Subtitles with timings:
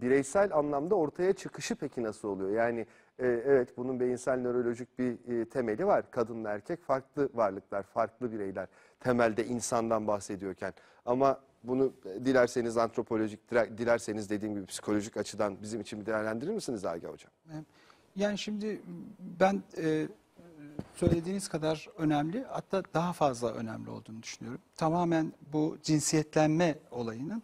[0.00, 2.50] bireysel anlamda ortaya çıkışı peki nasıl oluyor?
[2.50, 2.80] Yani
[3.18, 6.10] e, evet bunun beyinsel nörolojik bir e, temeli var.
[6.10, 8.68] Kadınla erkek farklı varlıklar, farklı bireyler.
[9.00, 10.72] Temelde insandan bahsediyorken.
[11.06, 16.50] Ama bunu e, dilerseniz antropolojik, dile- dilerseniz dediğim gibi psikolojik açıdan bizim için bir değerlendirir
[16.50, 17.32] misiniz Agah Hocam?
[18.16, 18.80] Yani şimdi
[19.40, 20.08] ben e,
[20.94, 24.60] söylediğiniz kadar önemli hatta daha fazla önemli olduğunu düşünüyorum.
[24.76, 27.42] Tamamen bu cinsiyetlenme olayının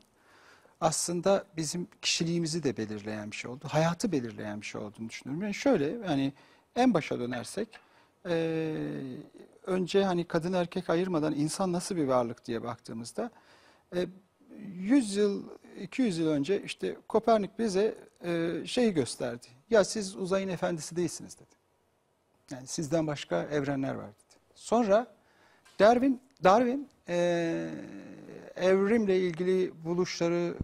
[0.81, 3.65] aslında bizim kişiliğimizi de belirleyen bir şey oldu.
[3.69, 5.43] Hayatı belirleyen bir şey olduğunu düşünüyorum.
[5.43, 6.33] Yani şöyle yani
[6.77, 7.69] en başa dönersek
[8.29, 8.77] e,
[9.67, 13.31] önce hani kadın erkek ayırmadan insan nasıl bir varlık diye baktığımızda
[13.97, 14.07] e,
[14.59, 15.45] 100 yıl
[15.81, 19.47] 200 yıl önce işte Kopernik bize e, şeyi gösterdi.
[19.71, 21.59] Ya siz uzayın efendisi değilsiniz dedi.
[22.51, 24.39] Yani sizden başka evrenler var dedi.
[24.55, 25.07] Sonra
[25.79, 27.71] Darwin Darwin e,
[28.59, 30.55] evrimle ilgili buluşları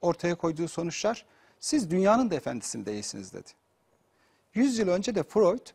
[0.00, 1.26] ortaya koyduğu sonuçlar
[1.60, 3.48] siz dünyanın da efendisi değilsiniz dedi.
[4.54, 5.66] 100 yıl önce de Freud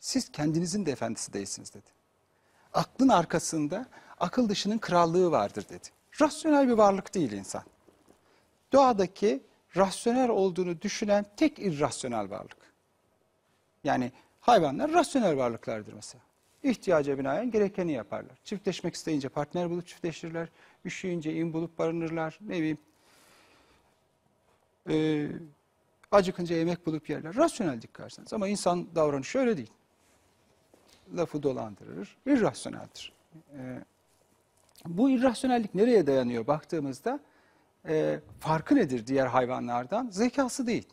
[0.00, 1.90] siz kendinizin de efendisi değilsiniz dedi.
[2.72, 3.86] Aklın arkasında
[4.20, 5.88] akıl dışının krallığı vardır dedi.
[6.20, 7.62] Rasyonel bir varlık değil insan.
[8.72, 9.42] Doğadaki
[9.76, 12.56] rasyonel olduğunu düşünen tek irrasyonel varlık.
[13.84, 16.24] Yani hayvanlar rasyonel varlıklardır mesela.
[16.62, 18.36] İhtiyaca binaen gerekeni yaparlar.
[18.44, 20.48] Çiftleşmek isteyince partner bulup çiftleşirler.
[20.84, 22.38] Üşüyünce in bulup barınırlar.
[22.40, 22.78] Ne bileyim.
[24.90, 25.28] Ee,
[26.10, 27.36] acıkınca yemek bulup yerler.
[27.36, 28.32] Rasyonel dikkarseniz.
[28.32, 29.72] Ama insan davranışı öyle değil.
[31.16, 32.16] Lafı dolandırır.
[32.26, 33.12] irrasyoneldir.
[33.52, 33.82] Ee,
[34.86, 37.20] bu irrasyonellik nereye dayanıyor baktığımızda
[37.88, 40.08] e, farkı nedir diğer hayvanlardan?
[40.10, 40.88] Zekası değil.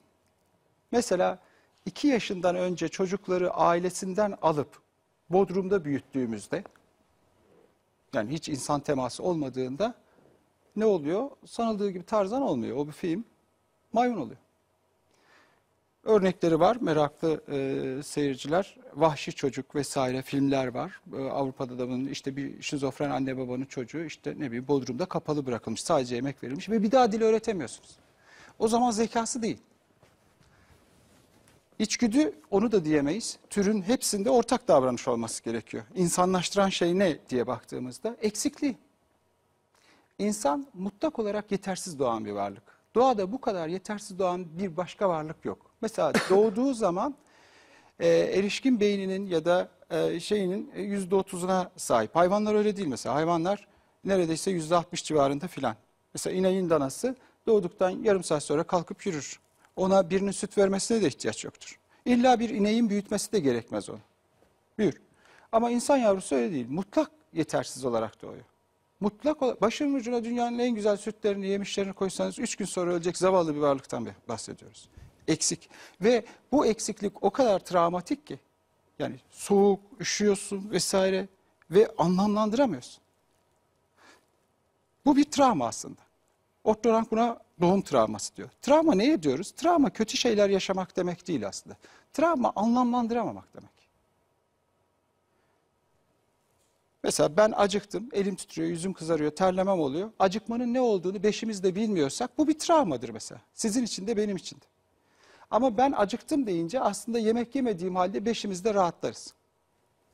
[0.91, 1.39] Mesela
[1.85, 4.81] iki yaşından önce çocukları ailesinden alıp
[5.29, 6.63] Bodrum'da büyüttüğümüzde
[8.15, 9.93] yani hiç insan teması olmadığında
[10.75, 11.29] ne oluyor?
[11.45, 12.77] Sanıldığı gibi Tarzan olmuyor.
[12.77, 13.25] O bir film
[13.93, 14.37] maymun oluyor.
[16.03, 18.77] Örnekleri var meraklı e, seyirciler.
[18.93, 21.01] Vahşi Çocuk vesaire filmler var.
[21.13, 25.45] E, Avrupa'da da bunun işte bir şizofren anne babanın çocuğu işte ne bileyim Bodrum'da kapalı
[25.45, 25.81] bırakılmış.
[25.81, 27.89] Sadece yemek verilmiş ve bir daha dil öğretemiyorsunuz.
[28.59, 29.57] O zaman zekası değil.
[31.79, 33.39] İçgüdü onu da diyemeyiz.
[33.49, 35.83] Türün hepsinde ortak davranış olması gerekiyor.
[35.95, 38.77] İnsanlaştıran şey ne diye baktığımızda eksikliği.
[40.19, 42.63] İnsan mutlak olarak yetersiz doğan bir varlık.
[42.95, 45.71] Doğada bu kadar yetersiz doğan bir başka varlık yok.
[45.81, 47.15] Mesela doğduğu zaman
[47.99, 52.15] e, erişkin beyninin ya da e, şeyinin yüzde otuzuna sahip.
[52.15, 53.15] Hayvanlar öyle değil mesela.
[53.15, 53.67] Hayvanlar
[54.03, 55.75] neredeyse yüzde altmış civarında filan.
[56.13, 57.15] Mesela ineğin danası
[57.47, 59.39] doğduktan yarım saat sonra kalkıp yürür.
[59.75, 61.79] Ona birinin süt vermesine de ihtiyaç yoktur.
[62.05, 63.99] İlla bir ineğin büyütmesi de gerekmez onu.
[64.77, 65.01] Büyür.
[65.51, 66.65] Ama insan yavrusu öyle değil.
[66.69, 68.43] Mutlak yetersiz olarak doğuyor.
[68.99, 73.59] Mutlak başının ucuna dünyanın en güzel sütlerini, yemişlerini koysanız üç gün sonra ölecek zavallı bir
[73.59, 74.89] varlıktan bahsediyoruz.
[75.27, 75.69] Eksik.
[76.01, 78.39] Ve bu eksiklik o kadar travmatik ki.
[78.99, 81.27] Yani soğuk, üşüyorsun vesaire
[81.71, 83.03] ve anlamlandıramıyorsun.
[85.05, 86.01] Bu bir travma aslında.
[86.63, 88.49] Otto Rank buna doğum travması diyor.
[88.61, 89.51] Travma neye diyoruz?
[89.51, 91.75] Travma kötü şeyler yaşamak demek değil aslında.
[92.13, 93.75] Travma anlamlandıramamak demek.
[97.03, 100.11] Mesela ben acıktım, elim titriyor, yüzüm kızarıyor, terlemem oluyor.
[100.19, 103.41] Acıkmanın ne olduğunu beşimiz de bilmiyorsak bu bir travmadır mesela.
[103.53, 104.65] Sizin için de benim için de.
[105.51, 109.33] Ama ben acıktım deyince aslında yemek yemediğim halde beşimiz de rahatlarız.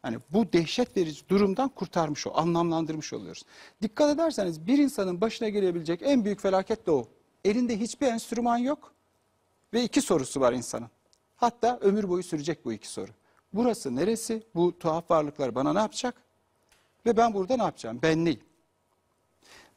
[0.01, 3.44] Hani bu dehşet verici durumdan kurtarmış o, anlamlandırmış oluyoruz.
[3.81, 7.07] Dikkat ederseniz bir insanın başına gelebilecek en büyük felaket de o.
[7.46, 8.94] Elinde hiçbir enstrüman yok
[9.74, 10.90] ve iki sorusu var insanın.
[11.35, 13.12] Hatta ömür boyu sürecek bu iki soru.
[13.53, 14.44] Burası neresi?
[14.56, 16.16] Bu tuhaf varlıklar bana ne yapacak?
[17.06, 18.00] Ve ben burada ne yapacağım?
[18.03, 18.41] Ben neyim?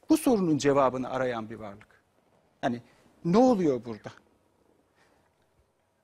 [0.09, 2.03] Bu sorunun cevabını arayan bir varlık.
[2.63, 2.81] Yani
[3.25, 4.11] ne oluyor burada?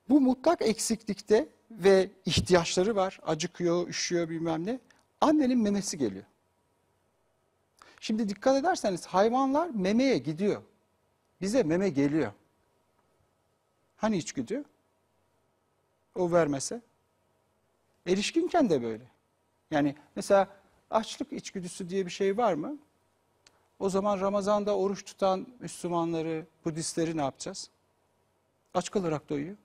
[0.08, 3.20] Bu mutlak eksiklikte ve ihtiyaçları var.
[3.26, 4.80] Acıkıyor, üşüyor bilmem ne.
[5.20, 6.24] Annenin memesi geliyor.
[8.00, 10.62] Şimdi dikkat ederseniz hayvanlar memeye gidiyor.
[11.42, 12.32] Bize meme geliyor.
[13.96, 14.64] Hani içgüdü?
[16.14, 16.80] O vermese.
[18.06, 19.04] Erişkinken de böyle.
[19.70, 20.48] Yani mesela
[20.90, 22.78] açlık içgüdüsü diye bir şey var mı?
[23.78, 27.70] O zaman Ramazan'da oruç tutan Müslümanları, Budistleri ne yapacağız?
[28.74, 29.56] Aç kalarak doyuyor.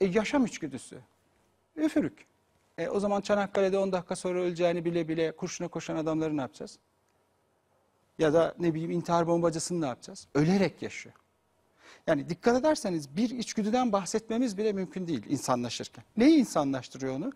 [0.00, 1.00] E, yaşam içgüdüsü.
[1.76, 2.26] Üfürük.
[2.78, 6.78] E, o zaman Çanakkale'de 10 dakika sonra öleceğini bile bile kurşuna koşan adamları ne yapacağız?
[8.20, 10.28] Ya da ne bileyim intihar bombacısını ne yapacağız?
[10.34, 11.14] Ölerek yaşıyor.
[12.06, 16.04] Yani dikkat ederseniz bir içgüdüden bahsetmemiz bile mümkün değil insanlaşırken.
[16.16, 17.32] Neyi insanlaştırıyor onu?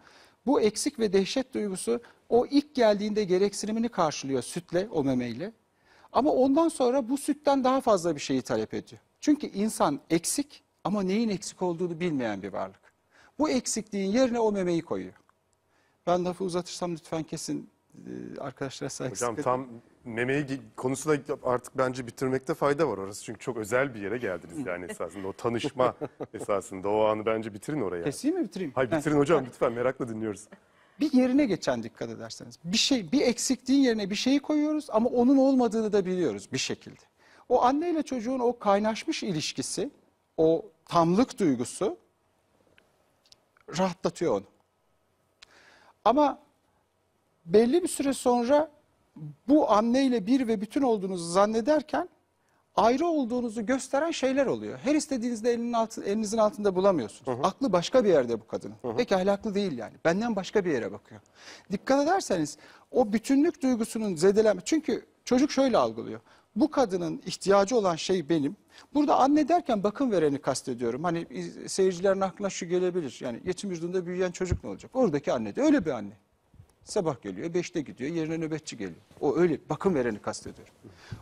[0.47, 5.53] Bu eksik ve dehşet duygusu o ilk geldiğinde gereksinimini karşılıyor sütle, o memeyle.
[6.13, 9.01] Ama ondan sonra bu sütten daha fazla bir şeyi talep ediyor.
[9.21, 12.93] Çünkü insan eksik ama neyin eksik olduğunu bilmeyen bir varlık.
[13.39, 15.15] Bu eksikliğin yerine o memeyi koyuyor.
[16.07, 17.71] Ben lafı uzatırsam lütfen kesin
[18.41, 19.69] arkadaşlara saygısızlık Hocam tam
[20.05, 23.25] memeyi gi- konusunda artık bence bitirmekte fayda var orası.
[23.25, 25.29] Çünkü çok özel bir yere geldiniz yani esasında.
[25.29, 25.95] O tanışma
[26.35, 28.05] esasında o anı bence bitirin oraya.
[28.05, 28.73] Keseyim mi bitireyim?
[28.75, 30.45] Hayır Ha, bitirin hocam lütfen merakla dinliyoruz.
[31.01, 32.59] bir yerine geçen dikkat ederseniz.
[32.65, 37.01] Bir şey, bir eksikliğin yerine bir şeyi koyuyoruz ama onun olmadığını da biliyoruz bir şekilde.
[37.49, 39.91] O anneyle çocuğun o kaynaşmış ilişkisi,
[40.37, 41.97] o tamlık duygusu
[43.79, 44.45] rahatlatıyor onu.
[46.05, 46.39] Ama
[47.47, 48.71] belli bir süre sonra
[49.49, 52.09] bu anneyle bir ve bütün olduğunuzu zannederken
[52.77, 54.79] ayrı olduğunuzu gösteren şeyler oluyor.
[54.79, 57.39] Her istediğinizde elinin altı, elinizin altında bulamıyorsunuz.
[57.43, 58.77] Aklı başka bir yerde bu kadının.
[58.97, 59.95] Peki ahlaklı değil yani.
[60.05, 61.21] Benden başka bir yere bakıyor.
[61.73, 62.59] Dikkat ederseniz
[62.91, 64.63] o bütünlük duygusunun zedelenme.
[64.65, 66.21] Çünkü çocuk şöyle algılıyor.
[66.57, 68.57] Bu kadının ihtiyacı olan şey benim.
[68.95, 71.05] Burada anne derken bakım vereni kastediyorum.
[71.05, 71.27] Hani
[71.69, 73.19] seyircilerin aklına şu gelebilir.
[73.21, 74.91] Yani yetim yurdunda büyüyen çocuk ne olacak?
[74.95, 76.13] Oradaki anne de öyle bir anne.
[76.85, 79.01] Sabah geliyor, beşte gidiyor, yerine nöbetçi geliyor.
[79.21, 80.75] O öyle bakım vereni kastediyorum.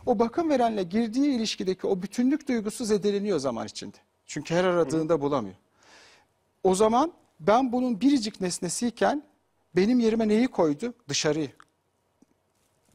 [0.05, 3.97] O bakım verenle girdiği ilişkideki o bütünlük duygusu zedeleniyor zaman içinde.
[4.25, 5.55] Çünkü her aradığında bulamıyor.
[6.63, 9.23] O zaman ben bunun biricik nesnesiyken
[9.75, 10.93] benim yerime neyi koydu?
[11.09, 11.51] Dışarıyı.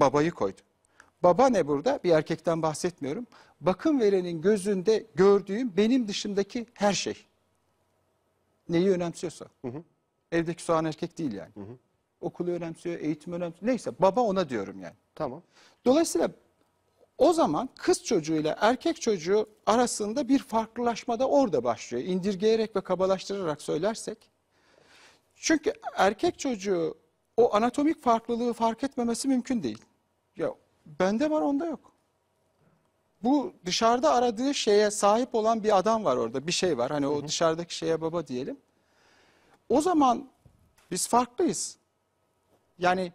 [0.00, 0.60] Babayı koydu.
[1.22, 2.00] Baba ne burada?
[2.04, 3.26] Bir erkekten bahsetmiyorum.
[3.60, 7.26] Bakım verenin gözünde gördüğüm benim dışındaki her şey.
[8.68, 9.46] Neyi önemsiyorsa.
[10.32, 11.50] Evdeki soğan erkek değil yani.
[12.20, 13.66] Okulu önemsiyor, eğitim önemsiyor.
[13.72, 14.94] Neyse baba ona diyorum yani.
[15.14, 15.42] Tamam.
[15.84, 16.30] Dolayısıyla
[17.18, 22.04] o zaman kız çocuğuyla erkek çocuğu arasında bir farklılaşma da orada başlıyor.
[22.04, 24.30] İndirgeyerek ve kabalaştırarak söylersek.
[25.34, 26.98] Çünkü erkek çocuğu
[27.36, 29.84] o anatomik farklılığı fark etmemesi mümkün değil.
[30.36, 30.54] Ya
[30.86, 31.92] bende var onda yok.
[33.22, 36.46] Bu dışarıda aradığı şeye sahip olan bir adam var orada.
[36.46, 36.90] Bir şey var.
[36.90, 38.60] Hani o dışarıdaki şeye baba diyelim.
[39.68, 40.30] O zaman
[40.90, 41.78] biz farklıyız.
[42.78, 43.12] Yani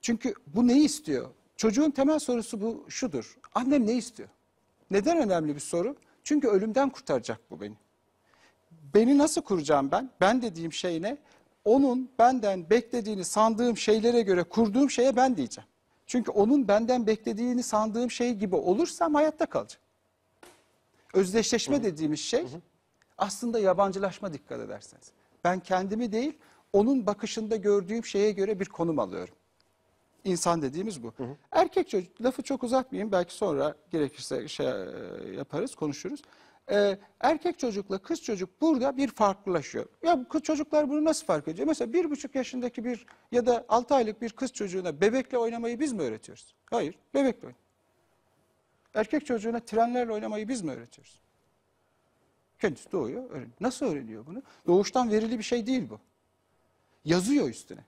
[0.00, 1.30] çünkü bu neyi istiyor?
[1.56, 3.38] Çocuğun temel sorusu bu şudur.
[3.54, 4.28] Annem ne istiyor?
[4.90, 5.96] Neden önemli bir soru?
[6.24, 7.74] Çünkü ölümden kurtaracak bu beni.
[8.94, 10.10] Beni nasıl kuracağım ben?
[10.20, 11.18] Ben dediğim şey ne?
[11.64, 15.68] Onun benden beklediğini sandığım şeylere göre kurduğum şeye ben diyeceğim.
[16.06, 19.82] Çünkü onun benden beklediğini sandığım şey gibi olursam hayatta kalacağım.
[21.14, 22.46] Özdeşleşme dediğimiz şey
[23.18, 25.12] aslında yabancılaşma dikkat ederseniz.
[25.44, 26.38] Ben kendimi değil,
[26.72, 29.34] onun bakışında gördüğüm şeye göre bir konum alıyorum.
[30.24, 31.12] İnsan dediğimiz bu.
[31.52, 34.72] Erkek çocuk, lafı çok uzatmayayım belki sonra gerekirse şey e,
[35.36, 36.22] yaparız, konuşuruz.
[36.70, 39.86] Ee, erkek çocukla kız çocuk burada bir farklılaşıyor.
[40.02, 41.68] Ya kız çocuklar bunu nasıl fark ediyor?
[41.68, 45.92] Mesela bir buçuk yaşındaki bir ya da altı aylık bir kız çocuğuna bebekle oynamayı biz
[45.92, 46.54] mi öğretiyoruz?
[46.70, 47.60] Hayır, bebekle oynuyor.
[48.94, 51.20] Erkek çocuğuna trenlerle oynamayı biz mi öğretiyoruz?
[52.58, 53.52] Kendisi doğuyor, öğreniyor.
[53.60, 54.42] Nasıl öğreniyor bunu?
[54.66, 56.00] Doğuştan verili bir şey değil bu.
[57.04, 57.84] Yazıyor üstüne.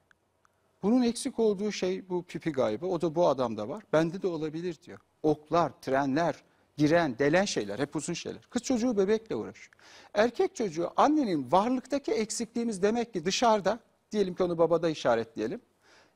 [0.82, 2.86] Bunun eksik olduğu şey bu pipi gaybı.
[2.86, 3.84] O da bu adamda var.
[3.92, 4.98] Bende de olabilir diyor.
[5.22, 6.42] Oklar, trenler,
[6.76, 8.42] giren, delen şeyler, hep uzun şeyler.
[8.50, 9.76] Kız çocuğu bebekle uğraşıyor.
[10.14, 13.80] Erkek çocuğu annenin varlıktaki eksikliğimiz demek ki dışarıda,
[14.12, 15.60] diyelim ki onu babada işaretleyelim.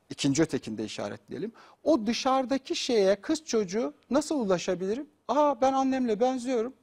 [0.09, 1.51] ikinci ötekinde işaretleyelim.
[1.83, 5.09] O dışarıdaki şeye kız çocuğu nasıl ulaşabilirim?
[5.27, 6.73] Aa ben annemle benziyorum.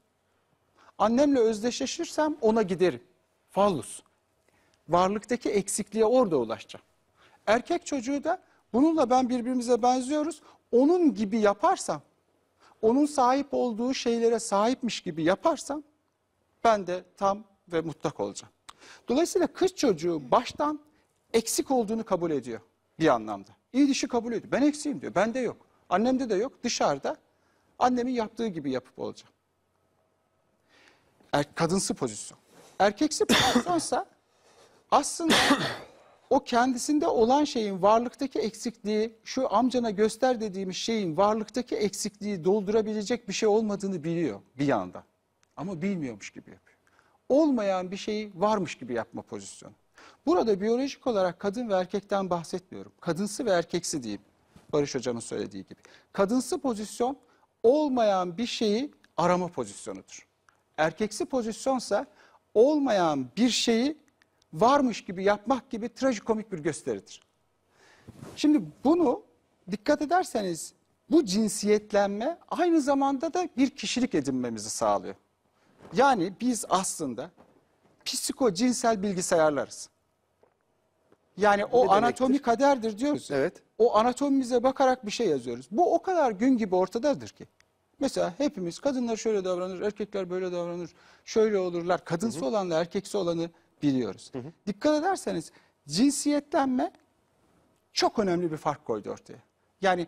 [0.99, 3.03] Annemle özdeşleşirsem ona giderim.
[3.51, 4.03] Fallus.
[4.89, 6.85] Varlıktaki eksikliğe orada ulaşacağım.
[7.47, 10.43] Erkek çocuğu da bununla ben birbirimize benziyoruz.
[10.73, 12.03] Onun gibi yaparsam,
[12.83, 15.83] onun sahip olduğu şeylere sahipmiş gibi yaparsam
[16.65, 18.53] ben de tam ve mutlak olacağım.
[19.09, 20.81] Dolayısıyla kız çocuğu baştan
[21.33, 22.61] eksik olduğunu kabul ediyor
[22.99, 23.51] bir anlamda.
[23.73, 24.53] İyi dişi kabul ediyor.
[24.53, 25.15] Ben eksiğim diyor.
[25.15, 25.57] Bende yok.
[25.89, 26.53] Annemde de yok.
[26.65, 27.17] Dışarıda
[27.79, 29.33] annemin yaptığı gibi yapıp olacağım.
[31.33, 32.39] Er, kadınsı pozisyon.
[32.79, 34.07] Erkeksi pozisyonsa
[34.95, 35.35] aslında
[36.31, 43.33] o kendisinde olan şeyin varlıktaki eksikliği, şu amcana göster dediğimiz şeyin varlıktaki eksikliği doldurabilecek bir
[43.33, 45.03] şey olmadığını biliyor bir yandan.
[45.57, 46.79] Ama bilmiyormuş gibi yapıyor.
[47.29, 49.73] Olmayan bir şeyi varmış gibi yapma pozisyonu.
[50.27, 52.93] Burada biyolojik olarak kadın ve erkekten bahsetmiyorum.
[53.01, 54.23] Kadınsı ve erkeksi diyeyim.
[54.73, 55.81] Barış Hocam'ın söylediği gibi.
[56.13, 57.17] Kadınsı pozisyon
[57.63, 60.29] olmayan bir şeyi arama pozisyonudur.
[60.77, 62.07] Erkeksi pozisyonsa
[62.55, 64.04] olmayan bir şeyi
[64.55, 67.23] varmış gibi yapmak gibi trajikomik bir gösteridir.
[68.37, 69.23] Şimdi bunu
[69.71, 70.75] dikkat ederseniz
[71.11, 75.15] bu cinsiyetlenme aynı zamanda da bir kişilik edinmemizi sağlıyor.
[75.93, 77.31] Yani biz aslında
[78.05, 79.89] psikocinsel bilgisayarlarız.
[81.37, 81.97] Yani o demektir?
[81.97, 83.29] anatomi kaderdir diyoruz.
[83.31, 83.63] Evet.
[83.79, 85.69] O anatomimize bakarak bir şey yazıyoruz.
[85.71, 87.47] Bu o kadar gün gibi ortadadır ki.
[88.01, 90.91] Mesela hepimiz kadınlar şöyle davranır, erkekler böyle davranır,
[91.25, 92.05] şöyle olurlar.
[92.05, 93.51] Kadınsı olanla erkeksi olanı
[93.83, 94.33] biliyoruz.
[94.67, 95.53] Dikkat ederseniz
[95.89, 96.93] cinsiyetlenme
[97.93, 99.39] çok önemli bir fark koydu ortaya.
[99.81, 100.07] Yani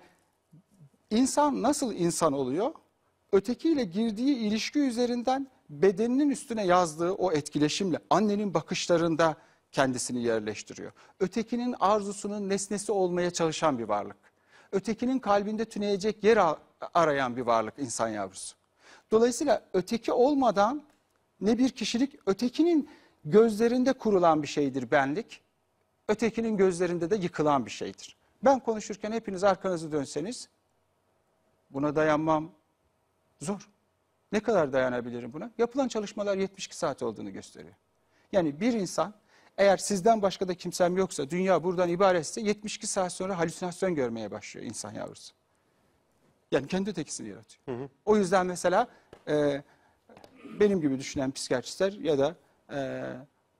[1.10, 2.74] insan nasıl insan oluyor?
[3.32, 9.36] Ötekiyle girdiği ilişki üzerinden bedeninin üstüne yazdığı o etkileşimle annenin bakışlarında
[9.72, 10.92] kendisini yerleştiriyor.
[11.20, 14.16] Ötekinin arzusunun nesnesi olmaya çalışan bir varlık.
[14.72, 16.38] Ötekinin kalbinde tüneyecek yer
[16.94, 18.56] arayan bir varlık insan yavrusu.
[19.10, 20.82] Dolayısıyla öteki olmadan
[21.40, 22.88] ne bir kişilik ötekinin
[23.26, 25.40] gözlerinde kurulan bir şeydir benlik.
[26.08, 28.16] Ötekinin gözlerinde de yıkılan bir şeydir.
[28.44, 30.48] Ben konuşurken hepiniz arkanızı dönseniz
[31.70, 32.52] buna dayanmam
[33.40, 33.68] zor.
[34.32, 35.50] Ne kadar dayanabilirim buna?
[35.58, 37.74] Yapılan çalışmalar 72 saat olduğunu gösteriyor.
[38.32, 39.14] Yani bir insan
[39.58, 44.66] eğer sizden başka da kimsem yoksa, dünya buradan ibaretse 72 saat sonra halüsinasyon görmeye başlıyor
[44.66, 45.34] insan yavrusu.
[46.52, 47.88] Yani kendi ötekisini yaratıyor.
[48.04, 48.88] O yüzden mesela
[49.28, 49.62] e,
[50.60, 52.36] benim gibi düşünen psikiyatristler ya da
[52.72, 53.02] e,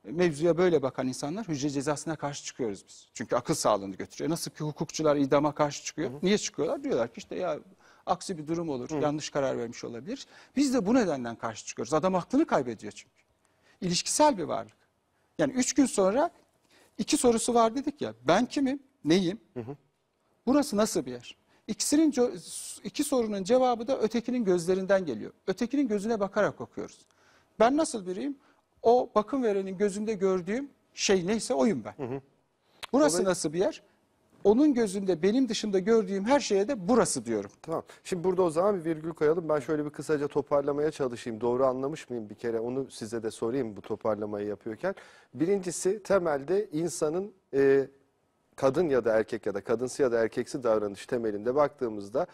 [0.04, 3.08] mevzuya böyle bakan insanlar hücre cezasına karşı çıkıyoruz biz.
[3.14, 4.30] Çünkü akıl sağlığını götürüyor.
[4.30, 6.10] Nasıl ki hukukçular idama karşı çıkıyor.
[6.22, 6.84] Niye çıkıyorlar?
[6.84, 7.58] Diyorlar ki işte ya
[8.06, 10.26] aksi bir durum olur, yanlış karar vermiş olabilir.
[10.56, 11.94] Biz de bu nedenden karşı çıkıyoruz.
[11.94, 13.14] Adam aklını kaybediyor çünkü.
[13.80, 14.76] İlişkisel bir varlık.
[15.38, 16.30] Yani üç gün sonra
[16.98, 18.14] iki sorusu var dedik ya.
[18.24, 18.82] Ben kimim?
[19.04, 19.40] Neyim?
[20.46, 21.36] Burası nasıl bir yer?
[21.66, 22.14] İkisinin
[22.84, 25.32] iki sorunun cevabı da ötekinin gözlerinden geliyor.
[25.46, 26.98] Ötekinin gözüne bakarak okuyoruz.
[27.60, 28.38] Ben nasıl biriyim?
[28.86, 32.22] O bakım verenin gözünde gördüğüm şey neyse oyum ben.
[32.92, 33.82] Burası nasıl bir yer?
[34.44, 37.50] Onun gözünde benim dışında gördüğüm her şeye de burası diyorum.
[37.62, 37.82] Tamam.
[38.04, 39.48] Şimdi burada o zaman bir virgül koyalım.
[39.48, 41.40] Ben şöyle bir kısaca toparlamaya çalışayım.
[41.40, 42.60] Doğru anlamış mıyım bir kere?
[42.60, 44.94] Onu size de sorayım bu toparlamayı yapıyorken.
[45.34, 47.88] Birincisi temelde insanın e,
[48.56, 52.26] kadın ya da erkek ya da kadınsı ya da erkeksi davranış temelinde baktığımızda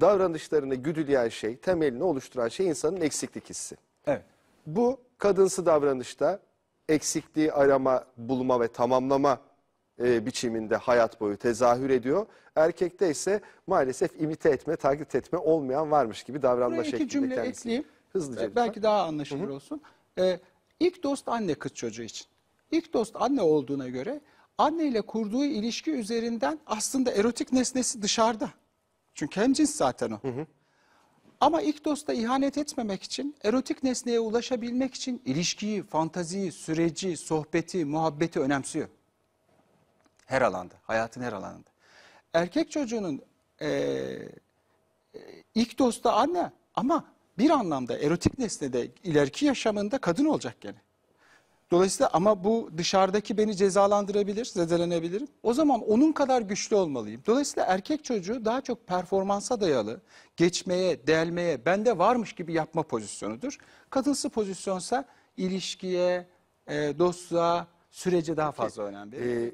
[0.00, 3.76] davranışlarını güdüleyen şey, temelini oluşturan şey insanın eksiklik hissi.
[4.06, 4.24] Evet.
[4.66, 6.40] Bu kadınsı davranışta
[6.88, 9.40] eksikliği arama, bulma ve tamamlama
[10.00, 12.26] e, biçiminde hayat boyu tezahür ediyor.
[12.56, 17.34] Erkekte ise maalesef imite etme, taklit etme olmayan varmış gibi davranma Buraya iki şeklinde cümle
[17.34, 17.60] kendisi.
[17.60, 17.84] ekleyeyim.
[18.12, 18.56] Hızlıca Ee.
[18.56, 19.80] Belki daha anlaşılır olsun.
[20.18, 20.40] Ee,
[20.80, 22.26] ilk dost anne kız çocuğu için.
[22.70, 24.20] İlk dost anne olduğuna göre
[24.58, 28.50] anne ile kurduğu ilişki üzerinden aslında erotik nesnesi dışarıda.
[29.14, 30.20] Çünkü hemcins zaten o.
[31.42, 38.40] Ama ilk dosta ihanet etmemek için, erotik nesneye ulaşabilmek için ilişkiyi, fantaziyi, süreci, sohbeti, muhabbeti
[38.40, 38.88] önemsiyor.
[40.26, 41.70] Her alanda, hayatın her alanında.
[42.32, 43.22] Erkek çocuğunun
[43.60, 44.28] eee
[45.54, 47.04] ilk dostu anne ama
[47.38, 50.81] bir anlamda erotik nesnede ileriki yaşamında kadın olacak gene.
[51.72, 55.28] Dolayısıyla ama bu dışarıdaki beni cezalandırabilir, zedelenebilirim.
[55.42, 57.22] O zaman onun kadar güçlü olmalıyım.
[57.26, 60.00] Dolayısıyla erkek çocuğu daha çok performansa dayalı,
[60.36, 63.58] geçmeye, delmeye, bende varmış gibi yapma pozisyonudur.
[63.90, 65.04] Kadınsı pozisyonsa
[65.36, 66.26] ilişkiye,
[66.66, 69.46] e, dostluğa, sürece daha fazla önem verir.
[69.46, 69.52] Ee,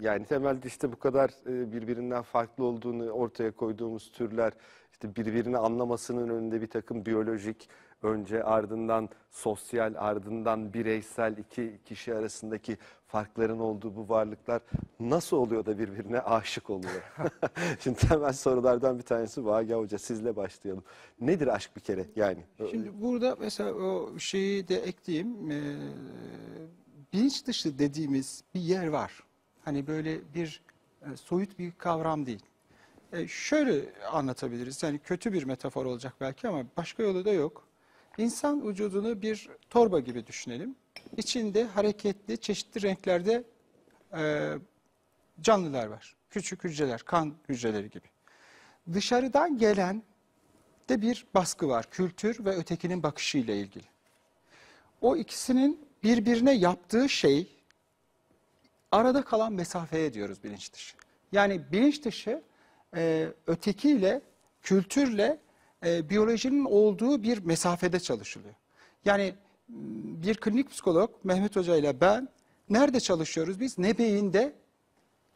[0.00, 4.52] yani temelde işte bu kadar e, birbirinden farklı olduğunu ortaya koyduğumuz türler
[4.92, 7.68] işte birbirini anlamasının önünde bir takım biyolojik
[8.02, 14.62] önce ardından sosyal ardından bireysel iki kişi arasındaki farkların olduğu bu varlıklar
[15.00, 17.12] nasıl oluyor da birbirine aşık oluyor?
[17.80, 19.54] Şimdi temel sorulardan bir tanesi bu.
[19.54, 20.84] Agah Hoca sizle başlayalım.
[21.20, 22.44] Nedir aşk bir kere yani?
[22.70, 25.50] Şimdi burada mesela o şeyi de ekleyeyim.
[25.50, 25.76] Ee,
[27.12, 29.22] bilinç dışı dediğimiz bir yer var.
[29.64, 30.62] Hani böyle bir
[31.02, 32.42] e, soyut bir kavram değil.
[33.12, 34.82] E, şöyle anlatabiliriz.
[34.82, 37.67] Yani kötü bir metafor olacak belki ama başka yolu da yok.
[38.18, 40.76] İnsan vücudunu bir torba gibi düşünelim.
[41.16, 43.44] İçinde hareketli, çeşitli renklerde
[44.16, 44.52] e,
[45.40, 46.16] canlılar var.
[46.30, 48.06] Küçük hücreler, kan hücreleri gibi.
[48.92, 50.02] Dışarıdan gelen
[50.88, 51.90] de bir baskı var.
[51.90, 53.84] Kültür ve ötekinin bakışıyla ilgili.
[55.00, 57.56] O ikisinin birbirine yaptığı şey
[58.92, 60.96] arada kalan mesafeye diyoruz bilinç dışı.
[61.32, 62.42] Yani bilinç dışı
[62.96, 64.22] e, ötekiyle,
[64.62, 65.38] kültürle
[65.86, 68.54] e, biyolojinin olduğu bir mesafede çalışılıyor.
[69.04, 69.34] Yani
[70.24, 72.28] bir klinik psikolog Mehmet Hoca ile ben
[72.70, 73.78] nerede çalışıyoruz biz?
[73.78, 74.54] Ne beyinde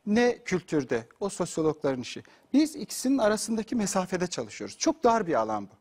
[0.06, 1.06] ne kültürde.
[1.20, 2.22] O sosyologların işi.
[2.52, 4.78] Biz ikisinin arasındaki mesafede çalışıyoruz.
[4.78, 5.72] Çok dar bir alan bu.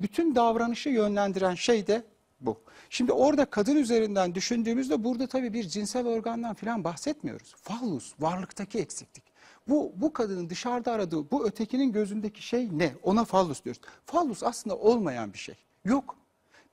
[0.00, 2.02] Bütün davranışı yönlendiren şey de
[2.40, 2.60] bu.
[2.90, 7.54] Şimdi orada kadın üzerinden düşündüğümüzde burada tabii bir cinsel organdan falan bahsetmiyoruz.
[7.56, 9.23] Fallus, varlıktaki eksiklik.
[9.68, 12.94] Bu, bu kadının dışarıda aradığı, bu ötekinin gözündeki şey ne?
[13.02, 13.82] Ona fallus diyoruz.
[14.06, 15.54] Fallus aslında olmayan bir şey.
[15.84, 16.16] Yok.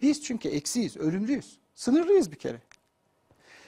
[0.01, 1.59] Biz çünkü eksiyiz, ölümlüyüz.
[1.75, 2.61] Sınırlıyız bir kere.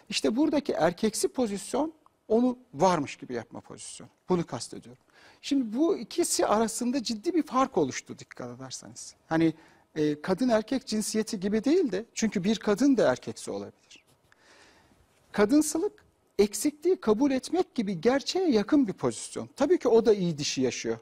[0.10, 1.94] İşte buradaki erkeksi pozisyon
[2.28, 4.10] onu varmış gibi yapma pozisyonu.
[4.30, 5.04] Bunu kastediyorum.
[5.42, 9.16] Şimdi bu ikisi arasında ciddi bir fark oluştu dikkat ederseniz.
[9.28, 9.54] Hani
[9.96, 14.04] e, kadın erkek cinsiyeti gibi değil de çünkü bir kadın da erkeksi olabilir.
[15.32, 16.03] Kadınsılık
[16.40, 19.50] eksikliği kabul etmek gibi gerçeğe yakın bir pozisyon.
[19.56, 20.98] Tabii ki o da iyi dişi yaşıyor.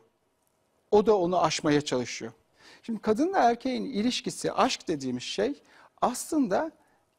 [0.92, 2.32] O da onu aşmaya çalışıyor.
[2.84, 5.62] Şimdi kadınla erkeğin ilişkisi, aşk dediğimiz şey
[6.02, 6.72] aslında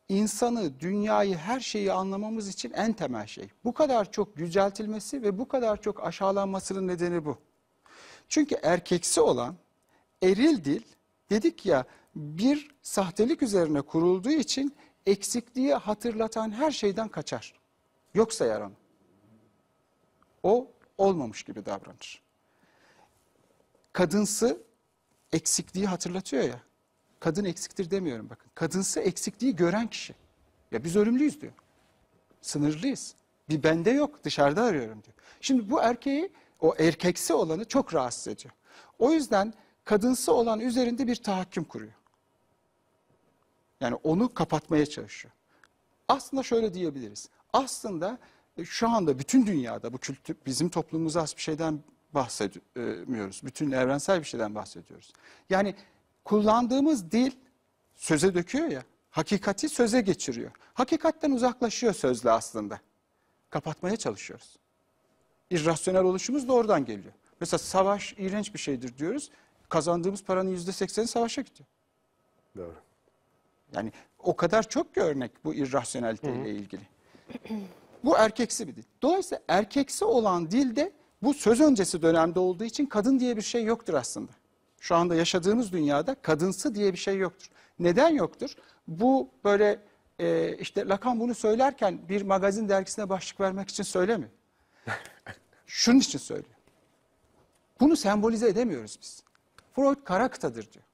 [0.08, 3.48] insanı, dünyayı, her şeyi anlamamız için en temel şey.
[3.64, 7.38] Bu kadar çok yüceltilmesi ve bu kadar çok aşağılanmasının nedeni bu.
[8.28, 9.56] Çünkü erkeksi olan
[10.22, 10.82] eril dil
[11.30, 11.84] dedik ya
[12.16, 14.74] bir sahtelik üzerine kurulduğu için
[15.06, 17.61] eksikliği hatırlatan her şeyden kaçar.
[18.14, 18.72] Yok sayar onu.
[20.42, 22.22] O olmamış gibi davranır.
[23.92, 24.62] Kadınsı
[25.32, 26.62] eksikliği hatırlatıyor ya.
[27.20, 28.50] Kadın eksiktir demiyorum bakın.
[28.54, 30.14] Kadınsı eksikliği gören kişi.
[30.70, 31.52] Ya biz ölümlüyüz diyor.
[32.40, 33.14] Sınırlıyız.
[33.48, 35.16] Bir bende yok dışarıda arıyorum diyor.
[35.40, 38.54] Şimdi bu erkeği o erkeksi olanı çok rahatsız ediyor.
[38.98, 39.54] O yüzden
[39.84, 41.92] kadınsı olan üzerinde bir tahakküm kuruyor.
[43.80, 45.34] Yani onu kapatmaya çalışıyor.
[46.08, 47.28] Aslında şöyle diyebiliriz.
[47.52, 48.18] Aslında
[48.56, 51.80] e, şu anda bütün dünyada bu kültür bizim toplumumuza has bir şeyden
[52.14, 53.40] bahsetmiyoruz.
[53.44, 55.12] Bütün evrensel bir şeyden bahsediyoruz.
[55.50, 55.74] Yani
[56.24, 57.32] kullandığımız dil
[57.94, 58.82] söze döküyor ya.
[59.10, 60.50] Hakikati söze geçiriyor.
[60.74, 62.80] Hakikatten uzaklaşıyor sözle aslında.
[63.50, 64.56] Kapatmaya çalışıyoruz.
[65.50, 67.12] İrrasyonel oluşumuz da oradan geliyor.
[67.40, 69.30] Mesela savaş iğrenç bir şeydir diyoruz.
[69.68, 71.68] Kazandığımız paranın yüzde sekseni savaşa gidiyor.
[72.56, 72.74] Doğru.
[73.74, 76.82] Yani o kadar çok ki örnek bu irrasyonelite ile ilgili.
[78.04, 78.82] Bu erkeksi bir dil.
[79.02, 83.94] Dolayısıyla erkeksi olan dilde bu söz öncesi dönemde olduğu için kadın diye bir şey yoktur
[83.94, 84.32] aslında.
[84.80, 87.50] Şu anda yaşadığımız dünyada kadınsı diye bir şey yoktur.
[87.78, 88.54] Neden yoktur?
[88.88, 89.80] Bu böyle
[90.18, 94.30] e, işte Lacan bunu söylerken bir magazin dergisine başlık vermek için söylemiyor.
[95.66, 96.56] Şunun için söylüyor.
[97.80, 99.22] Bunu sembolize edemiyoruz biz.
[99.74, 100.84] Freud kara kıtadır diyor.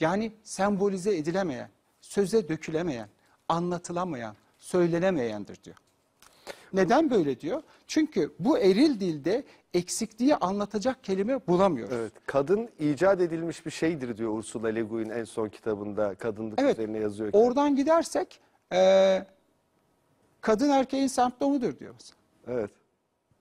[0.00, 3.08] Yani sembolize edilemeyen, söze dökülemeyen,
[3.48, 4.36] anlatılamayan,
[4.74, 5.76] söylenemeyendir diyor.
[6.72, 7.62] Neden böyle diyor?
[7.86, 11.94] Çünkü bu eril dilde eksikliği anlatacak kelime bulamıyoruz.
[11.94, 16.78] Evet, kadın icat edilmiş bir şeydir diyor Ursula Le Guin en son kitabında kadınlık Evet,
[16.78, 17.30] üzerine yazıyor.
[17.32, 18.40] oradan gidersek
[18.72, 19.22] e,
[20.40, 22.16] kadın erkeğin semptomudur diyor mesela.
[22.48, 22.70] Evet.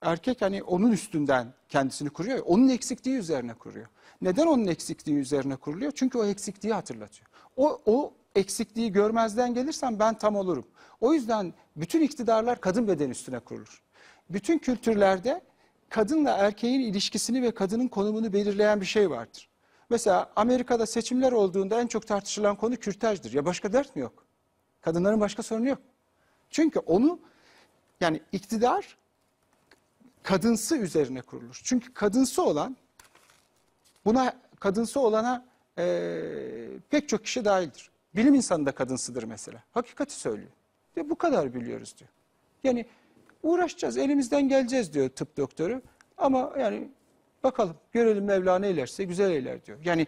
[0.02, 2.38] Erkek hani onun üstünden kendisini kuruyor.
[2.38, 3.88] ya, Onun eksikliği üzerine kuruyor.
[4.22, 5.92] Neden onun eksikliği üzerine kuruluyor?
[5.96, 7.28] Çünkü o eksikliği hatırlatıyor.
[7.58, 10.66] O, o eksikliği görmezden gelirsem ben tam olurum.
[11.02, 13.82] O yüzden bütün iktidarlar kadın beden üstüne kurulur.
[14.30, 15.42] Bütün kültürlerde
[15.90, 19.50] kadınla erkeğin ilişkisini ve kadının konumunu belirleyen bir şey vardır.
[19.90, 23.34] Mesela Amerika'da seçimler olduğunda en çok tartışılan konu kürtajdır.
[23.34, 24.26] Ya başka dert mi yok?
[24.82, 25.80] Kadınların başka sorunu yok.
[26.50, 27.20] Çünkü onu
[28.02, 28.98] yani iktidar
[30.24, 31.62] kadınsı üzerine kurulur.
[31.64, 32.78] Çünkü kadınsı olan
[34.06, 35.46] buna kadınsı olana
[35.78, 37.92] eee, pek çok kişi dahildir.
[38.16, 39.64] Bilim insanı da kadınsıdır mesela.
[39.72, 40.50] Hakikati söylüyor.
[40.98, 42.10] Ve bu kadar biliyoruz diyor.
[42.64, 42.86] Yani
[43.44, 45.82] uğraşacağız, elimizden geleceğiz diyor tıp doktoru.
[46.18, 46.90] Ama yani
[47.44, 49.80] bakalım görelim Mevla ne eylerse güzel eyler diyor.
[49.86, 50.08] Yani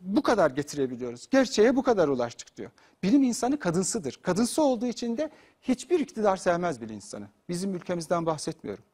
[0.00, 1.28] bu kadar getirebiliyoruz.
[1.30, 2.70] Gerçeğe bu kadar ulaştık diyor.
[3.02, 4.20] Bilim insanı kadınsıdır.
[4.22, 5.30] Kadınsı olduğu için de
[5.62, 7.28] hiçbir iktidar sevmez bilim insanı.
[7.48, 8.84] Bizim ülkemizden bahsetmiyorum.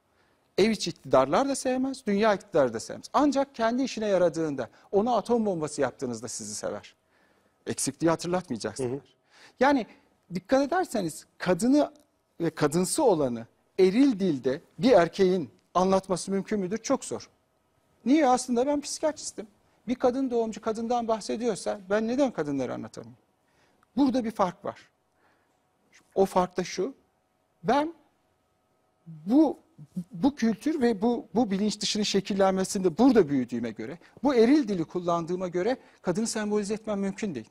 [0.58, 3.06] Ev içi iktidarlar da sevmez, dünya iktidarı da sevmez.
[3.12, 6.94] Ancak kendi işine yaradığında, ona atom bombası yaptığınızda sizi sever.
[7.66, 9.00] Eksikliği hatırlatmayacaksınız.
[9.60, 9.86] Yani
[10.34, 11.92] dikkat ederseniz kadını
[12.40, 13.46] ve kadınsı olanı
[13.78, 16.78] eril dilde bir erkeğin anlatması mümkün müdür?
[16.78, 17.28] Çok zor.
[18.04, 18.28] Niye?
[18.28, 19.46] Aslında ben psikiyatristim.
[19.88, 23.18] Bir kadın doğumcu kadından bahsediyorsa ben neden kadınları anlatamıyorum?
[23.96, 24.88] Burada bir fark var.
[26.14, 26.94] O fark da şu.
[27.62, 27.94] Ben
[29.06, 29.58] bu
[30.12, 35.48] bu kültür ve bu bu bilinç dışının şekillenmesinde burada büyüdüğüme göre, bu eril dili kullandığıma
[35.48, 37.50] göre kadını sembolize etmem mümkün değil.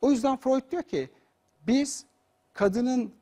[0.00, 1.10] O yüzden Freud diyor ki
[1.68, 2.04] biz
[2.52, 3.12] kadının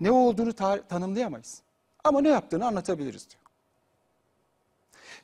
[0.00, 0.52] ne olduğunu
[0.88, 1.62] tanımlayamayız.
[2.04, 3.42] Ama ne yaptığını anlatabiliriz diyor.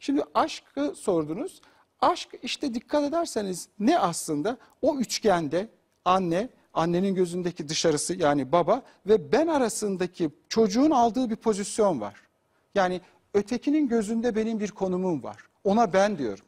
[0.01, 1.61] Şimdi aşkı sordunuz.
[2.01, 4.57] Aşk işte dikkat ederseniz ne aslında?
[4.83, 5.69] O üçgende
[6.05, 12.15] anne, annenin gözündeki dışarısı yani baba ve ben arasındaki çocuğun aldığı bir pozisyon var.
[12.75, 13.01] Yani
[13.35, 15.37] ötekinin gözünde benim bir konumum var.
[15.65, 16.45] Ona ben diyorum.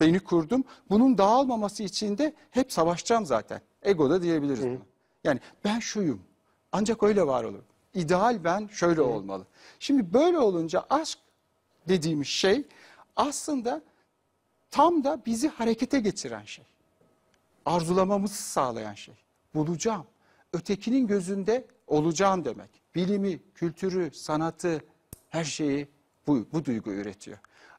[0.00, 0.64] Beni kurdum.
[0.90, 3.60] Bunun dağılmaması için de hep savaşacağım zaten.
[3.82, 4.91] Ego da diyebiliriz buna.
[5.24, 6.22] Yani ben şuyum.
[6.72, 7.62] Ancak öyle var olur.
[7.94, 9.46] İdeal ben şöyle olmalı.
[9.78, 11.18] Şimdi böyle olunca aşk
[11.88, 12.64] dediğimiz şey
[13.16, 13.82] aslında
[14.70, 16.64] tam da bizi harekete geçiren şey.
[17.66, 19.14] Arzulamamızı sağlayan şey.
[19.54, 20.06] Bulacağım.
[20.52, 22.70] Ötekinin gözünde olacağım demek.
[22.94, 24.84] Bilimi, kültürü, sanatı,
[25.28, 25.88] her şeyi
[26.26, 27.38] bu, bu duygu üretiyor.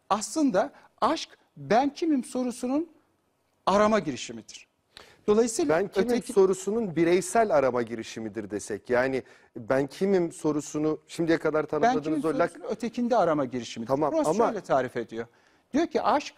[0.10, 2.90] aslında aşk ben kimim sorusunun
[3.66, 4.68] arama girişimidir.
[5.28, 8.90] Dolayısıyla Ben kimim öteki- sorusunun bireysel arama girişimidir desek.
[8.90, 9.24] Yani
[9.56, 13.88] ben kimim sorusunu şimdiye kadar ben tanımladığınız kimim o lak ötekinde arama girişimidir.
[13.88, 15.26] Tamam, Proust ama- şöyle tarif ediyor.
[15.74, 16.36] Diyor ki aşk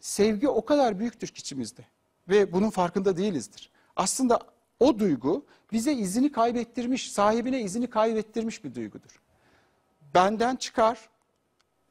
[0.00, 1.82] sevgi o kadar büyüktür ki içimizde
[2.28, 3.70] ve bunun farkında değilizdir.
[3.96, 4.38] Aslında
[4.80, 9.20] o duygu bize izini kaybettirmiş, sahibine izini kaybettirmiş bir duygudur.
[10.14, 11.08] Benden çıkar,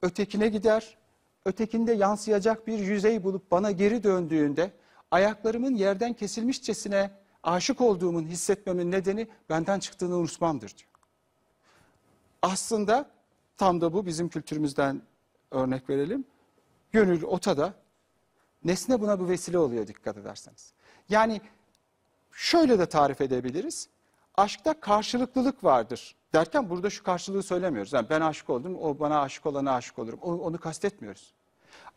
[0.01, 0.97] ötekine gider,
[1.45, 4.71] ötekinde yansıyacak bir yüzey bulup bana geri döndüğünde
[5.11, 7.11] ayaklarımın yerden kesilmişçesine
[7.43, 10.91] aşık olduğumun hissetmemin nedeni benden çıktığını unutmamdır diyor.
[12.41, 13.09] Aslında
[13.57, 15.01] tam da bu bizim kültürümüzden
[15.51, 16.25] örnek verelim.
[16.91, 17.73] Gönül otada,
[18.63, 20.73] nesne buna bu vesile oluyor dikkat ederseniz.
[21.09, 21.41] Yani
[22.31, 23.89] şöyle de tarif edebiliriz.
[24.35, 27.93] Aşkta karşılıklılık vardır derken burada şu karşılığı söylemiyoruz.
[27.93, 30.19] Yani ben aşık oldum, o bana aşık olana aşık olurum.
[30.21, 31.33] Onu, onu kastetmiyoruz.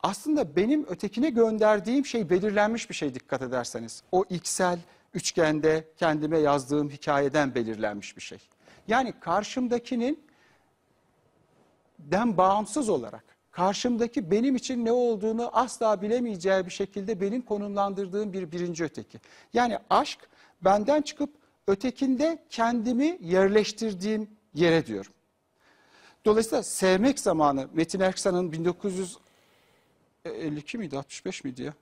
[0.05, 4.03] Aslında benim ötekine gönderdiğim şey belirlenmiş bir şey dikkat ederseniz.
[4.13, 4.79] O iksel
[5.15, 8.39] üçgende kendime yazdığım hikayeden belirlenmiş bir şey.
[8.89, 10.25] Yani karşımdakinin
[11.99, 18.53] den bağımsız olarak karşımdaki benim için ne olduğunu asla bilemeyeceği bir şekilde benim konumlandırdığım bir
[18.53, 19.21] birinci öteki.
[19.53, 20.19] Yani aşk
[20.65, 21.31] benden çıkıp
[21.67, 25.13] ötekinde kendimi yerleştirdiğim yere diyorum.
[26.25, 28.53] Dolayısıyla sevmek zamanı Metin Erksan'ın
[30.35, 31.75] 1952 miydi 65 miydi ya?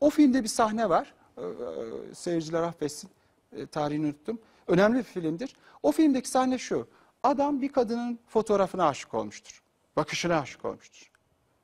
[0.00, 1.14] O, filmde bir sahne var.
[1.38, 3.10] Ee, e, Seyirciler affetsin.
[3.52, 4.38] e, Tarihini unuttum.
[4.68, 5.56] Önemli bir filmdir.
[5.82, 6.88] O filmdeki sahne şu.
[7.22, 9.62] Adam bir kadının fotoğrafına aşık olmuştur.
[9.96, 11.10] Bakışına aşık olmuştur.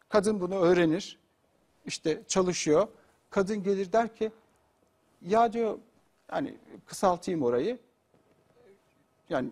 [0.09, 1.18] Kadın bunu öğrenir.
[1.87, 2.88] işte çalışıyor.
[3.31, 4.31] Kadın gelir der ki
[5.23, 5.79] ya diyor
[6.29, 6.55] hani
[6.87, 7.79] kısaltayım orayı.
[9.29, 9.51] Yani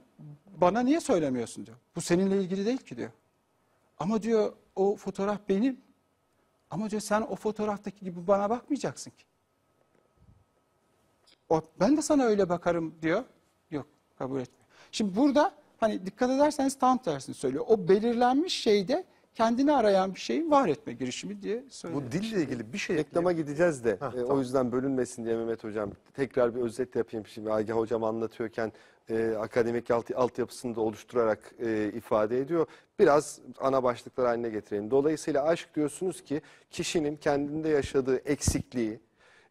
[0.60, 1.76] bana niye söylemiyorsun diyor.
[1.96, 3.10] Bu seninle ilgili değil ki diyor.
[3.98, 5.80] Ama diyor o fotoğraf benim.
[6.70, 9.24] Ama diyor sen o fotoğraftaki gibi bana bakmayacaksın ki.
[11.48, 13.24] O, ben de sana öyle bakarım diyor.
[13.70, 13.86] Yok
[14.18, 14.66] kabul etmiyor.
[14.92, 17.64] Şimdi burada hani dikkat ederseniz tam tersini söylüyor.
[17.68, 19.04] O belirlenmiş şeyde
[19.38, 22.02] kendini arayan bir şeyin var etme girişimi diye söylüyor.
[22.02, 25.90] Bu dille ilgili bir şey Reklama gideceğiz de e, o yüzden bölünmesin diye Mehmet Hocam
[26.14, 27.52] tekrar bir özet yapayım şimdi.
[27.52, 28.72] Agah Hocam anlatıyorken
[29.10, 32.66] e, akademik alt, altyapısını da oluşturarak e, ifade ediyor.
[32.98, 34.90] Biraz ana başlıklar haline getirelim.
[34.90, 39.00] Dolayısıyla aşk diyorsunuz ki kişinin kendinde yaşadığı eksikliği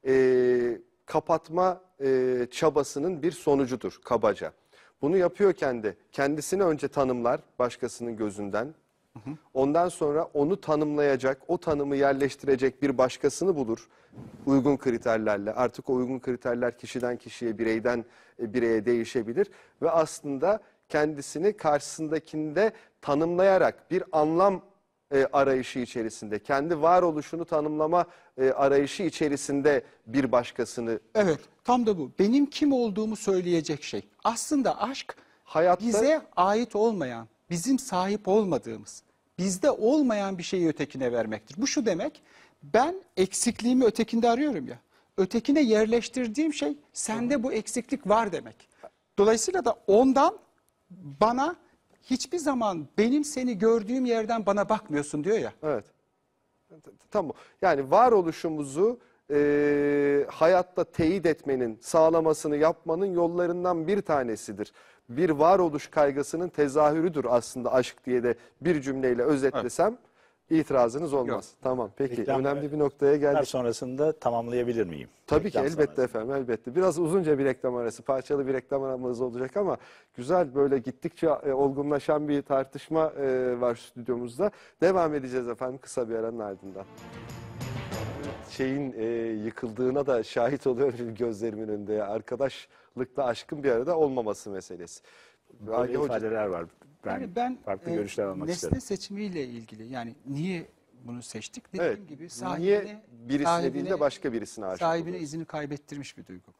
[0.08, 4.54] e, kapatma e, çabasının bir sonucudur kabaca.
[5.02, 8.74] Bunu yapıyorken de kendisini önce tanımlar başkasının gözünden.
[9.54, 13.88] Ondan sonra onu tanımlayacak, o tanımı yerleştirecek bir başkasını bulur
[14.46, 15.54] uygun kriterlerle.
[15.54, 18.06] Artık o uygun kriterler kişiden kişiye, bireyden
[18.40, 19.48] e, bireye değişebilir
[19.82, 24.62] ve aslında kendisini karşısındakinde tanımlayarak bir anlam
[25.12, 28.06] e, arayışı içerisinde, kendi varoluşunu tanımlama
[28.38, 32.12] e, arayışı içerisinde bir başkasını Evet tam da bu.
[32.20, 34.02] Benim kim olduğumu söyleyecek şey.
[34.24, 39.04] Aslında aşk Hayatta- bize ait olmayan, bizim sahip olmadığımız,
[39.40, 41.62] bizde olmayan bir şeyi ötekine vermektir.
[41.62, 42.22] Bu şu demek,
[42.64, 44.80] ben eksikliğimi ötekinde arıyorum ya.
[45.18, 48.70] Ötekine yerleştirdiğim şey sende bu eksiklik var demek.
[49.18, 50.38] Dolayısıyla da ondan
[50.92, 51.56] bana
[52.04, 55.54] hiçbir zaman benim seni gördüğüm yerden bana bakmıyorsun diyor ya.
[55.64, 55.86] Evet.
[57.12, 57.34] Tamam.
[57.62, 59.00] Yani varoluşumuzu
[59.32, 64.74] e, hayatta teyit etmenin, sağlamasını yapmanın yollarından bir tanesidir.
[65.10, 69.98] Bir varoluş kaygısının tezahürüdür aslında aşk diye de bir cümleyle özetlesem
[70.50, 71.46] itirazınız olmaz.
[71.54, 71.62] Yok.
[71.62, 73.48] Tamam peki Reklam- önemli bir noktaya geldik.
[73.48, 75.10] sonrasında tamamlayabilir miyim?
[75.28, 76.02] Tabii ki Reklam elbette sonrası.
[76.02, 76.76] efendim elbette.
[76.76, 79.78] Biraz uzunca bir reklam arası, parçalı bir reklam aramız olacak ama
[80.16, 84.52] güzel böyle gittikçe e, olgunlaşan bir tartışma e, var stüdyomuzda.
[84.82, 86.86] Devam edeceğiz efendim kısa bir aranın ardından.
[88.50, 89.04] Şeyin e,
[89.46, 92.04] yıkıldığına da şahit oluyorum gözlerimin önünde.
[92.04, 95.02] Arkadaşlıkla aşkın bir arada olmaması meselesi.
[95.60, 96.66] Böyle ifadeler var.
[97.06, 98.82] Ben, Yani ben farklı e, görüşler almak nesne isterim.
[98.82, 100.66] seçimiyle ilgili yani niye
[101.04, 102.08] bunu seçtik dediğim Evet.
[102.10, 105.24] gibi sahibine, Niye birisine değil de sahibine- başka birisine aşık sahibine oluyoruz?
[105.24, 106.52] izini kaybettirmiş bir duygu bu.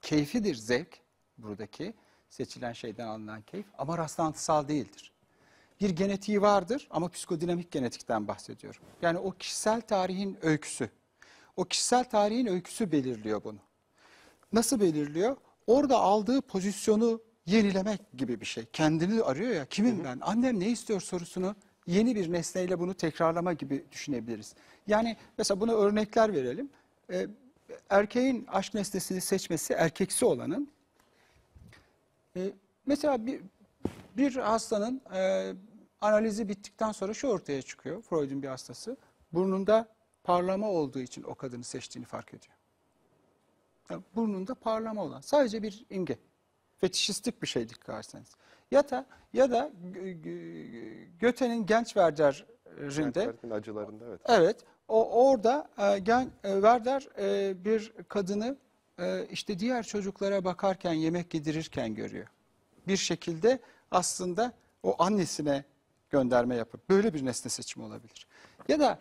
[0.00, 0.98] Keyfidir zevk
[1.38, 1.94] buradaki
[2.28, 5.12] seçilen şeyden alınan keyif ama rastlantısal değildir.
[5.80, 8.80] Bir genetiği vardır ama psikodinamik genetikten bahsediyorum.
[9.02, 10.90] Yani o kişisel tarihin öyküsü.
[11.56, 13.58] O kişisel tarihin öyküsü belirliyor bunu.
[14.52, 15.36] Nasıl belirliyor?
[15.66, 18.64] Orada aldığı pozisyonu yenilemek gibi bir şey.
[18.72, 20.18] Kendini arıyor ya, kimim ben?
[20.22, 24.54] Annem ne istiyor sorusunu yeni bir nesneyle bunu tekrarlama gibi düşünebiliriz.
[24.86, 26.70] Yani mesela buna örnekler verelim.
[27.10, 27.26] Ee,
[27.90, 30.70] erkeğin aşk nesnesini seçmesi erkeksi olanın
[32.36, 32.52] e,
[32.86, 33.40] mesela bir,
[34.16, 35.52] bir hastanın e,
[36.00, 38.02] analizi bittikten sonra şu ortaya çıkıyor.
[38.02, 38.96] Freud'un bir hastası.
[39.32, 39.88] Burnunda
[40.30, 42.54] parlama olduğu için o kadını seçtiğini fark ediyor.
[43.90, 46.18] Yani burnunda parlama olan sadece bir imge.
[46.78, 48.28] Fetişistik bir şey dikkat ederseniz.
[48.70, 49.70] Ya da ya da
[51.18, 54.20] Göte'nin Gençwerder'inde Kentler'in acılarında evet.
[54.28, 58.56] Evet, o orada e, gen, e, Werder e, bir kadını
[58.98, 62.26] e, işte diğer çocuklara bakarken, yemek yedirirken görüyor.
[62.86, 63.58] Bir şekilde
[63.90, 65.64] aslında o annesine
[66.10, 68.26] gönderme yapıp böyle bir nesne seçimi olabilir.
[68.68, 68.98] Ya da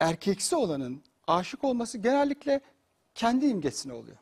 [0.00, 2.60] erkeksi olanın aşık olması genellikle
[3.14, 4.16] kendi imgesine oluyor.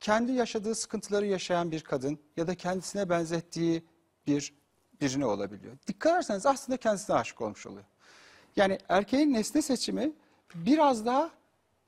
[0.00, 3.82] Kendi yaşadığı sıkıntıları yaşayan bir kadın ya da kendisine benzettiği
[4.26, 4.52] bir
[5.00, 5.76] birine olabiliyor.
[5.86, 7.84] Dikkat ederseniz aslında kendisine aşık olmuş oluyor.
[8.56, 10.12] Yani erkeğin nesne seçimi
[10.54, 11.30] biraz daha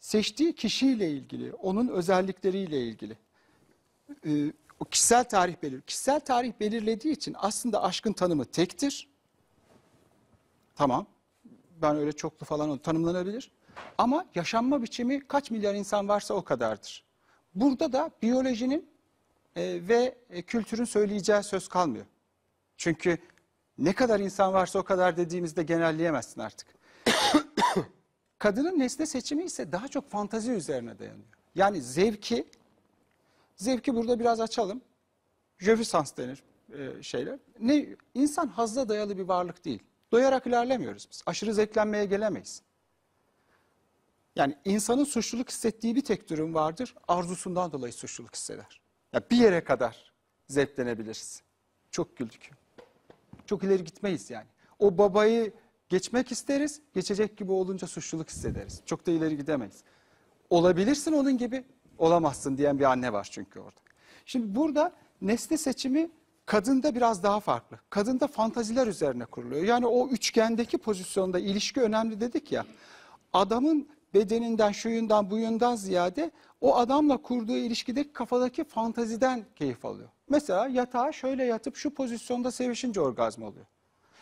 [0.01, 3.17] seçtiği kişiyle ilgili, onun özellikleriyle ilgili.
[4.27, 5.81] Ee, o kişisel tarih belir.
[5.81, 9.09] Kişisel tarih belirlediği için aslında aşkın tanımı tektir.
[10.75, 11.07] Tamam.
[11.83, 13.51] Ben öyle çoklu falan tanımlanabilir.
[13.99, 17.05] Ama yaşanma biçimi kaç milyar insan varsa o kadardır.
[17.55, 18.91] Burada da biyolojinin
[19.57, 22.07] e, ve e, kültürün söyleyeceği söz kalmıyor.
[22.77, 23.19] Çünkü
[23.79, 26.69] ne kadar insan varsa o kadar dediğimizde genelleyemezsin artık.
[28.39, 31.27] Kadının nesne seçimi ise daha çok fantazi üzerine dayanıyor.
[31.55, 32.49] Yani zevki,
[33.57, 34.83] zevki burada biraz açalım.
[35.59, 37.39] Jövisans denir e, şeyler.
[37.61, 39.83] Ne, insan hazza dayalı bir varlık değil.
[40.13, 41.23] Doyarak ilerlemiyoruz biz.
[41.27, 42.63] Aşırı zevklenmeye gelemeyiz.
[44.37, 46.95] Yani insanın suçluluk hissettiği bir tek durum vardır.
[47.09, 48.81] Arzusundan dolayı suçluluk hisseder.
[49.13, 50.13] Ya bir yere kadar
[50.49, 51.43] zevklenebiliriz.
[51.91, 52.51] Çok güldük.
[53.47, 54.47] Çok ileri gitmeyiz yani.
[54.79, 55.53] O babayı
[55.89, 56.81] geçmek isteriz.
[56.95, 58.83] Geçecek gibi olunca suçluluk hissederiz.
[58.87, 59.83] Çok da ileri gidemeyiz.
[60.51, 61.65] Olabilirsin onun gibi,
[61.99, 63.81] olamazsın diyen bir anne var çünkü orada.
[64.27, 64.93] Şimdi burada
[65.23, 66.11] nesne seçimi
[66.47, 67.79] kadında biraz daha farklı.
[67.91, 69.63] Kadında fantaziler üzerine kuruluyor.
[69.63, 72.67] Yani o üçgendeki pozisyonda ilişki önemli dedik ya.
[73.33, 80.09] Adamın bedeninden, şuyundan, buyundan ziyade o adamla kurduğu ilişkideki kafadaki fantaziden keyif alıyor.
[80.29, 83.67] Mesela yatağa şöyle yatıp şu pozisyonda sevişince orgazm oluyor.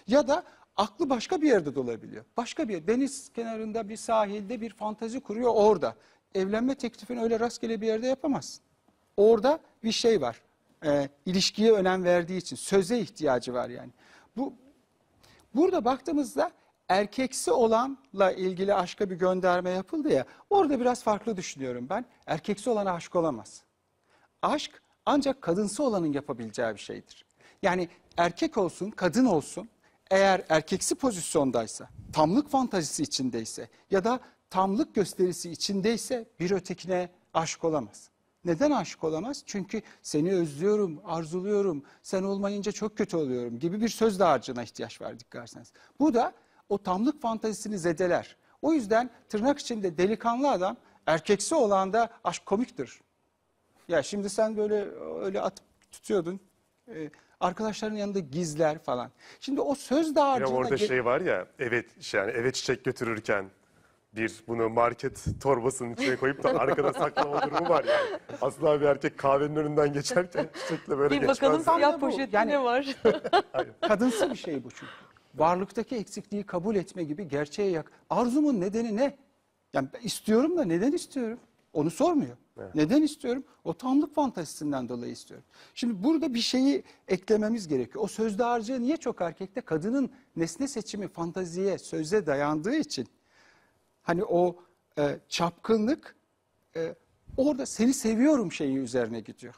[0.06, 0.42] Ya da
[0.76, 2.24] aklı başka bir yerde de olabiliyor.
[2.36, 5.94] Başka bir deniz kenarında bir sahilde bir fantazi kuruyor orada.
[6.34, 8.64] Evlenme teklifini öyle rastgele bir yerde yapamazsın.
[9.16, 10.42] Orada bir şey var.
[10.84, 13.90] Ee, ilişkiye önem verdiği için söze ihtiyacı var yani.
[14.36, 14.54] Bu
[15.54, 16.50] Burada baktığımızda
[16.88, 20.24] erkeksi olanla ilgili aşka bir gönderme yapıldı ya.
[20.50, 22.04] Orada biraz farklı düşünüyorum ben.
[22.26, 23.62] Erkeksi olana aşık olamaz.
[24.42, 27.24] Aşk ancak kadınsı olanın yapabileceği bir şeydir.
[27.62, 29.68] Yani erkek olsun, kadın olsun
[30.10, 38.10] eğer erkeksi pozisyondaysa, tamlık fantazisi içindeyse ya da tamlık gösterisi içindeyse bir ötekine aşık olamaz.
[38.44, 39.42] Neden aşık olamaz?
[39.46, 45.20] Çünkü seni özlüyorum, arzuluyorum, sen olmayınca çok kötü oluyorum gibi bir söz dağarcığına ihtiyaç var
[45.20, 45.72] dikkat ederseniz.
[46.00, 46.32] Bu da
[46.68, 48.36] o tamlık fantazisini zedeler.
[48.62, 53.00] O yüzden tırnak içinde delikanlı adam erkeksi olan da aşk komiktir.
[53.88, 54.88] Ya şimdi sen böyle
[55.22, 56.40] öyle atıp tutuyordun.
[56.88, 59.10] Ee, arkadaşların yanında gizler falan.
[59.40, 60.56] Şimdi o söz Ya dağarcığına...
[60.56, 63.50] orada ge- şey var ya evet yani eve çiçek götürürken
[64.16, 68.20] bir bunu market torbasının içine koyup da arkada saklama durumu var yani.
[68.42, 71.36] Asla bir erkek kahvenin önünden geçerken çiçekle böyle Bir geçmez.
[71.42, 71.76] bakalım yani.
[71.76, 72.96] siyah poşette Yani- ne var?
[73.80, 74.92] Kadınsı bir şey bu çünkü.
[75.34, 77.92] Varlıktaki eksikliği kabul etme gibi gerçeğe yak.
[78.10, 79.16] Arzumun nedeni ne?
[79.72, 81.38] Yani ben istiyorum da neden istiyorum?
[81.72, 82.36] Onu sormuyor.
[82.74, 83.44] Neden istiyorum?
[83.64, 85.46] O tamlık fantazisinden dolayı istiyorum.
[85.74, 88.04] Şimdi burada bir şeyi eklememiz gerekiyor.
[88.04, 89.60] O sözde harcı niye çok erkekte?
[89.60, 93.08] Kadının nesne seçimi fantaziye, söze dayandığı için
[94.08, 94.56] hani o
[94.98, 96.16] e, çapkınlık
[96.76, 96.94] e,
[97.36, 99.54] orada seni seviyorum şeyi üzerine gidiyor.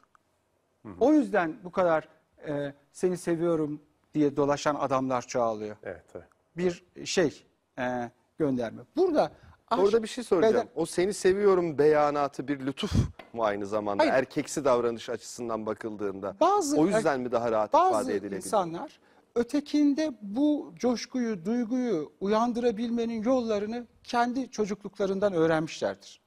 [1.00, 2.08] O yüzden bu kadar
[2.48, 3.80] e, seni seviyorum
[4.14, 5.76] diye dolaşan adamlar çoğalıyor.
[5.82, 6.26] Evet, evet.
[6.56, 7.44] Bir şey
[7.78, 8.82] e, gönderme.
[8.96, 9.32] Burada
[9.68, 10.54] aşk, Orada bir şey soracağım.
[10.54, 12.92] beden- O seni seviyorum beyanatı bir lütuf
[13.32, 14.02] mu aynı zamanda?
[14.02, 14.12] Hayır.
[14.12, 16.36] Erkeksi davranış açısından bakıldığında.
[16.40, 18.42] Bazı o yüzden mi daha rahat bazı ifade edilebiliyor?
[18.44, 19.00] insanlar
[19.40, 26.20] ötekinde bu coşkuyu, duyguyu uyandırabilmenin yollarını kendi çocukluklarından öğrenmişlerdir.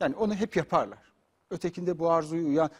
[0.00, 1.12] Yani onu hep yaparlar.
[1.50, 2.70] Ötekinde bu arzuyu uyan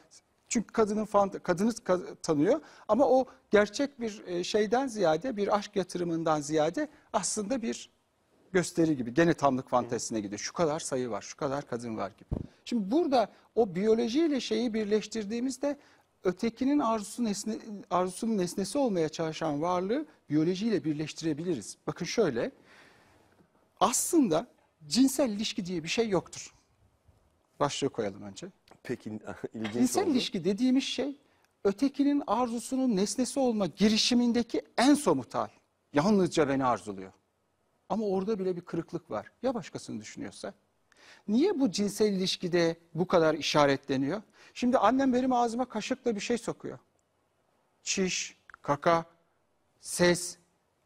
[0.48, 5.76] çünkü kadının fant- kadını ka- tanıyor ama o gerçek bir e, şeyden ziyade bir aşk
[5.76, 7.90] yatırımından ziyade aslında bir
[8.52, 10.38] gösteri gibi gene tamlık fantezisine gidiyor.
[10.38, 12.40] Şu kadar sayı var, şu kadar kadın var gibi.
[12.64, 15.78] Şimdi burada o biyolojiyle şeyi birleştirdiğimizde
[16.24, 17.58] ötekinin arzusu nesne,
[17.90, 21.76] arzusunun nesnesi olmaya çalışan varlığı biyolojiyle birleştirebiliriz.
[21.86, 22.50] Bakın şöyle,
[23.80, 24.46] aslında
[24.86, 26.54] cinsel ilişki diye bir şey yoktur.
[27.60, 28.46] Başlığı koyalım önce.
[28.82, 29.10] Peki
[29.54, 30.10] ilginç Cinsel oldu.
[30.12, 31.16] ilişki dediğimiz şey
[31.64, 35.48] ötekinin arzusunun nesnesi olma girişimindeki en somut hal.
[35.92, 37.12] Yalnızca beni arzuluyor.
[37.88, 39.32] Ama orada bile bir kırıklık var.
[39.42, 40.54] Ya başkasını düşünüyorsa?
[41.28, 44.22] Niye bu cinsel ilişkide bu kadar işaretleniyor?
[44.54, 46.78] Şimdi annem benim ağzıma kaşıkla bir şey sokuyor.
[47.82, 49.04] Çiş, kaka,
[49.80, 50.36] ses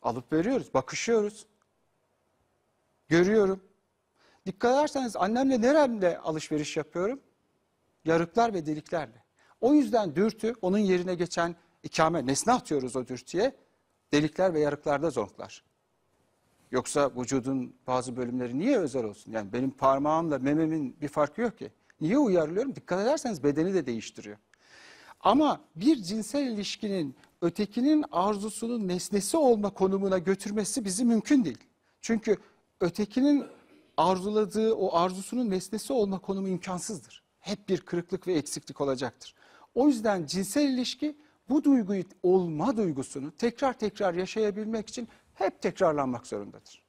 [0.03, 1.47] alıp veriyoruz, bakışıyoruz.
[3.09, 3.65] Görüyorum.
[4.47, 7.21] Dikkat ederseniz annemle neremle alışveriş yapıyorum?
[8.05, 9.25] Yarıklar ve deliklerle.
[9.61, 13.57] O yüzden dürtü onun yerine geçen ikame nesne atıyoruz o dürtüye.
[14.13, 15.65] Delikler ve yarıklarda zonklar.
[16.71, 19.33] Yoksa vücudun bazı bölümleri niye özel olsun?
[19.33, 21.73] Yani benim parmağımla mememin bir farkı yok ki.
[22.01, 22.75] Niye uyarılıyorum?
[22.75, 24.37] Dikkat ederseniz bedeni de değiştiriyor.
[25.21, 31.59] Ama bir cinsel ilişkinin ötekinin arzusunun nesnesi olma konumuna götürmesi bizi mümkün değil.
[32.01, 32.37] Çünkü
[32.81, 33.45] ötekinin
[33.97, 37.23] arzuladığı o arzusunun nesnesi olma konumu imkansızdır.
[37.41, 39.35] Hep bir kırıklık ve eksiklik olacaktır.
[39.75, 41.17] O yüzden cinsel ilişki
[41.49, 45.09] bu duyguyu olma duygusunu tekrar tekrar yaşayabilmek için
[45.41, 46.83] hep tekrarlanmak zorundadır.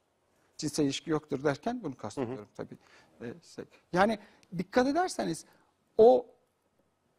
[0.56, 2.76] Cinsel ilişki yoktur derken bunu kastediyorum tabii.
[3.20, 4.18] Ee, şey- Yani
[4.58, 5.44] dikkat ederseniz
[5.98, 6.26] o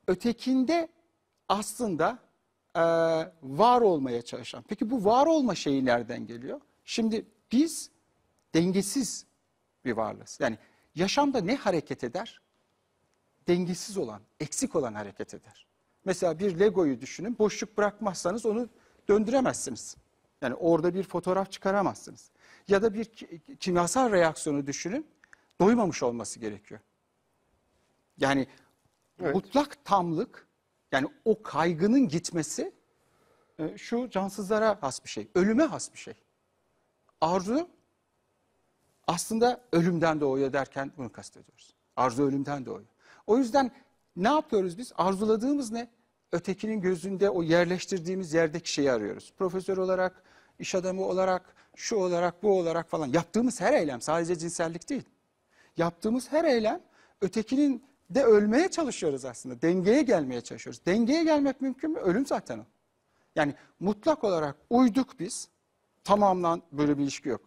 [0.08, 0.90] ötekinde
[1.50, 2.20] aslında
[2.76, 2.82] e,
[3.44, 4.64] var olmaya çalışan.
[4.68, 6.62] Peki bu var olma şeyi nereden geliyor?
[6.86, 7.92] Şimdi biz
[8.54, 9.26] dengesiz
[9.86, 10.38] bir varlığız.
[10.42, 10.58] Yani
[10.96, 12.42] yaşamda ne hareket eder?
[13.48, 15.68] Dengesiz olan, eksik olan hareket eder.
[16.06, 18.70] Mesela bir Lego'yu düşünün, boşluk bırakmazsanız onu
[19.08, 19.98] döndüremezsiniz.
[20.44, 22.32] Yani orada bir fotoğraf çıkaramazsınız.
[22.68, 25.08] Ya da bir ki- kimyasal reaksiyonu düşünün,
[25.62, 26.80] doymamış olması gerekiyor.
[28.18, 28.48] Yani
[29.20, 29.36] Evet.
[29.36, 30.48] mutlak tamlık,
[30.92, 32.72] yani o kaygının gitmesi
[33.60, 36.14] e, şu cansızlara has bir şey, ölüme has bir şey.
[37.22, 37.70] Arzu
[39.08, 41.76] aslında ölümden doğuyor derken bunu kastediyoruz.
[41.96, 42.88] Arzu ölümden doğuyor.
[43.28, 43.72] O yüzden
[44.16, 44.94] ne yapıyoruz biz?
[44.96, 45.90] Arzuladığımız ne?
[46.32, 49.34] Ötekinin gözünde o yerleştirdiğimiz yerdeki şeyi arıyoruz.
[49.38, 50.24] Profesör olarak,
[50.60, 53.08] iş adamı olarak, şu olarak, bu olarak falan.
[53.08, 55.04] Yaptığımız her eylem sadece cinsellik değil.
[55.78, 56.82] Yaptığımız her eylem
[57.22, 59.62] ötekinin de ölmeye çalışıyoruz aslında.
[59.62, 60.86] Dengeye gelmeye çalışıyoruz.
[60.86, 62.00] Dengeye gelmek mümkün mü?
[62.00, 62.66] Ölüm zaten o.
[63.36, 65.50] Yani mutlak olarak uyduk biz.
[66.04, 67.42] Tamamlan böyle bir ilişki yok.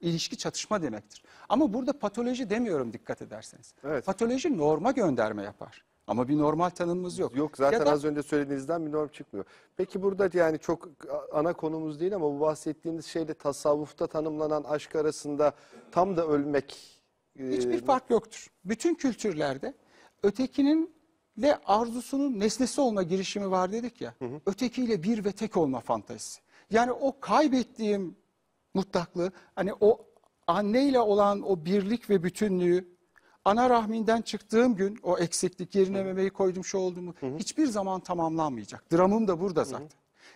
[0.00, 1.22] İlişki çatışma demektir.
[1.48, 3.74] Ama burada patoloji demiyorum dikkat ederseniz.
[3.84, 4.06] Evet.
[4.06, 5.84] Patoloji norma gönderme yapar.
[6.10, 7.36] Ama bir normal tanımımız yok.
[7.36, 9.44] Yok zaten Ya da- az önce söylediğinizden bir norm çıkmıyor.
[9.76, 10.88] Peki burada yani çok
[11.32, 15.52] ana konumuz değil ama bu bahsettiğiniz şeyle tasavvufta tanımlanan aşk arasında
[15.92, 17.00] tam da ölmek
[17.38, 18.46] e, Hiçbir fark yoktur.
[18.64, 19.74] Bütün kültürlerde
[20.22, 20.94] ötekinin
[21.38, 24.14] ve arzusunun nesnesi olma girişimi var dedik ya.
[24.46, 26.40] Ötekiyle bir ve tek olma fantezisi.
[26.70, 28.16] Yani o kaybettiğim
[28.74, 30.06] mutlaklığı, hani o
[30.46, 32.88] anneyle olan o birlik ve bütünlüğü,
[33.44, 38.92] ana rahminden çıktığım gün o eksiklik yerine memeyi koydum şu oldu mu hiçbir zaman tamamlanmayacak.
[38.92, 39.88] Dramım da burada zaten.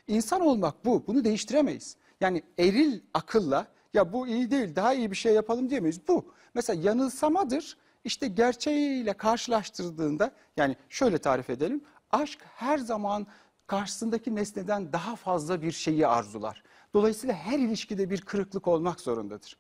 [0.06, 1.06] İnsan olmak bu.
[1.06, 1.96] Bunu değiştiremeyiz.
[2.20, 6.08] Yani eril akılla ya bu iyi değil daha iyi bir şey yapalım diyemeyiz.
[6.08, 6.32] Bu.
[6.54, 7.76] Mesela yanılsamadır.
[8.04, 11.84] İşte gerçeğiyle karşılaştırdığında yani şöyle tarif edelim.
[12.10, 13.26] Aşk her zaman
[13.66, 16.62] karşısındaki nesneden daha fazla bir şeyi arzular.
[16.94, 19.58] Dolayısıyla her ilişkide bir kırıklık olmak zorundadır.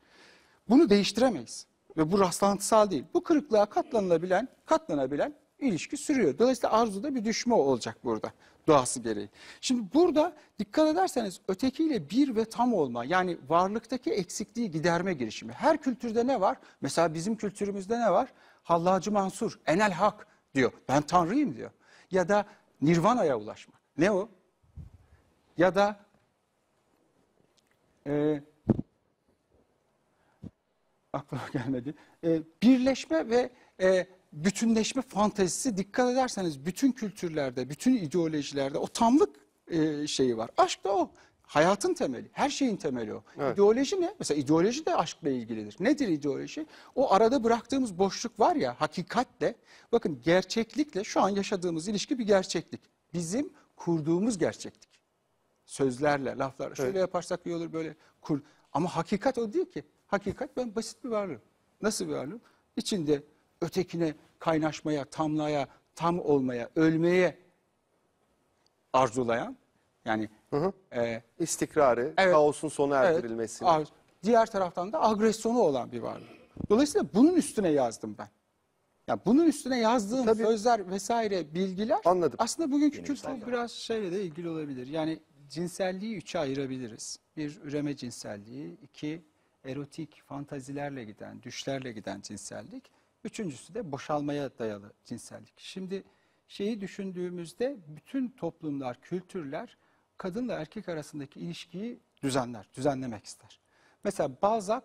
[0.68, 1.66] Bunu değiştiremeyiz.
[1.96, 3.04] Ve bu rastlantısal değil.
[3.14, 6.38] Bu kırıklığa katlanılabilen, katlanabilen ilişki sürüyor.
[6.38, 8.32] Dolayısıyla arzuda bir düşme olacak burada
[8.66, 9.28] doğası gereği.
[9.60, 15.52] Şimdi burada dikkat ederseniz ötekiyle bir ve tam olma yani varlıktaki eksikliği giderme girişimi.
[15.52, 16.58] Her kültürde ne var?
[16.80, 18.32] Mesela bizim kültürümüzde ne var?
[18.62, 20.72] Hallacı Mansur, enel hak diyor.
[20.88, 21.70] Ben tanrıyım diyor.
[22.10, 22.46] Ya da
[22.82, 23.80] nirvana'ya ulaşmak.
[23.98, 24.28] Ne o?
[25.56, 25.96] Ya da
[28.06, 28.42] e,
[31.14, 31.94] aklıma gelmedi.
[32.24, 33.50] E, birleşme ve
[33.80, 39.36] e, bütünleşme fantezisi dikkat ederseniz bütün kültürlerde, bütün ideolojilerde o tamlık
[39.68, 40.50] e, şeyi var.
[40.56, 41.10] Aşk da o.
[41.42, 43.22] Hayatın temeli, her şeyin temeli o.
[43.38, 43.54] Evet.
[43.54, 44.14] İdeoloji ne?
[44.18, 45.76] Mesela ideoloji de aşkla ilgilidir.
[45.80, 46.66] Nedir ideoloji?
[46.94, 49.54] O arada bıraktığımız boşluk var ya hakikatle,
[49.92, 52.80] bakın gerçeklikle şu an yaşadığımız ilişki bir gerçeklik.
[53.14, 54.94] Bizim kurduğumuz gerçeklik
[55.66, 56.74] sözlerle, laflarla.
[56.74, 57.00] Şöyle Evet.
[57.00, 58.40] yaparsak iyi olur böyle kur.
[58.72, 59.84] Ama hakikat o değil ki.
[60.14, 61.40] Hakikat ben basit bir varlığım.
[61.82, 62.40] Nasıl bir varlığım?
[62.76, 63.22] İçinde
[63.60, 67.38] ötekine kaynaşmaya, tamlaya, tam olmaya, ölmeye
[68.92, 69.56] arzulayan
[70.04, 70.28] yani
[70.94, 72.32] e, istikrarı, Evet.
[72.32, 73.64] kaosun sona evet, erdirilmesi.
[73.64, 73.88] ar-
[74.22, 76.28] diğer taraftan da agresyonu olan bir varlık.
[76.70, 78.28] Dolayısıyla bunun üstüne yazdım ben.
[79.08, 80.42] Yani bunun üstüne yazdığım Tabii.
[80.42, 82.36] sözler vesaire bilgiler Anladım.
[82.38, 84.86] aslında bugünkü kültür biraz şeyle de ilgili olabilir.
[84.86, 87.18] Yani cinselliği üçe ayırabiliriz.
[87.36, 89.22] Bir üreme cinselliği, iki
[89.64, 92.90] erotik fantazilerle giden, düşlerle giden cinsellik.
[93.24, 95.54] Üçüncüsü de boşalmaya dayalı cinsellik.
[95.56, 96.04] Şimdi
[96.48, 99.76] şeyi düşündüğümüzde bütün toplumlar, kültürler
[100.18, 103.60] kadınla erkek arasındaki ilişkiyi düzenler, düzenlemek ister.
[104.04, 104.84] Mesela Balzac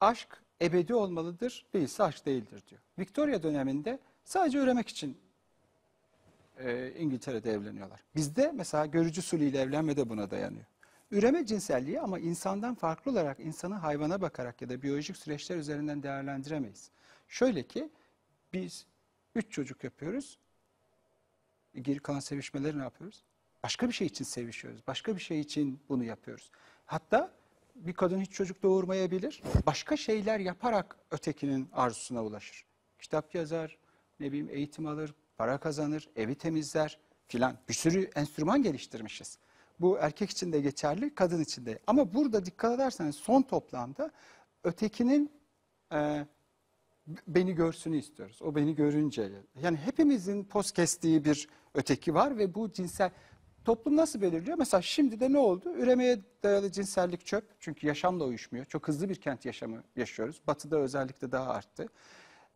[0.00, 2.80] aşk ebedi olmalıdır, değilse aşk değildir diyor.
[2.98, 5.18] Victoria döneminde sadece üremek için
[6.58, 8.00] e, İngiltere'de evleniyorlar.
[8.14, 10.64] Bizde mesela görücü usulüyle evlenme de buna dayanıyor.
[11.10, 16.90] Üreme cinselliği ama insandan farklı olarak insanı hayvana bakarak ya da biyolojik süreçler üzerinden değerlendiremeyiz.
[17.28, 17.90] Şöyle ki
[18.52, 18.86] biz
[19.34, 20.38] üç çocuk yapıyoruz.
[21.74, 23.24] Geri kalan sevişmeleri ne yapıyoruz?
[23.62, 24.80] Başka bir şey için sevişiyoruz.
[24.86, 26.50] Başka bir şey için bunu yapıyoruz.
[26.86, 27.32] Hatta
[27.74, 29.42] bir kadın hiç çocuk doğurmayabilir.
[29.66, 32.64] Başka şeyler yaparak ötekinin arzusuna ulaşır.
[32.98, 33.78] Kitap yazar,
[34.20, 36.98] ne bileyim eğitim alır, para kazanır, evi temizler
[37.28, 37.58] filan.
[37.68, 39.38] Bir sürü enstrüman geliştirmişiz.
[39.80, 41.78] Bu erkek için de geçerli, kadın için de.
[41.86, 44.10] Ama burada dikkat ederseniz son toplamda
[44.64, 45.32] ötekinin
[45.92, 46.26] e,
[47.26, 48.42] beni görsünü istiyoruz.
[48.42, 49.30] O beni görünce.
[49.62, 53.10] Yani hepimizin poz kestiği bir öteki var ve bu cinsel
[53.64, 54.58] toplum nasıl belirliyor?
[54.58, 55.74] Mesela şimdi de ne oldu?
[55.74, 57.44] Üremeye dayalı cinsellik çöp.
[57.60, 58.64] Çünkü yaşamla uyuşmuyor.
[58.64, 60.40] Çok hızlı bir kent yaşamı yaşıyoruz.
[60.46, 61.86] Batı'da özellikle daha arttı.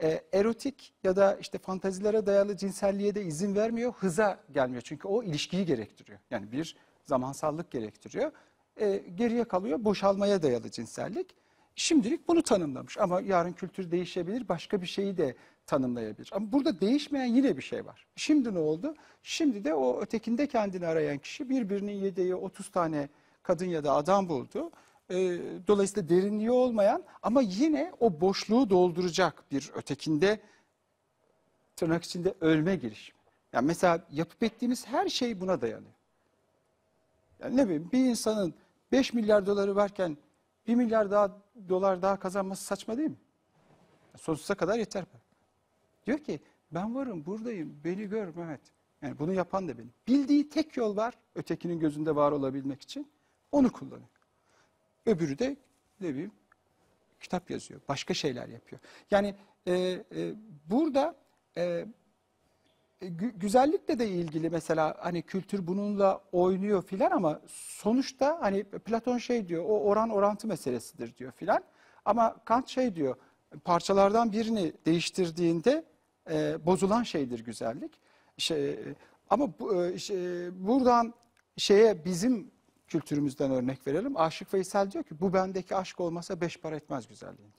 [0.03, 3.93] Ee, erotik ya da işte fantazilere dayalı cinselliğe de izin vermiyor.
[3.93, 4.83] Hıza gelmiyor.
[4.83, 6.19] Çünkü o ilişkiyi gerektiriyor.
[6.31, 8.33] Yani bir zamansallık gerektiriyor.
[8.81, 11.35] Ee, geriye kalıyor boşalmaya dayalı cinsellik.
[11.77, 15.37] Şimdilik bunu tanımlamış ama yarın kültür değişebilir, başka bir şeyi de
[15.67, 16.31] tanımlayabilir.
[16.33, 18.07] Ama burada değişmeyen yine bir şey var.
[18.17, 18.95] Şimdi ne oldu?
[19.23, 23.09] Şimdi de o ötekinde kendini arayan kişi birbirinin yediği 30 tane
[23.43, 24.71] kadın ya da adam buldu.
[25.11, 25.39] Ee,
[25.69, 30.41] dolayısıyla derinliği olmayan ama yine o boşluğu dolduracak bir ötekinde
[31.77, 33.19] tırnak içinde ölme girişimi.
[33.53, 35.93] Yani mesela yapıp ettiğimiz her şey buna dayanıyor.
[37.43, 38.55] Yani ne bileyim bir insanın
[38.93, 40.17] 5 milyar doları varken
[40.67, 43.17] 1 milyar daha dolar daha kazanması saçma değil mi?
[44.17, 45.05] Sonsuza kadar yeter.
[46.07, 46.41] Diyor ki
[46.71, 48.61] ben varım buradayım beni gör Mehmet.
[49.03, 49.93] Yani bunu yapan da benim.
[50.09, 53.11] Bildiği tek yol var ötekinin gözünde var olabilmek için.
[53.53, 54.09] Onu kullanıyor.
[55.07, 55.57] Öbürü de
[56.01, 56.33] ne bileyim
[57.21, 57.81] kitap yazıyor.
[57.89, 58.81] Başka şeyler yapıyor.
[59.11, 59.35] Yani
[59.67, 60.35] e, e,
[60.71, 61.17] burada
[61.57, 61.87] e,
[63.07, 69.49] gü- güzellikle de ilgili mesela hani kültür bununla oynuyor filan ama sonuçta hani Platon şey
[69.49, 71.65] diyor o oran orantı meselesidir diyor filan
[72.05, 73.17] ama Kant şey diyor
[73.65, 75.85] parçalardan birini değiştirdiğinde
[76.31, 77.93] e, bozulan şeydir güzellik.
[78.39, 78.79] Şey,
[79.31, 80.17] ama bu, e, şey,
[80.67, 81.15] buradan
[81.57, 82.51] şeye bizim
[82.87, 84.17] kültürümüzden örnek verelim.
[84.17, 87.53] Aşık Veysel diyor ki bu bendeki aşk olmasa beş para etmez güzelliğin.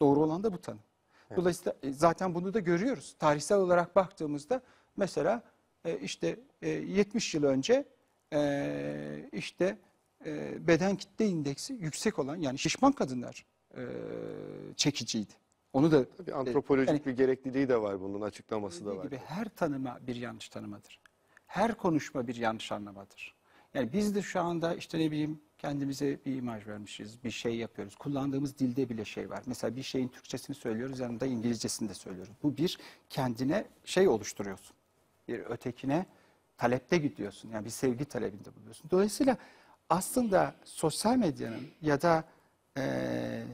[0.00, 0.80] Doğru olan da bu tanım.
[1.36, 3.14] Dolayısıyla e, zaten bunu da görüyoruz.
[3.18, 4.60] Tarihsel olarak baktığımızda
[4.96, 5.42] mesela
[5.84, 7.84] e, işte e, 70 yıl önce
[8.32, 9.78] e, işte
[10.26, 13.46] e, beden kitle indeksi yüksek olan yani şişman kadınlar
[13.76, 13.82] e,
[14.76, 15.32] çekiciydi.
[15.72, 19.04] Onu da Bir antropolojik yani- bir gerekliliği de var bunun açıklaması da var.
[19.04, 21.00] gibi her tanıma bir yanlış tanımadır.
[21.46, 23.34] Her konuşma bir yanlış anlamadır.
[23.74, 27.96] Yani biz de şu anda işte ne bileyim kendimize bir imaj vermişiz, bir şey yapıyoruz.
[27.96, 29.42] Kullandığımız dilde bile şey var.
[29.46, 32.32] Mesela bir şeyin Türkçesini söylüyoruz, yanında İngilizcesini de söylüyoruz.
[32.42, 32.78] Bu bir
[33.10, 34.76] kendine şey oluşturuyorsun.
[35.28, 36.06] Bir ötekine
[36.56, 37.50] talepte gidiyorsun.
[37.50, 38.90] Yani bir sevgi talebinde buluyorsun.
[38.90, 39.36] Dolayısıyla
[39.90, 42.24] aslında sosyal medyanın ya da
[42.76, 43.46] eee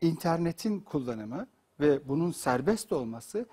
[0.00, 1.46] internetin kullanımı
[1.80, 3.46] ve bunun serbest olması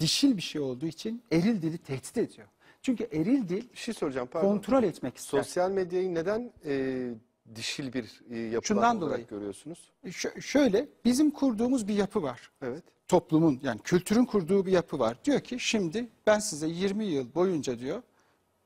[0.00, 2.48] dişil bir şey olduğu için eril dili tehdit ediyor.
[2.82, 4.48] Çünkü eril dil Bir şey soracağım pardon.
[4.48, 5.38] kontrol etmek ister.
[5.42, 7.08] Sosyal medyayı neden e,
[7.54, 9.26] dişil bir e, yapılan Şundan olarak dolayı.
[9.26, 9.90] görüyorsunuz?
[10.10, 12.50] Ş- şöyle bizim kurduğumuz bir yapı var.
[12.62, 12.82] Evet.
[13.08, 15.16] Toplumun yani kültürün kurduğu bir yapı var.
[15.24, 18.02] Diyor ki şimdi ben size 20 yıl boyunca diyor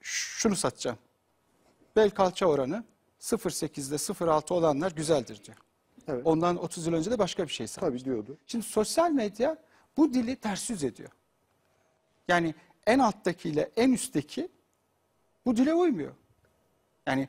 [0.01, 0.99] şunu satacağım.
[1.97, 2.85] Bel kalça oranı
[3.21, 5.57] 0.8'de 0.6 olanlar güzeldir diyor.
[6.09, 6.27] Evet.
[6.27, 7.91] Ondan 30 yıl önce de başka bir şey satmış.
[8.03, 8.37] Tabii diyordu.
[8.47, 9.57] Şimdi sosyal medya
[9.97, 11.11] bu dili ters yüz ediyor.
[12.29, 12.55] Yani
[12.87, 14.49] en alttakiyle en üstteki
[15.47, 16.13] bu dile uymuyor.
[17.07, 17.29] Yani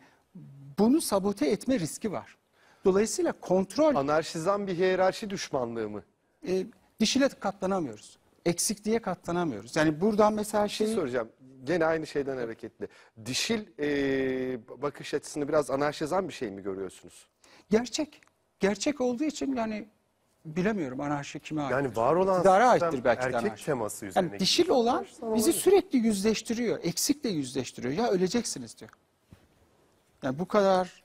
[0.80, 2.38] bunu sabote etme riski var.
[2.86, 6.04] Dolayısıyla kontrol Anarşizan bir hiyerarşi düşmanlığı mı?
[6.48, 6.66] e,
[7.00, 8.18] dişile katlanamıyoruz.
[8.46, 9.76] Eksikliğe katlanamıyoruz.
[9.76, 11.30] Yani buradan mesela Bir şey şeyi soracağım.
[11.64, 12.88] Gene aynı şeyden hareketli.
[13.26, 17.28] Dişil e, bakış açısını biraz anarşizan bir şey mi görüyorsunuz?
[17.70, 18.22] gerçek.
[18.60, 19.88] Gerçek olduğu için yani
[20.56, 21.72] bilemiyorum anarşi kime ait.
[21.72, 23.66] Yani var olan İktidara aittir belki erkek anarşi.
[23.66, 24.30] teması üzerine.
[24.30, 26.80] Yani dişil olan bizi sürekli yüzleştiriyor.
[26.84, 27.94] Eksikle yüzleştiriyor.
[27.94, 28.92] Ya öleceksiniz diyor.
[30.24, 31.04] Yani bu kadar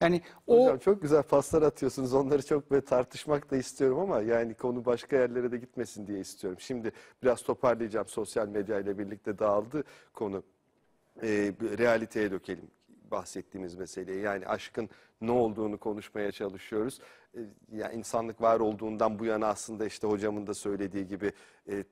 [0.00, 2.14] yani o Hocam çok güzel paslar atıyorsunuz.
[2.14, 6.60] Onları çok böyle tartışmak da istiyorum ama yani konu başka yerlere de gitmesin diye istiyorum.
[6.60, 8.08] Şimdi biraz toparlayacağım.
[8.08, 9.84] Sosyal medya ile birlikte dağıldı
[10.14, 10.42] konu.
[11.22, 12.70] Bir realiteye dökelim.
[13.10, 14.20] bahsettiğimiz meseleyi.
[14.20, 14.90] Yani aşkın
[15.20, 17.00] ne olduğunu konuşmaya çalışıyoruz.
[17.36, 17.38] E,
[17.72, 21.32] Yani insanlık var olduğundan bu yana aslında işte hocamın da söylediği gibi
[21.68, 21.84] e,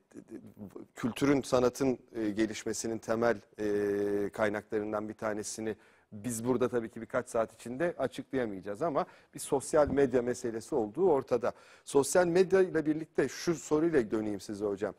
[0.95, 5.77] kültürün, sanatın e, gelişmesinin temel e, kaynaklarından bir tanesini
[6.13, 11.53] biz burada tabii ki birkaç saat içinde açıklayamayacağız ama bir sosyal medya meselesi olduğu ortada.
[11.85, 14.95] Sosyal medya ile birlikte şu soruyla döneyim size hocam.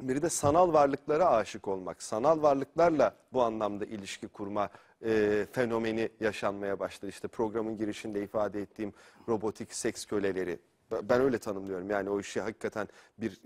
[0.00, 4.68] Biri de sanal varlıklara aşık olmak, sanal varlıklarla bu anlamda ilişki kurma
[5.04, 7.08] e, fenomeni yaşanmaya başladı.
[7.10, 8.92] İşte programın girişinde ifade ettiğim
[9.28, 10.58] robotik seks köleleri.
[11.02, 11.90] Ben- öyle tanımlıyorum.
[11.90, 12.88] Yani o işi hakikaten
[13.18, 13.40] bir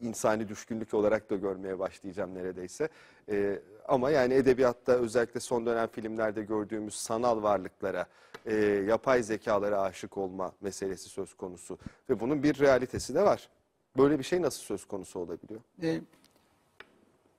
[0.00, 2.88] insani düşkünlük olarak da görmeye başlayacağım neredeyse.
[3.30, 8.06] E, ama yani edebiyatta özellikle son dönem filmlerde gördüğümüz sanal varlıklara,
[8.46, 11.78] e, yapay zekalara aşık olma meselesi söz konusu.
[12.10, 13.48] Ve bunun bir realitesi de var.
[13.96, 15.60] Böyle bir şey nasıl söz konusu olabiliyor?
[15.82, 16.00] E,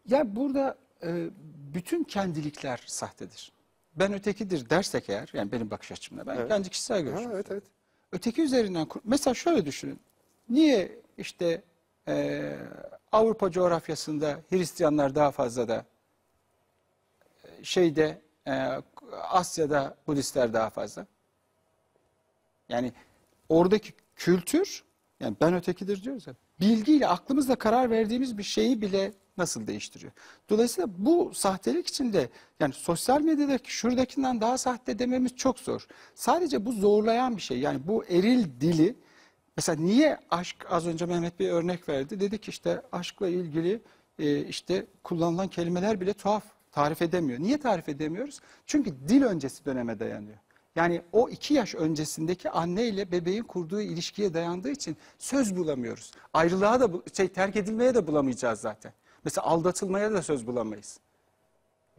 [0.07, 1.29] ya burada e,
[1.73, 3.51] bütün kendilikler sahtedir.
[3.95, 6.47] Ben ötekidir dersek eğer, yani benim bakış açımla, ben Evet.
[6.49, 7.31] kendi kişisel Ha, görüşüm.
[7.31, 7.63] evet evet.
[8.11, 9.99] Öteki üzerinden, mesela şöyle düşünün.
[10.49, 11.61] Niye işte
[12.07, 12.55] e,
[13.11, 15.85] Avrupa coğrafyasında Hristiyanlar daha fazla da
[17.43, 18.81] e, şeyde e,
[19.11, 21.05] Asya'da Budistler daha fazla?
[22.69, 22.93] Yani
[23.49, 24.83] oradaki kültür,
[25.19, 30.11] yani ben ötekidir diyoruz ya, bilgiyle aklımızla karar verdiğimiz bir şeyi bile nasıl değiştiriyor?
[30.49, 32.29] Dolayısıyla bu sahtelik içinde
[32.59, 35.87] yani sosyal medyadaki şuradakinden daha sahte dememiz çok zor.
[36.15, 37.59] Sadece bu zorlayan bir şey.
[37.59, 38.95] Yani bu eril dili
[39.57, 42.19] mesela niye aşk az önce Mehmet Bey örnek verdi.
[42.19, 43.81] Dedi ki işte aşkla ilgili
[44.19, 47.39] e, işte kullanılan kelimeler bile tuhaf tarif edemiyor.
[47.39, 48.39] Niye tarif edemiyoruz?
[48.65, 50.37] Çünkü dil öncesi döneme dayanıyor.
[50.75, 56.11] Yani o iki yaş öncesindeki anne ile bebeğin kurduğu ilişkiye dayandığı için söz bulamıyoruz.
[56.33, 58.93] Ayrılığa da şey terk edilmeye de bulamayacağız zaten.
[59.23, 60.99] Mesela aldatılmaya da söz bulamayız.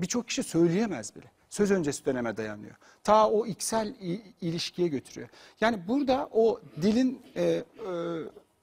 [0.01, 1.25] Birçok kişi söyleyemez bile.
[1.51, 2.75] Söz öncesi döneme dayanıyor.
[3.05, 3.95] Ta o iksel
[4.41, 5.29] ilişkiye götürüyor.
[5.61, 7.65] Yani burada o dilin e, e,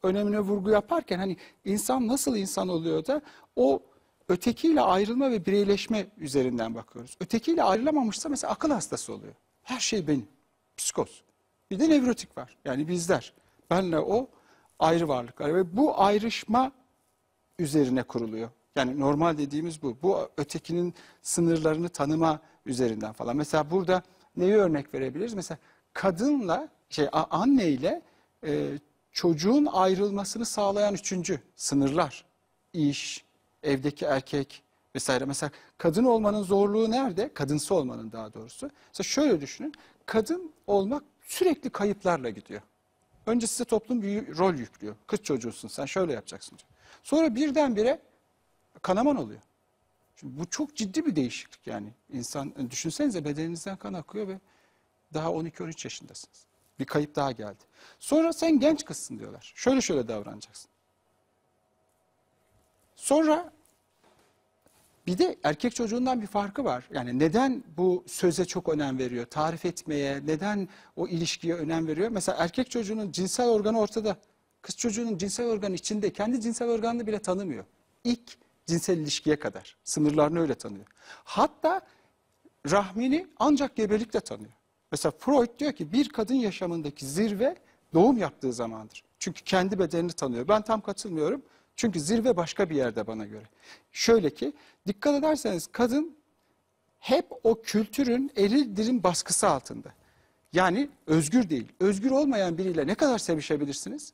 [0.04, 3.22] önemine vurgu yaparken hani insan nasıl insan oluyor da
[3.56, 3.82] o
[4.30, 7.18] ötekiyle ayrılma ve bireyleşme üzerinden bakıyoruz.
[7.20, 9.34] Ötekiyle ayrılamamışsa mesela akıl hastası oluyor.
[9.64, 10.28] Her şey benim.
[10.78, 11.22] Psikoz.
[11.72, 12.58] Bir de nevrotik var.
[12.66, 13.34] Yani bizler.
[13.70, 14.28] Benle o
[14.80, 15.56] ayrı varlıklar.
[15.56, 16.72] Ve bu ayrışma
[17.60, 18.50] üzerine kuruluyor.
[18.76, 19.98] Yani normal dediğimiz bu.
[20.04, 23.38] Bu ötekinin sınırlarını tanıma üzerinden falan.
[23.38, 24.04] Mesela burada
[24.38, 25.34] neyi örnek verebiliriz?
[25.34, 25.58] Mesela
[25.94, 28.02] kadınla, şey anneyle
[28.46, 28.80] e,
[29.12, 32.26] çocuğun ayrılmasını sağlayan üçüncü sınırlar.
[32.74, 33.24] İş,
[33.64, 34.64] evdeki erkek
[34.96, 35.26] vesaire.
[35.26, 37.34] Mesela kadın olmanın zorluğu nerede?
[37.34, 38.70] Kadınsı olmanın daha doğrusu.
[38.88, 39.74] Mesela şöyle düşünün.
[40.06, 42.62] Kadın olmak sürekli kayıplarla gidiyor.
[43.26, 44.96] Önce size toplum bir rol yüklüyor.
[45.08, 46.70] Kız çocuğusun sen şöyle yapacaksın diyor.
[47.04, 48.02] Sonra birdenbire
[48.82, 49.42] kanaman oluyor.
[50.16, 51.94] Şimdi bu çok ciddi bir değişiklik yani.
[52.14, 54.40] İnsan düşünsenize bedeninizden kan akıyor ve
[55.14, 56.46] daha 12-13 yaşındasınız.
[56.80, 57.64] Bir kayıp daha geldi.
[58.00, 59.54] Sonra sen genç kızsın diyorlar.
[59.56, 60.70] Şöyle şöyle davranacaksın.
[62.96, 63.53] Sonra
[65.08, 66.90] bir de erkek çocuğundan bir farkı var.
[66.94, 69.26] Yani neden bu söze çok önem veriyor?
[69.26, 72.10] Tarif etmeye, neden o ilişkiye önem veriyor?
[72.10, 74.18] Mesela erkek çocuğunun cinsel organı ortada.
[74.62, 76.14] Kız çocuğunun cinsel organı içinde.
[76.14, 77.66] Kendi cinsel organını bile tanımıyor.
[78.04, 79.78] İlk cinsel ilişkiye kadar.
[79.84, 80.86] Sınırlarını öyle tanıyor.
[81.24, 81.82] Hatta
[82.72, 84.54] rahmini ancak gebelikle tanıyor.
[84.92, 87.56] Mesela Freud diyor ki bir kadın yaşamındaki zirve
[87.94, 89.04] doğum yaptığı zamandır.
[89.20, 90.48] Çünkü kendi bedenini tanıyor.
[90.48, 91.42] Ben tam katılmıyorum.
[91.76, 93.46] Çünkü zirve başka bir yerde bana göre.
[93.92, 94.54] Şöyle ki
[94.88, 96.18] dikkat ederseniz kadın
[97.00, 99.94] hep o kültürün eril dilin baskısı altında.
[100.54, 101.68] Yani özgür değil.
[101.80, 104.14] Özgür olmayan biriyle ne kadar sevişebilirsiniz?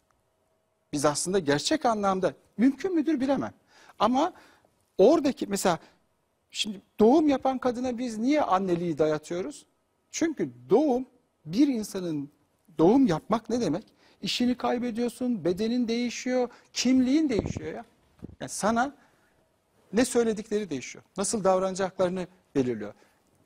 [0.93, 3.53] Biz aslında gerçek anlamda mümkün müdür bilemem.
[3.99, 4.33] Ama
[4.97, 5.79] oradaki mesela
[6.51, 9.65] şimdi doğum yapan kadına biz niye anneliği dayatıyoruz?
[10.11, 11.05] Çünkü doğum
[11.45, 12.29] bir insanın
[12.77, 13.83] doğum yapmak ne demek?
[14.21, 17.85] İşini kaybediyorsun, bedenin değişiyor, kimliğin değişiyor ya.
[18.39, 18.95] Yani sana
[19.93, 21.03] ne söyledikleri değişiyor.
[21.17, 22.93] Nasıl davranacaklarını belirliyor.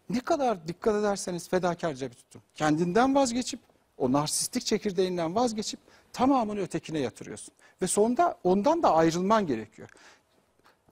[0.09, 2.41] Ne kadar dikkat ederseniz fedakarca bir tutum.
[2.55, 3.59] Kendinden vazgeçip,
[3.97, 5.79] o narsistik çekirdeğinden vazgeçip
[6.13, 7.53] tamamını ötekine yatırıyorsun.
[7.81, 9.89] Ve sonunda ondan da ayrılman gerekiyor.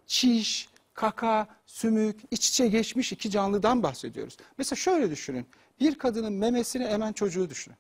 [0.08, 4.38] Çiş, kaka, sümük, iç içe geçmiş iki canlıdan bahsediyoruz.
[4.58, 5.48] Mesela şöyle düşünün.
[5.80, 7.78] Bir kadının memesini emen çocuğu düşünün.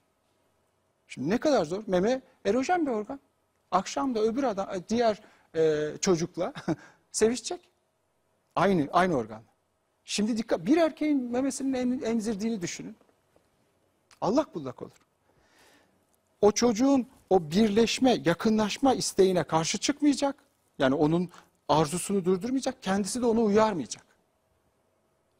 [1.13, 1.83] Şimdi ne kadar zor.
[1.87, 3.19] Meme erojen bir organ.
[3.71, 5.21] Akşam da öbür adam, diğer
[5.55, 6.53] e, çocukla
[7.11, 7.69] sevişecek.
[8.55, 9.43] Aynı aynı organ.
[10.05, 12.95] Şimdi dikkat bir erkeğin memesinin em- emzirdiğini düşünün.
[14.21, 15.05] Allah bullak olur.
[16.41, 20.35] O çocuğun o birleşme, yakınlaşma isteğine karşı çıkmayacak.
[20.79, 21.29] Yani onun
[21.69, 22.83] arzusunu durdurmayacak.
[22.83, 24.03] Kendisi de onu uyarmayacak.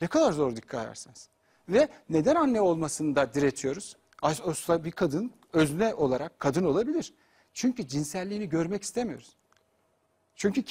[0.01, 1.29] Ne kadar zor dikkat ederseniz.
[1.69, 3.97] Ve neden anne olmasını da diretiyoruz?
[4.21, 7.13] Aslında bir kadın özne olarak kadın olabilir.
[7.53, 9.35] Çünkü cinselliğini görmek istemiyoruz.
[10.35, 10.63] Çünkü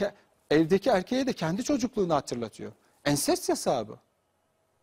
[0.51, 2.73] evdeki erkeğe de kendi çocukluğunu hatırlatıyor.
[3.05, 3.97] Ensest yasağı bu.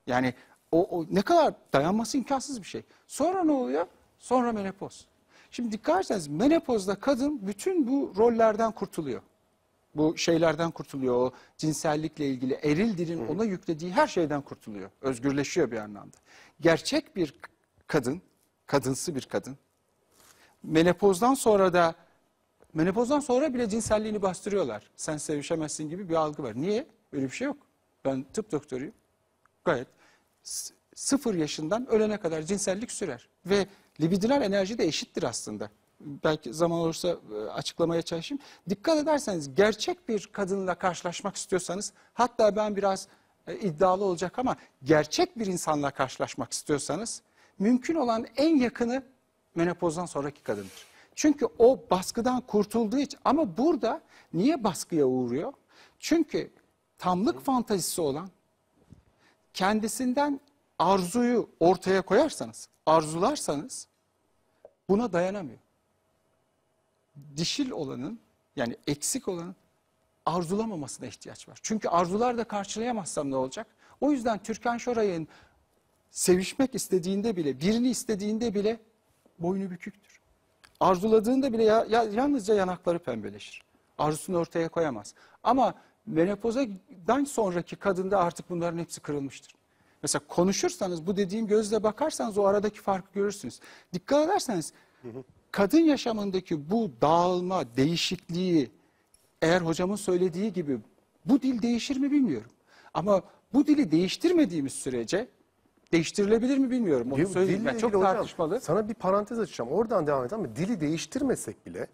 [0.08, 0.34] Yani
[0.72, 2.84] o, o ne kadar dayanması imkansız bir şey.
[3.08, 3.88] Sonra ne oluyor?
[4.20, 5.08] Sonra menopoz.
[5.52, 9.22] Şimdi dikkat ederseniz menopozda kadın bütün bu rollerden kurtuluyor.
[9.96, 11.16] Bu şeylerden kurtuluyor.
[11.16, 14.90] O cinsellikle ilgili eril dilin ona yüklediği her şeyden kurtuluyor.
[15.02, 16.18] Özgürleşiyor bir anlamda.
[16.62, 17.34] Gerçek bir
[17.88, 18.22] kadın,
[18.66, 19.58] kadınsı bir kadın.
[20.64, 21.96] Menopozdan sonra da
[22.74, 24.90] menopozdan sonra bile cinselliğini bastırıyorlar.
[24.96, 26.54] Sen sevişemezsin gibi bir algı var.
[26.56, 26.88] Niye?
[27.12, 27.58] Öyle bir şey yok.
[28.06, 28.94] Ben tıp doktoruyum.
[29.66, 29.88] Gayet
[30.96, 33.30] sıfır yaşından ölene kadar cinsellik sürer.
[33.46, 33.68] Ve
[34.02, 35.70] libidinal enerji de eşittir aslında.
[36.00, 38.44] Belki zaman olursa e, açıklamaya çalışayım.
[38.70, 43.08] Dikkat ederseniz gerçek bir kadınla karşılaşmak istiyorsanız hatta ben biraz
[43.48, 47.22] e, iddialı olacak ama gerçek bir insanla karşılaşmak istiyorsanız
[47.60, 49.04] mümkün olan en yakını
[49.58, 50.86] menopozdan sonraki kadındır.
[51.16, 54.02] Çünkü o baskıdan kurtulduğu için ama burada
[54.34, 55.54] niye baskıya uğruyor?
[56.00, 56.52] Çünkü
[56.98, 58.30] tamlık fantazisi olan
[59.54, 60.40] kendisinden
[60.80, 63.88] arzuyu ortaya koyarsanız, arzularsanız
[64.90, 65.60] buna dayanamıyor.
[67.38, 68.20] Dişil olanın
[68.56, 69.56] yani eksik olanın
[70.26, 71.60] arzulamamasına ihtiyaç var.
[71.64, 73.68] Çünkü arzular da karşılayamazsam ne olacak?
[74.02, 75.28] O yüzden Türkan Şoray'ın
[76.12, 78.80] sevişmek istediğinde bile, birini istediğinde bile
[79.40, 80.20] boynu büküktür.
[80.80, 83.62] Arzuladığında bile ya, ya- yalnızca yanakları pembeleşir.
[83.98, 85.14] Arzusunu ortaya koyamaz.
[85.44, 85.74] Ama
[86.06, 89.54] menopozdan sonraki kadında artık bunların hepsi kırılmıştır.
[90.04, 93.60] Mesela konuşursanız bu dediğim gözle bakarsanız o aradaki farkı görürsünüz.
[93.94, 94.74] Dikkat ederseniz
[95.52, 98.72] kadın yaşamındaki bu dağılma, değişikliği
[99.42, 100.80] eğer hocamın söylediği gibi
[101.26, 102.52] bu dil değişir mi bilmiyorum.
[102.94, 103.22] Ama
[103.54, 105.28] bu dili değiştirmediğimiz sürece
[105.92, 107.12] değiştirilebilir mi bilmiyorum.
[107.12, 107.66] Onu söyleyeyim.
[107.66, 108.62] Yani çok hocam, tartışmalı.
[108.62, 109.72] sana bir parantez açacağım.
[109.72, 111.88] Oradan devam edelim ama dili değiştirmesek bile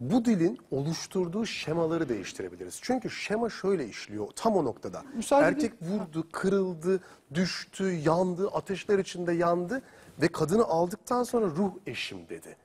[0.00, 2.78] bu dilin oluşturduğu şemaları değiştirebiliriz.
[2.82, 5.02] Çünkü şema şöyle işliyor tam o noktada.
[5.14, 7.00] Müsaade Erkek vurdu, kırıldı,
[7.34, 9.82] düştü, yandı, ateşler içinde yandı
[10.22, 12.56] ve kadını aldıktan sonra ruh eşim dedi.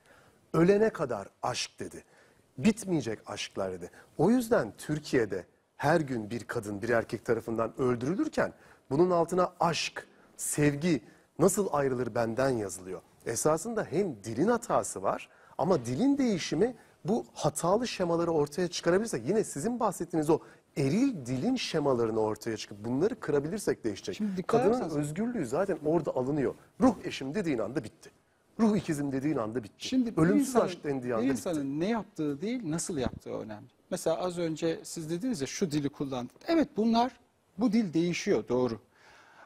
[0.52, 2.04] Ölene kadar aşk dedi.
[2.58, 3.90] Bitmeyecek aşklar dedi.
[4.18, 8.52] O yüzden Türkiye'de her gün bir kadın bir erkek tarafından öldürülürken
[8.90, 10.06] bunun altına aşk,
[10.36, 11.00] sevgi
[11.38, 13.00] nasıl ayrılır benden yazılıyor.
[13.26, 15.28] Esasında hem dilin hatası var
[15.58, 16.74] ama dilin değişimi
[17.04, 20.38] bu hatalı şemaları ortaya çıkarabilirse yine sizin bahsettiğiniz o
[20.76, 24.16] eril dilin şemalarını ortaya çıkıp bunları kırabilirsek değişecek.
[24.16, 26.54] Şimdi Kadının ederseniz- özgürlüğü zaten orada alınıyor.
[26.80, 28.10] Ruh eşim dediğin anda bitti.
[28.60, 29.74] Ruh ikizim dediğin anda bitti.
[29.88, 31.32] Şimdi Ölümsüz insanın, aşk dendiği anda bitti.
[31.32, 33.66] insanın ne yaptığı değil, nasıl yaptığı önemli.
[33.90, 36.36] Mesela az önce siz dediniz ya şu dili kullandık.
[36.48, 37.12] Evet bunlar,
[37.58, 38.78] bu dil değişiyor doğru.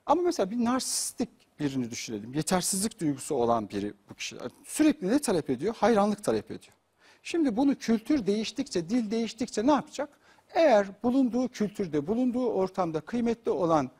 [0.08, 1.28] Ama mesela bir narsistik
[1.60, 2.34] birini düşünelim.
[2.34, 4.36] Yetersizlik duygusu olan biri bu kişi.
[4.64, 5.74] Sürekli ne talep ediyor?
[5.78, 6.74] Hayranlık talep ediyor.
[7.22, 10.08] Şimdi bunu kültür değiştikçe, dil değiştikçe ne yapacak?
[10.54, 13.90] Eğer bulunduğu kültürde, bulunduğu ortamda kıymetli olan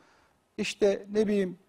[0.57, 1.59] işte ne bileyim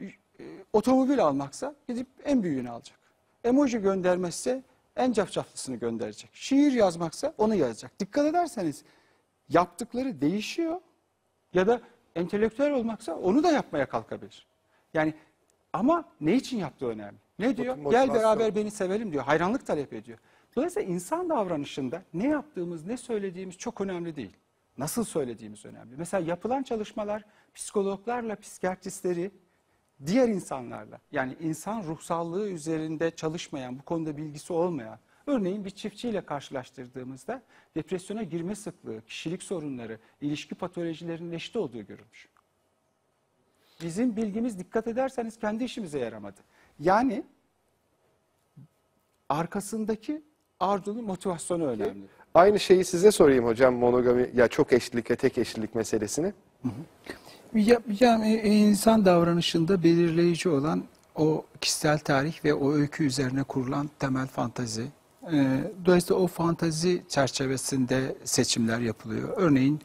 [0.00, 2.98] e, otomobil almaksa gidip en büyüğünü alacak.
[3.44, 4.62] Emoji göndermezse
[4.96, 6.30] en cafcaflısını gönderecek.
[6.32, 8.00] Şiir yazmaksa onu yazacak.
[8.00, 8.84] Dikkat ederseniz
[9.48, 10.80] yaptıkları değişiyor
[11.54, 11.80] ya da
[12.16, 14.46] entelektüel olmaksa onu da yapmaya kalkabilir.
[14.94, 15.14] Yani
[15.72, 17.18] ama ne için yaptığı önemli.
[17.38, 17.76] Ne diyor?
[17.76, 18.14] Gel motivasyon.
[18.14, 19.24] beraber beni sevelim diyor.
[19.24, 20.18] Hayranlık talep ediyor.
[20.56, 24.36] Dolayısıyla insan davranışında ne yaptığımız, ne söylediğimiz çok önemli değil.
[24.78, 25.96] Nasıl söylediğimiz önemli.
[25.96, 29.30] Mesela yapılan çalışmalar psikologlarla psikiyatristleri
[30.06, 37.42] diğer insanlarla yani insan ruhsallığı üzerinde çalışmayan, bu konuda bilgisi olmayan, örneğin bir çiftçiyle karşılaştırdığımızda
[37.76, 42.28] depresyona girme sıklığı, kişilik sorunları, ilişki patolojilerinin eşit olduğu görülmüş.
[43.82, 46.40] Bizim bilgimiz dikkat ederseniz kendi işimize yaramadı.
[46.80, 47.24] Yani
[49.28, 50.22] arkasındaki
[50.60, 52.04] arzunun motivasyonu önemli.
[52.34, 56.32] Aynı şeyi size sorayım hocam monogami ya çok eşlilik ve tek eşlilik meselesini.
[57.54, 63.90] Ya, yani e, insan davranışında belirleyici olan o kişisel tarih ve o öykü üzerine kurulan
[63.98, 64.86] temel fantazi.
[65.32, 69.28] Ee, dolayısıyla o fantazi çerçevesinde seçimler yapılıyor.
[69.36, 69.80] Örneğin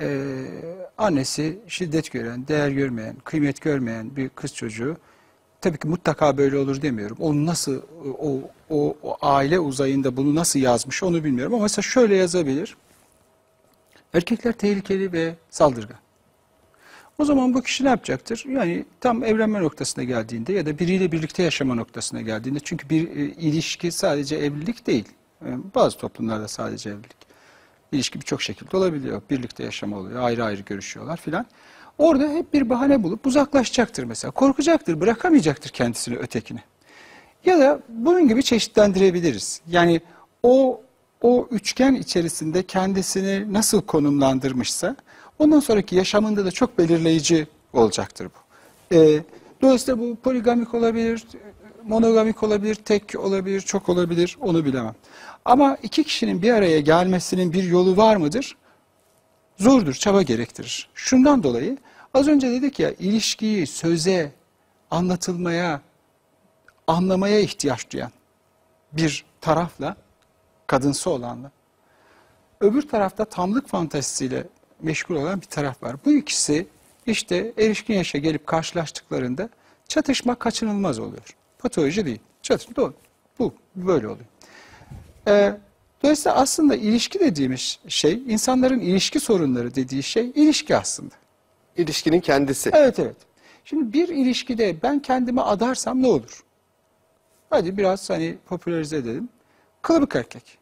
[0.00, 0.36] e,
[0.98, 4.96] annesi şiddet gören, değer görmeyen, kıymet görmeyen bir kız çocuğu
[5.60, 7.16] tabii ki mutlaka böyle olur demiyorum.
[7.20, 7.82] Onu nasıl
[8.18, 12.76] o, o, o aile uzayında bunu nasıl yazmış onu bilmiyorum ama mesela şöyle yazabilir.
[14.14, 15.98] Erkekler tehlikeli ve saldırgan.
[17.20, 18.44] O zaman bu kişi ne yapacaktır?
[18.48, 23.24] Yani tam evlenme noktasına geldiğinde ya da biriyle birlikte yaşama noktasına geldiğinde çünkü bir e,
[23.24, 25.04] ilişki sadece evlilik değil.
[25.42, 27.16] E, bazı toplumlarda sadece evlilik.
[27.92, 29.22] İlişki birçok şekilde olabiliyor.
[29.30, 31.46] Birlikte yaşama oluyor, ayrı ayrı görüşüyorlar filan.
[31.98, 34.30] Orada hep bir bahane bulup uzaklaşacaktır mesela.
[34.30, 36.62] Korkacaktır, bırakamayacaktır kendisini ötekine.
[37.44, 39.60] Ya da bunun gibi çeşitlendirebiliriz.
[39.68, 40.00] Yani
[40.42, 40.80] o
[41.22, 44.96] o üçgen içerisinde kendisini nasıl konumlandırmışsa
[45.40, 48.38] ondan sonraki yaşamında da çok belirleyici olacaktır bu.
[48.96, 49.22] Ee,
[49.62, 51.26] dolayısıyla bu poligamik olabilir,
[51.84, 54.94] monogamik olabilir, tek olabilir, çok olabilir onu bilemem.
[55.44, 58.56] Ama iki kişinin bir araya gelmesinin bir yolu var mıdır?
[59.58, 60.88] Zordur, çaba gerektirir.
[60.94, 61.78] Şundan dolayı
[62.14, 64.32] az önce dedik ya ilişkiyi söze,
[64.90, 65.80] anlatılmaya,
[66.86, 68.10] anlamaya ihtiyaç duyan
[68.92, 69.96] bir tarafla,
[70.66, 71.50] kadınsı olanla,
[72.60, 74.46] öbür tarafta tamlık fantazisiyle
[74.82, 75.96] meşgul olan bir taraf var.
[76.04, 76.66] Bu ikisi
[77.06, 79.48] işte erişkin yaşa gelip karşılaştıklarında
[79.88, 81.36] çatışma kaçınılmaz oluyor.
[81.58, 82.20] Patoloji değil.
[82.42, 82.94] Çatışma doğru.
[83.38, 84.26] Bu böyle oluyor.
[85.28, 85.54] Ee,
[86.02, 91.14] dolayısıyla aslında ilişki dediğimiz şey, insanların ilişki sorunları dediği şey ilişki aslında.
[91.76, 92.70] İlişkinin kendisi.
[92.74, 93.16] Evet evet.
[93.64, 96.44] Şimdi bir ilişkide ben kendimi adarsam ne olur?
[97.50, 99.28] Hadi biraz hani popülerize edelim.
[99.82, 100.58] Kılıbık erkek.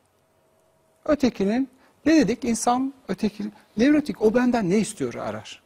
[1.05, 1.69] Ötekinin
[2.09, 2.45] ne dedik?
[2.45, 3.45] İnsan öteki
[3.77, 5.63] nevrotik o benden ne istiyor arar.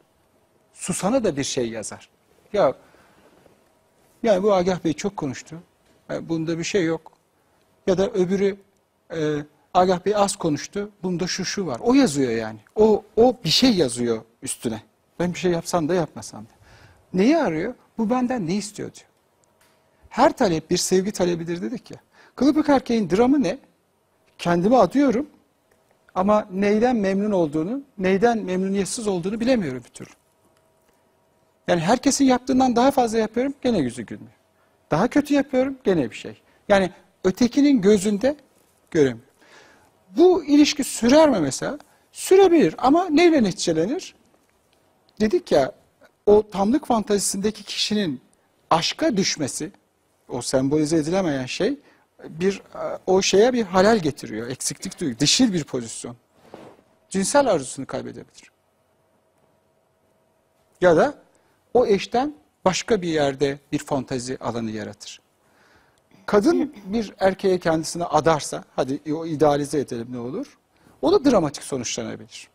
[0.73, 2.09] Susana da bir şey yazar.
[2.53, 2.73] Ya
[4.23, 5.63] yani bu Agah Bey çok konuştu.
[6.11, 7.11] E, Bunda bir şey yok.
[7.87, 8.57] Ya da öbürü
[9.13, 9.37] e,
[9.73, 10.89] Agah Bey az konuştu.
[11.03, 11.79] Bunda şu şu var.
[11.83, 12.59] O yazıyor yani.
[12.75, 14.81] O o bir şey yazıyor üstüne.
[15.19, 16.53] Ben bir şey yapsam da yapmasam da.
[17.13, 17.73] Neyi arıyor?
[17.97, 19.07] Bu benden ne istiyor diyor.
[20.09, 21.97] Her talep bir sevgi talebidir dedik ya.
[22.35, 23.57] Kılıbık erkeğin dramı ne?
[24.37, 25.27] Kendimi adıyorum
[26.15, 30.11] ama neyden memnun olduğunu, neyden memnuniyetsiz olduğunu bilemiyorum bir türlü.
[31.67, 34.33] Yani herkesin yaptığından daha fazla yapıyorum, gene yüzü gülmüyor.
[34.91, 36.41] Daha kötü yapıyorum, gene bir şey.
[36.69, 36.89] Yani
[37.23, 38.35] ötekinin gözünde
[38.91, 39.33] göremiyorum.
[40.17, 41.77] Bu ilişki sürer mi mesela?
[42.11, 44.15] Sürebilir ama neyle neticelenir?
[45.21, 45.71] Dedik ya,
[46.25, 48.21] o tamlık fantazisindeki kişinin
[48.69, 49.71] aşka düşmesi,
[50.29, 51.79] o sembolize edilemeyen şey,
[52.29, 52.61] bir
[53.07, 56.15] o şeye bir halal getiriyor, eksiklik duyuyor, dişil bir pozisyon.
[57.09, 58.51] Cinsel arzusunu kaybedebilir.
[60.81, 61.13] Ya da
[61.73, 62.33] o eşten
[62.65, 65.21] başka bir yerde bir fantazi alanı yaratır.
[66.25, 70.57] Kadın bir erkeğe kendisini adarsa, hadi o idealize edelim ne olur,
[71.01, 72.47] o da dramatik sonuçlanabilir.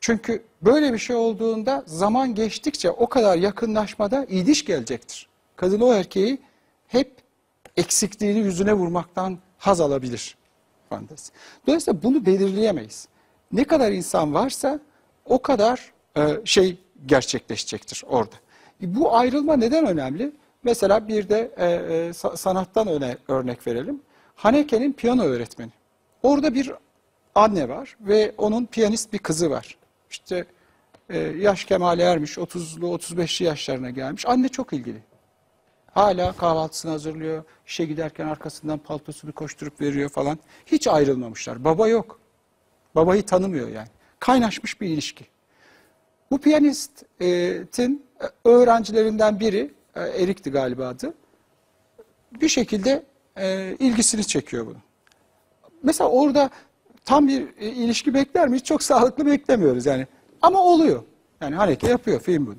[0.00, 5.28] Çünkü böyle bir şey olduğunda zaman geçtikçe o kadar yakınlaşmada idiş gelecektir.
[5.56, 6.38] Kadın o erkeği
[6.88, 7.21] hep
[7.76, 10.36] eksikliğini yüzüne vurmaktan haz alabilir
[10.88, 11.32] fantezi.
[11.66, 13.08] Dolayısıyla bunu belirleyemeyiz.
[13.52, 14.80] Ne kadar insan varsa
[15.24, 18.34] o kadar e, şey gerçekleşecektir orada.
[18.82, 20.32] E, Bu ayrılma neden önemli?
[20.62, 21.64] Mesela bir de e,
[22.10, 24.00] sa- sanattan öne, örnek verelim.
[24.34, 25.70] Haneke'nin piyano öğretmeni.
[26.22, 26.72] Orada bir
[27.34, 29.76] anne var ve onun piyanist bir kızı var.
[30.10, 30.44] İşte
[31.38, 34.26] yaş kemale ermiş, 30'lu 35'li yaşlarına gelmiş.
[34.26, 34.98] Anne çok ilgili.
[35.92, 37.44] Hala kahvaltısını hazırlıyor.
[37.66, 40.38] İşe giderken arkasından paltosunu koşturup veriyor falan.
[40.66, 41.64] Hiç ayrılmamışlar.
[41.64, 42.20] Baba yok.
[42.94, 43.88] Babayı tanımıyor yani.
[44.18, 45.26] Kaynaşmış bir ilişki.
[46.30, 48.06] Bu piyanistin
[48.44, 51.14] öğrencilerinden biri, e, Erik'ti galiba adı,
[52.40, 53.02] bir şekilde
[53.36, 54.76] e, ilgisini çekiyor bunu.
[55.82, 56.50] Mesela orada
[57.04, 58.64] tam bir e, ilişki bekler miyiz?
[58.64, 60.06] Çok sağlıklı beklemiyoruz yani.
[60.42, 61.02] Ama oluyor.
[61.40, 62.56] Yani Haneke yapıyor film bunu.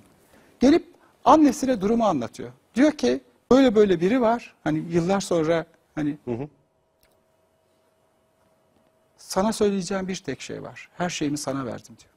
[0.60, 0.86] Gelip
[1.26, 2.52] annesine durumu anlatıyor.
[2.76, 3.22] Diyor ki
[3.52, 4.56] böyle böyle biri var.
[4.64, 5.66] Hani yıllar sonra
[5.96, 6.18] hani
[9.18, 10.90] sana söyleyeceğim bir tek şey var.
[10.98, 12.14] Her şeyimi sana verdim diyor.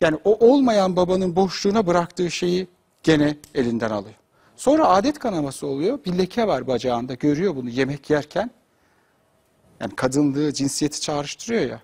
[0.00, 2.68] Yani o olmayan babanın boşluğuna bıraktığı şeyi
[3.02, 4.14] gene elinden alıyor.
[4.56, 6.04] Sonra adet kanaması oluyor.
[6.04, 7.14] Bir leke var bacağında.
[7.14, 8.50] Görüyor bunu yemek yerken.
[9.80, 11.82] Yani kadınlığı, cinsiyeti çağrıştırıyor ya.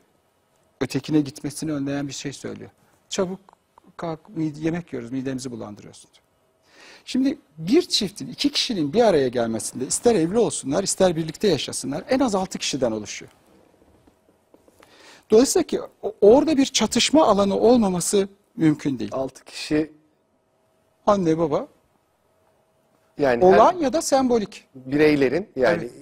[0.81, 2.71] Ötekine gitmesini önleyen bir şey söylüyor.
[3.09, 3.41] Çabuk
[3.97, 6.26] kalk yemek yiyoruz midemizi bulandırıyorsun diyor.
[7.09, 12.21] Şimdi bir çiftin, iki kişinin bir araya gelmesinde ister evli olsunlar ister birlikte yaşasınlar en
[12.21, 13.33] az altı kişiden oluşuyor.
[15.31, 15.81] Dolayısıyla ki
[16.21, 19.11] orada bir çatışma alanı olmaması mümkün değil.
[19.15, 19.93] 6 kişi
[21.07, 21.67] Anne baba
[23.19, 25.93] yani olan her ya da sembolik bireylerin yani Evet.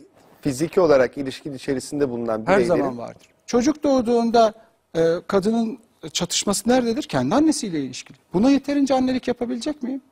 [0.41, 3.27] fiziki olarak ilişkin içerisinde bulunan her bireylerin zaman vardır.
[3.47, 4.55] Çocuk doğduğunda
[4.97, 5.79] e, kadının
[6.13, 7.03] çatışması nerededir?
[7.03, 8.17] Kendi annesiyle ilişkili.
[8.33, 10.03] Buna yeterince annelik yapabilecek miyim?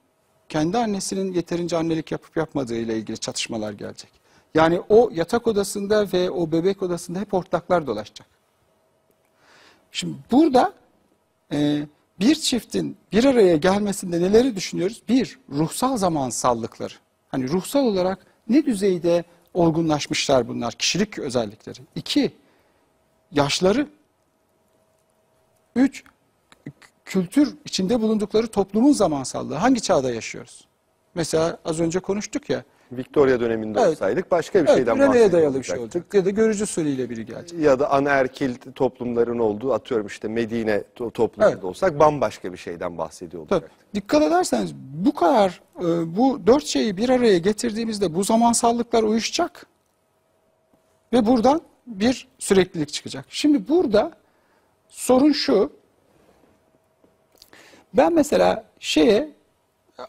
[0.48, 4.10] Kendi annesinin yeterince annelik yapıp yapmadığı ile ilgili çatışmalar gelecek.
[4.54, 8.26] Yani o yatak odasında ve o bebek odasında hep ortaklar dolaşacak.
[9.92, 10.72] Şimdi burada
[11.52, 11.86] e,
[12.20, 15.02] bir çiftin bir araya gelmesinde neleri düşünüyoruz?
[15.08, 16.94] Bir, ruhsal zamansallıkları.
[17.28, 19.24] Hani ruhsal olarak ne düzeyde
[19.54, 21.78] olgunlaşmışlar bunlar, kişilik özellikleri.
[21.94, 22.32] İki,
[23.32, 23.88] yaşları.
[25.76, 26.04] Üç,
[27.16, 29.54] kültür içinde bulundukları toplumun zamansallığı.
[29.54, 30.64] Hangi çağda yaşıyoruz?
[31.14, 32.62] Mesela az önce konuştuk ya.
[32.92, 33.90] Victoria döneminde Evet.
[33.90, 36.14] olsaydık başka bir Evet, şeyden Üremeye dayalı bir şey olacak.
[36.14, 37.60] Ya da görücü usulüyle biri gelecek.
[37.60, 41.64] Ya da anaerkil toplumların olduğu atıyorum işte Medine to- toplumunda Evet.
[41.64, 43.54] olsak bambaşka bir şeyden bahsediyor Tabii.
[43.54, 43.94] olacaktık.
[43.94, 49.66] Dikkat ederseniz bu kadar e, bu dört şeyi bir araya getirdiğimizde bu zamansallıklar uyuşacak
[51.12, 53.24] ve buradan bir süreklilik çıkacak.
[53.28, 54.12] Şimdi burada
[54.88, 55.81] sorun şu.
[57.94, 59.30] Ben mesela şeye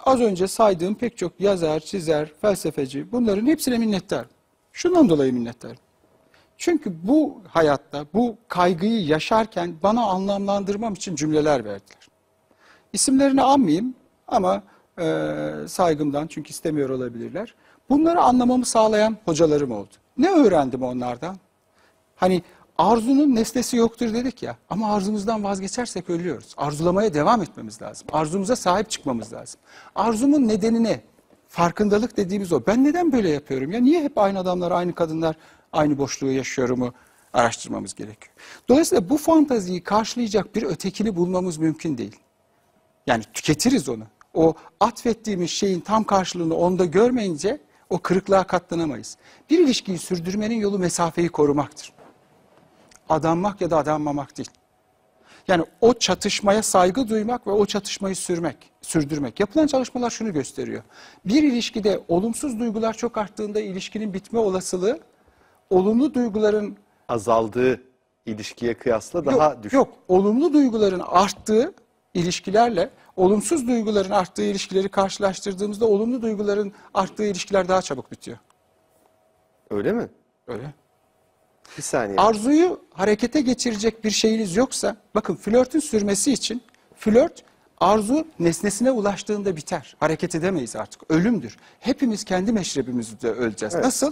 [0.06, 4.30] az önce saydığım pek çok yazar, çizer, felsefeci bunların hepsine minnettarım.
[4.72, 5.78] Şundan dolayı minnettarım.
[6.58, 12.08] Çünkü bu hayatta bu kaygıyı yaşarken bana anlamlandırmam için cümleler verdiler.
[12.94, 13.96] İsimlerini anmayayım
[14.28, 14.64] ama
[15.00, 15.06] e,
[15.68, 17.56] saygımdan çünkü istemiyor olabilirler.
[17.90, 19.94] Bunları anlamamı sağlayan hocalarım oldu.
[20.18, 21.38] Ne öğrendim onlardan?
[22.16, 22.42] Hani
[22.78, 26.54] arzunun nesnesi yoktur dedik ya ama arzumuzdan vazgeçersek ölüyoruz.
[26.58, 28.08] Arzulamaya devam etmemiz lazım.
[28.12, 29.60] Arzumuza sahip çıkmamız lazım.
[29.96, 31.02] Arzumun nedenine
[31.48, 32.62] farkındalık dediğimiz o.
[32.68, 33.72] Ben neden böyle yapıyorum?
[33.72, 35.36] Ya niye hep aynı adamlar, aynı kadınlar,
[35.74, 36.94] aynı boşluğu yaşıyorumu
[37.34, 38.36] araştırmamız gerekiyor.
[38.70, 42.16] Dolayısıyla bu fantaziyi karşılayacak bir ötekini bulmamız mümkün değil.
[43.08, 44.04] Yani tüketiriz onu.
[44.34, 47.60] O atfettiğimiz şeyin tam karşılığını onda görmeyince
[47.90, 49.18] o kırıklığa katlanamayız.
[49.50, 51.94] Bir ilişkiyi sürdürmenin yolu mesafeyi korumaktır.
[53.14, 54.49] Adanmak ya da adanmamak değil.
[55.47, 59.39] Yani o çatışmaya saygı duymak ve o çatışmayı sürmek, sürdürmek.
[59.39, 60.84] Yapılan çalışmalar şunu gösteriyor.
[61.26, 64.99] Bir ilişkide olumsuz duygular çok arttığında ilişkinin bitme olasılığı
[65.70, 66.78] olumlu duyguların
[67.09, 67.82] Azaldığı
[68.26, 69.74] ilişkiye kıyasla daha yok, düşük.
[69.74, 71.74] Yok, olumlu duyguların arttığı
[72.14, 78.38] ilişkilerle olumsuz duyguların arttığı ilişkileri karşılaştırdığımızda olumlu duyguların arttığı ilişkiler daha çabuk bitiyor.
[79.70, 80.09] Öyle mi?
[80.47, 80.74] Öyle.
[81.78, 82.18] Bir saniye.
[82.18, 86.62] Arzuyu harekete geçirecek bir şeyiniz yoksa, bakın flörtün sürmesi için
[86.96, 87.44] flört
[87.78, 89.96] arzu nesnesine ulaştığında biter.
[90.00, 91.12] Hareket edemeyiz artık.
[91.12, 91.58] Ölümdür.
[91.80, 93.76] Hepimiz kendi meşrebimizde öleceğiz.
[93.76, 93.86] Evet.
[93.86, 94.12] Nasıl?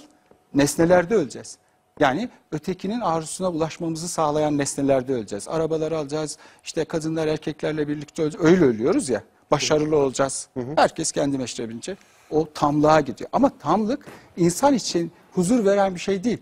[0.53, 1.57] Nesnelerde öleceğiz.
[1.99, 5.47] Yani ötekinin arzusuna ulaşmamızı sağlayan nesnelerde öleceğiz.
[5.47, 8.45] Arabaları alacağız, işte kadınlar erkeklerle birlikte öleceğiz.
[8.45, 9.24] Öyle ölüyoruz ya.
[9.51, 10.47] Başarılı olacağız.
[10.76, 11.97] Herkes kendi meşrebince
[12.30, 13.30] o tamlığa gidiyor.
[13.34, 14.05] Ama tamlık
[14.38, 16.38] insan için huzur veren bir şey değil.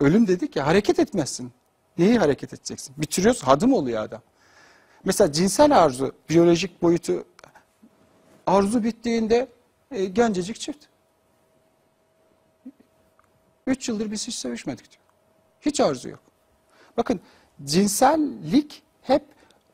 [0.00, 1.52] Ölüm dedik ya hareket etmezsin.
[1.98, 2.94] Neyi hareket edeceksin?
[2.98, 4.22] Bitiriyorsun hadım oluyor adam.
[5.04, 7.24] Mesela cinsel arzu biyolojik boyutu
[8.46, 9.48] arzu bittiğinde
[9.90, 10.84] e, gencecik çift.
[13.66, 15.02] Üç yıldır biz hiç sevişmedik diyor.
[15.60, 16.20] Hiç arzu yok.
[16.96, 17.20] Bakın
[17.64, 19.22] cinsellik hep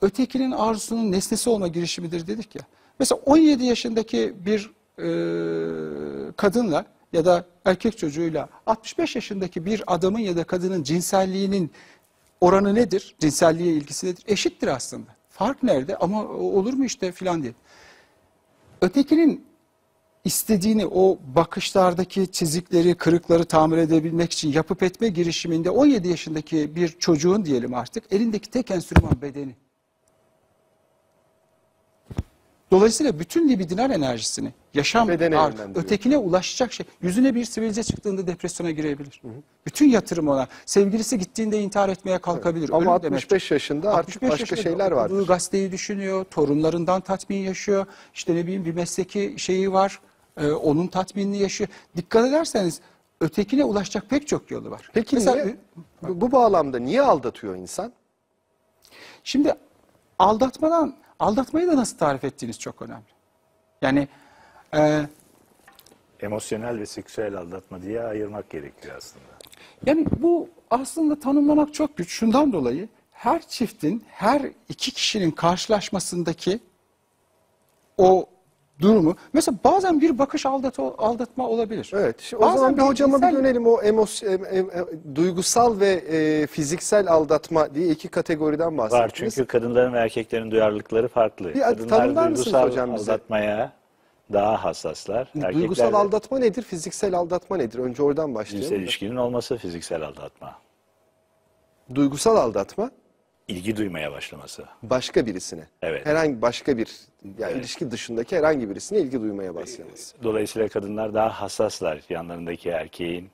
[0.00, 2.62] ötekinin arzusunun nesnesi olma girişimidir dedik ya.
[2.98, 10.36] Mesela 17 yaşındaki bir e, kadınla ya da erkek çocuğuyla 65 yaşındaki bir adamın ya
[10.36, 11.70] da kadının cinselliğinin
[12.40, 13.16] oranı nedir?
[13.18, 14.24] Cinselliğe ilgisi nedir?
[14.26, 15.10] Eşittir aslında.
[15.28, 15.96] Fark nerede?
[15.96, 17.52] Ama olur mu işte filan diye.
[18.80, 19.44] Ötekinin
[20.24, 27.44] istediğini o bakışlardaki çizikleri, kırıkları tamir edebilmek için yapıp etme girişiminde 17 yaşındaki bir çocuğun
[27.44, 29.56] diyelim artık elindeki tek enstrüman bedeni.
[32.74, 35.76] Dolayısıyla bütün libidinal enerjisini, yaşam, Bedene yönlendiriyor.
[35.84, 36.86] ötekine ulaşacak şey.
[37.02, 39.22] Yüzüne bir sivilce çıktığında depresyona girebilir.
[39.66, 40.48] Bütün yatırım ona.
[40.66, 42.68] Sevgilisi gittiğinde intihar etmeye kalkabilir.
[42.68, 43.54] Ama Ölüm 65 demektir.
[43.54, 45.26] yaşında artık 65 başka yaşında şeyler okuduğu vardır.
[45.28, 47.86] gazeteyi düşünüyor, torunlarından tatmin yaşıyor.
[48.14, 50.00] İşte ne bileyim bir mesleki şeyi var,
[50.36, 51.70] e, onun tatminini yaşıyor.
[51.96, 52.80] Dikkat ederseniz
[53.20, 54.90] ötekine ulaşacak pek çok yolu var.
[54.94, 55.56] Peki Mesela, niye,
[56.02, 57.92] bu, bu bağlamda niye aldatıyor insan?
[59.24, 59.54] Şimdi
[60.18, 63.14] aldatmadan, aldatmayı da nasıl tarif ettiğiniz çok önemli.
[63.82, 64.08] Yani
[64.74, 65.06] e,
[66.20, 69.24] Emosyonel ve seksüel aldatma diye ayırmak gerekiyor aslında.
[69.86, 72.10] Yani bu aslında tanımlamak çok güç.
[72.10, 76.60] Şundan dolayı her çiftin, her iki kişinin karşılaşmasındaki
[77.98, 78.28] o
[78.84, 81.90] durumu, mesela bazen bir bakış aldat aldatma olabilir.
[81.94, 82.20] Evet.
[82.20, 83.66] Şimdi o zaman bir hocama bir cinsel- dönelim.
[83.66, 89.34] O emos, em- em- em- duygusal ve e, fiziksel aldatma diye iki kategoriden Var bahsettiniz.
[89.34, 91.54] çünkü kadınların ve erkeklerin duyarlılıkları farklı.
[91.54, 93.12] Bir Kadınlar duygusal hocam bize?
[93.12, 93.72] aldatmaya
[94.32, 95.28] daha hassaslar.
[95.34, 96.62] Duygusal Erkekler de aldatma nedir?
[96.62, 97.78] Fiziksel aldatma nedir?
[97.78, 98.70] Önce oradan cinsel başlayalım.
[98.70, 98.74] da.
[98.74, 100.52] ilişkinin olması fiziksel aldatma.
[101.94, 102.90] Duygusal aldatma
[103.48, 104.64] İlgi duymaya başlaması.
[104.82, 105.66] başka birisine.
[105.82, 106.06] Evet.
[106.06, 106.88] Herhangi başka bir
[107.24, 107.56] yani Evet.
[107.56, 110.22] ilişki dışındaki herhangi birisine ilgi duymaya başlaması.
[110.22, 113.30] Dolayısıyla kadınlar daha hassaslar yanlarındaki erkeğin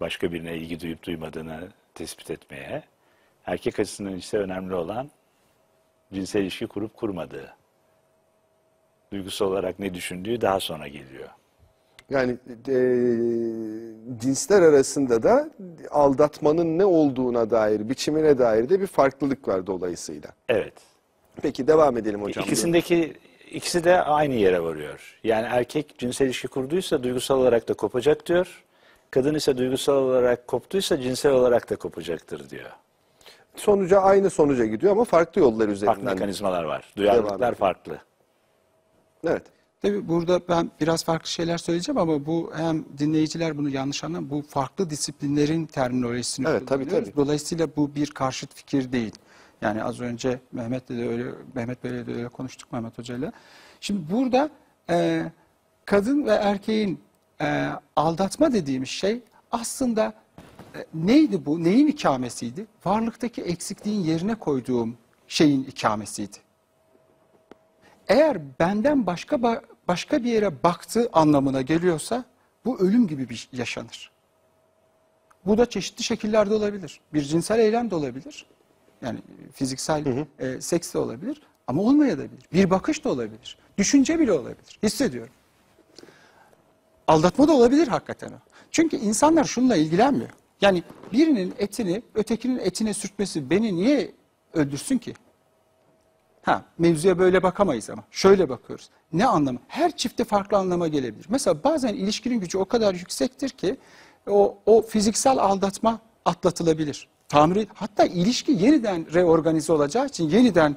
[0.00, 2.82] başka birine ilgi duyup duymadığını tespit etmeye.
[3.46, 5.10] Erkek açısından ise önemli olan
[6.12, 7.54] cinsel ilişki kurup kurmadığı.
[9.12, 11.28] Duygusal olarak ne düşündüğü daha sonra geliyor.
[12.10, 12.32] Yani
[12.68, 12.76] e,
[14.20, 15.50] cinsler arasında da
[15.90, 20.28] aldatmanın ne olduğuna dair, biçimine dair de bir farklılık var dolayısıyla.
[20.48, 20.74] Evet.
[21.42, 22.44] Peki devam edelim hocam.
[22.44, 23.14] İkisindeki
[23.50, 25.18] ikisi de aynı yere varıyor.
[25.24, 28.64] Yani erkek cinsel ilişki kurduysa duygusal olarak da kopacak diyor.
[29.10, 32.70] Kadın ise duygusal olarak koptuysa cinsel olarak da kopacaktır diyor.
[33.56, 36.04] Sonuca aynı sonuca gidiyor ama farklı yollar Farklı üzerinden.
[36.04, 36.92] mekanizmalar var.
[36.96, 37.98] Duyarlılıklar farklı.
[39.26, 39.42] Evet.
[39.82, 44.30] Tabii burada ben biraz farklı şeyler söyleyeceğim ama bu hem dinleyiciler bunu yanlış anlar.
[44.30, 47.16] Bu farklı disiplinlerin terminolojisini Evet, tabii, tabii.
[47.16, 49.12] Dolayısıyla bu bir karşıt fikir değil.
[49.62, 51.24] Yani az önce Mehmet'le de öyle
[51.54, 53.32] Mehmet Bey'le de öyle konuştuk Mehmet Hoca'yla.
[53.80, 54.50] Şimdi burada
[54.90, 55.24] e,
[55.84, 57.00] kadın ve erkeğin
[57.40, 59.20] e, aldatma dediğimiz şey
[59.50, 60.12] aslında
[60.74, 61.64] e, neydi bu?
[61.64, 62.66] Neyin ikamesiydi?
[62.84, 64.96] Varlıktaki eksikliğin yerine koyduğum
[65.28, 66.36] şeyin ikamesiydi.
[68.10, 72.24] Eğer benden başka ba- başka bir yere baktığı anlamına geliyorsa
[72.64, 74.10] bu ölüm gibi bir yaşanır.
[75.46, 77.00] Bu da çeşitli şekillerde olabilir.
[77.14, 78.46] Bir cinsel eylem de olabilir.
[79.02, 79.18] Yani
[79.52, 82.30] fiziksel e, seks de olabilir ama olmayabilir.
[82.52, 83.58] Bir bakış da olabilir.
[83.78, 84.78] Düşünce bile olabilir.
[84.82, 85.32] Hissediyorum.
[87.06, 88.38] Aldatma da olabilir hakikaten o.
[88.70, 90.30] Çünkü insanlar şununla ilgilenmiyor.
[90.60, 90.82] Yani
[91.12, 94.12] birinin etini ötekinin etine sürtmesi beni niye
[94.54, 95.14] öldürsün ki?
[96.50, 98.04] Ha, mevzuya böyle bakamayız ama.
[98.10, 98.90] Şöyle bakıyoruz.
[99.12, 99.58] Ne anlamı?
[99.68, 101.26] Her çifte farklı anlama gelebilir.
[101.28, 103.76] Mesela bazen ilişkinin gücü o kadar yüksektir ki
[104.26, 107.08] o, o fiziksel aldatma atlatılabilir.
[107.28, 110.76] Tamir, hatta ilişki yeniden reorganize olacağı için yeniden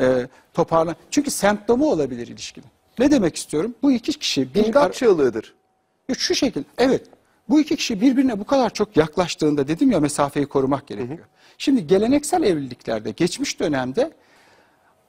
[0.00, 0.96] e, toparlan.
[1.10, 2.68] Çünkü semptomu olabilir ilişkinin.
[2.98, 3.74] Ne demek istiyorum?
[3.82, 5.54] Bu iki kişi bir İmdat çığlığıdır.
[6.18, 7.06] şu şekil, evet.
[7.48, 11.26] Bu iki kişi birbirine bu kadar çok yaklaştığında dedim ya mesafeyi korumak gerekiyor.
[11.58, 14.12] Şimdi geleneksel evliliklerde, geçmiş dönemde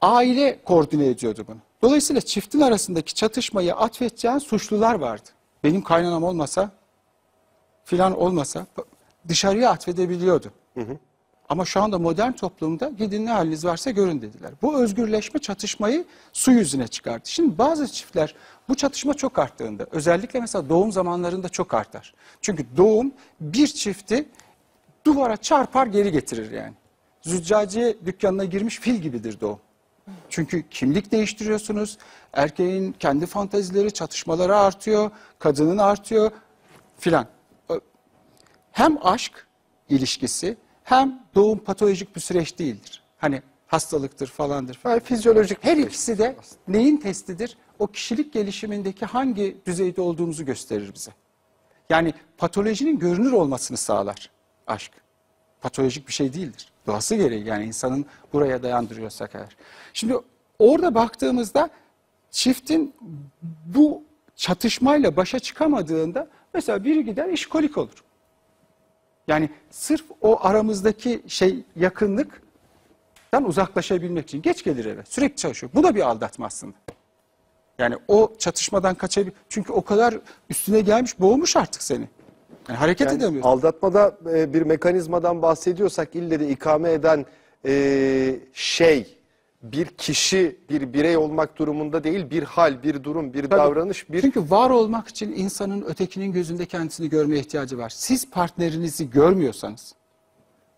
[0.02, 1.58] aile koordine ediyordu bunu.
[1.82, 5.30] Dolayısıyla çiftin arasındaki çatışmayı atfedeceğin suçlular vardı.
[5.64, 6.72] Benim kaynanam olmasa,
[7.84, 8.66] filan olmasa
[9.28, 10.52] dışarıya atfedebiliyordu.
[11.50, 14.52] Ama şu anda modern toplumda gidin ne haliniz varsa görün dediler.
[14.62, 17.30] Bu özgürleşme çatışmayı su yüzüne çıkardı.
[17.30, 18.36] Şimdi bazı çiftler
[18.70, 22.14] bu çatışma çok arttığında özellikle mesela doğum zamanlarında çok artar.
[22.42, 24.26] Çünkü doğum bir çifti
[25.06, 26.74] duvara çarpar geri getirir yani.
[27.22, 29.60] Züccaciye dükkanına girmiş fil gibidir doğum.
[30.30, 31.98] Çünkü kimlik değiştiriyorsunuz.
[32.34, 35.12] Erkeğin kendi fantazileri, çatışmaları artıyor.
[35.40, 36.32] Kadının artıyor
[36.98, 37.28] filan.
[38.72, 39.48] Hem aşk
[39.90, 43.04] ilişkisi hem doğum patolojik bir süreç değildir.
[43.18, 44.80] Hani hastalıktır falandır.
[44.86, 46.36] Yani fizyolojik Her ikisi de
[46.68, 47.58] neyin testidir?
[47.80, 51.12] O kişilik gelişimindeki hangi düzeyde olduğumuzu gösterir bize.
[51.90, 54.32] Yani patolojinin görünür olmasını sağlar
[54.68, 54.92] aşk.
[55.62, 56.72] Patolojik bir şey değildir.
[56.88, 59.58] Doğası gereği yani insanın buraya dayandırıyorsak eğer.
[59.94, 60.18] Şimdi
[60.60, 61.70] orada baktığımızda
[62.32, 62.94] çiftin
[63.66, 64.04] bu
[64.36, 68.04] çatışmayla başa çıkamadığında mesela biri gider işkolik olur.
[69.28, 75.06] Yani sırf o aramızdaki şey yakınlıktan uzaklaşabilmek için geç gelir eve.
[75.06, 75.72] Sürekli çalışıyor.
[75.76, 76.74] Bu da bir aldatma aslında.
[77.80, 79.34] Yani o çatışmadan kaçabilir.
[79.50, 80.16] Çünkü o kadar
[80.50, 82.08] üstüne gelmiş, boğmuş artık seni.
[82.70, 83.50] Yani hareket Yani edemiyorsun.
[83.50, 87.26] aldatmada e, bir mekanizmadan bahsediyorsak ille de ikame eden
[87.66, 89.18] e, şey
[89.64, 94.50] bir kişi, bir birey olmak durumunda değil, bir hal, bir durum, bir davranış, bir Çünkü
[94.50, 97.90] var olmak için insanın ötekinin gözünde kendisini görmeye ihtiyacı var.
[97.90, 99.96] Siz partnerinizi görmüyorsanız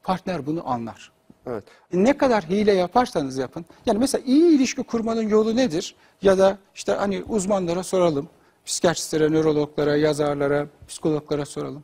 [0.03, 1.11] partner bunu anlar.
[1.47, 1.63] evet.
[1.93, 3.65] Ne kadar hile yaparsanız yapın.
[3.85, 5.95] Yani mesela iyi ilişki kurmanın yolu nedir?
[6.21, 8.29] Ya da işte hani uzmanlara soralım.
[8.67, 11.83] Psikiyatristlere, nörologlara, yazarlara, psikologlara soralım.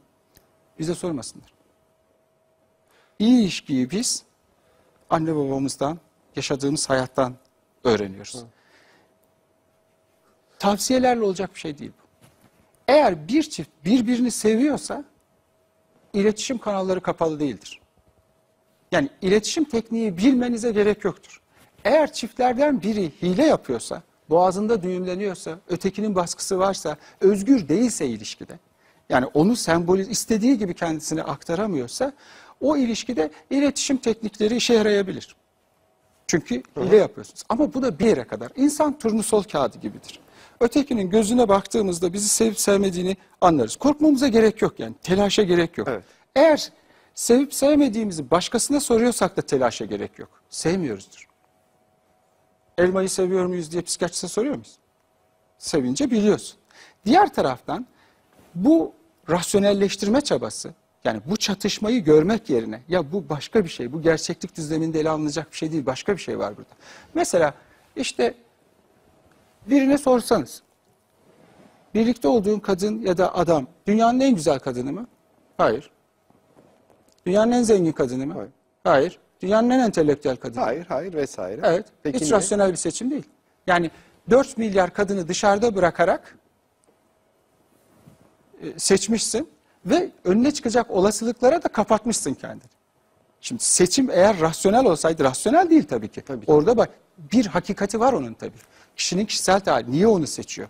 [0.80, 1.54] Bize sormasınlar.
[3.20, 4.24] İyi ilişkiyi biz
[5.10, 6.00] anne babamızdan,
[6.36, 7.36] yaşadığımız hayattan
[7.84, 8.44] öğreniyoruz.
[10.60, 12.28] Tavsiyelerle olacak bir şey değil bu.
[12.88, 15.04] Eğer bir çift birbirini seviyorsa
[16.14, 17.82] iletişim kanalları kapalı değildir.
[18.92, 21.42] Yani iletişim tekniği bilmenize gerek yoktur.
[21.86, 28.60] Eğer çiftlerden biri hile yapıyorsa, boğazında düğümleniyorsa, ötekinin baskısı varsa, özgür değilse ilişkide,
[29.10, 32.14] yani onu semboliz istediği gibi kendisine aktaramıyorsa,
[32.62, 35.36] o ilişkide iletişim teknikleri işe yarayabilir.
[36.28, 37.44] Çünkü hile yapıyorsunuz.
[37.50, 38.52] Ama bu da bir yere kadar.
[38.56, 40.20] İnsan turnusol kağıdı gibidir.
[40.60, 43.76] Ötekinin gözüne baktığımızda bizi sevip sevmediğini anlarız.
[43.76, 44.96] Korkmamıza gerek yok yani.
[45.04, 45.88] Telaşa gerek yok.
[45.92, 46.04] Evet.
[46.36, 46.72] Eğer
[47.16, 50.30] sevip sevmediğimizi başkasına soruyorsak da telaşa gerek yok.
[50.50, 51.28] Sevmiyoruzdur.
[52.78, 54.78] Elmayı seviyor muyuz diye psikiyatriste soruyor muyuz?
[55.58, 56.60] Sevince biliyorsun.
[57.06, 57.88] Diğer taraftan
[58.56, 58.94] bu
[59.30, 65.00] rasyonelleştirme çabası yani bu çatışmayı görmek yerine ya bu başka bir şey, bu gerçeklik düzleminde
[65.00, 66.74] ele alınacak bir şey değil, başka bir şey var burada.
[67.14, 67.54] Mesela
[67.96, 68.34] işte
[69.68, 70.64] birine sorsanız
[71.94, 75.08] birlikte olduğun kadın ya da adam dünyanın en güzel kadını mı?
[75.58, 75.92] Hayır.
[77.26, 78.34] Dünyanın en zengin kadını mı?
[78.34, 78.52] Hayır.
[78.84, 79.20] Hayır.
[79.44, 80.64] Dünyanın en entelektüel kadını.
[80.64, 81.62] Hayır, hayır vesaire.
[81.64, 81.86] Evet.
[82.04, 82.34] Peki hiç niye?
[82.34, 83.24] rasyonel bir seçim değil.
[83.68, 83.92] Yani
[84.30, 86.38] 4 milyar kadını dışarıda bırakarak
[88.62, 89.50] e, seçmişsin
[89.86, 92.70] ve önüne çıkacak olasılıklara da kapatmışsın kendini.
[93.42, 96.22] Şimdi seçim eğer rasyonel olsaydı, rasyonel değil tabii ki.
[96.22, 96.52] Tabii ki.
[96.52, 98.58] Orada bak bir hakikati var onun tabii.
[98.96, 99.92] Kişinin kişisel tali.
[99.92, 100.68] Niye onu seçiyor?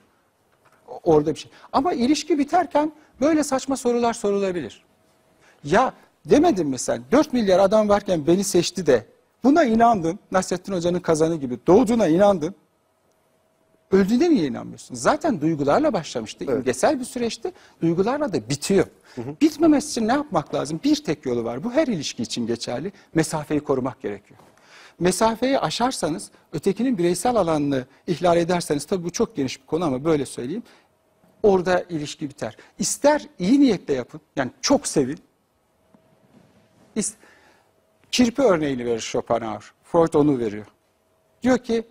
[1.04, 1.52] Orada bir şey.
[1.74, 4.84] Ama ilişki biterken böyle saçma sorular sorulabilir.
[5.64, 5.94] Ya
[6.30, 9.06] demedim mi sen 4 milyar adam varken beni seçti de
[9.44, 10.20] buna inandın.
[10.32, 12.56] Nasrettin Hoca'nın kazanı gibi doğduğuna inandın.
[13.92, 14.96] Öldüğünde niye inanmıyorsun?
[14.96, 16.44] Zaten duygularla başlamıştı.
[16.44, 17.52] İmgesel bir süreçti.
[17.82, 18.86] Duygularla da bitiyor.
[19.42, 20.80] Bitmemesi için ne yapmak lazım?
[20.84, 21.64] Bir tek yolu var.
[21.64, 22.92] Bu her ilişki için geçerli.
[23.16, 24.40] Mesafeyi korumak gerekiyor.
[25.00, 30.26] Mesafeyi aşarsanız, ötekinin bireysel alanını ihlal ederseniz, tabii bu çok geniş bir konu ama böyle
[30.26, 30.64] söyleyeyim.
[31.44, 32.58] Orada ilişki biter.
[32.80, 35.20] İster iyi niyetle yapın, yani çok sevin.
[38.12, 39.64] Kirpi örneğini verir Schopenhauer.
[39.84, 40.66] Freud onu veriyor.
[41.44, 41.84] Diyor ki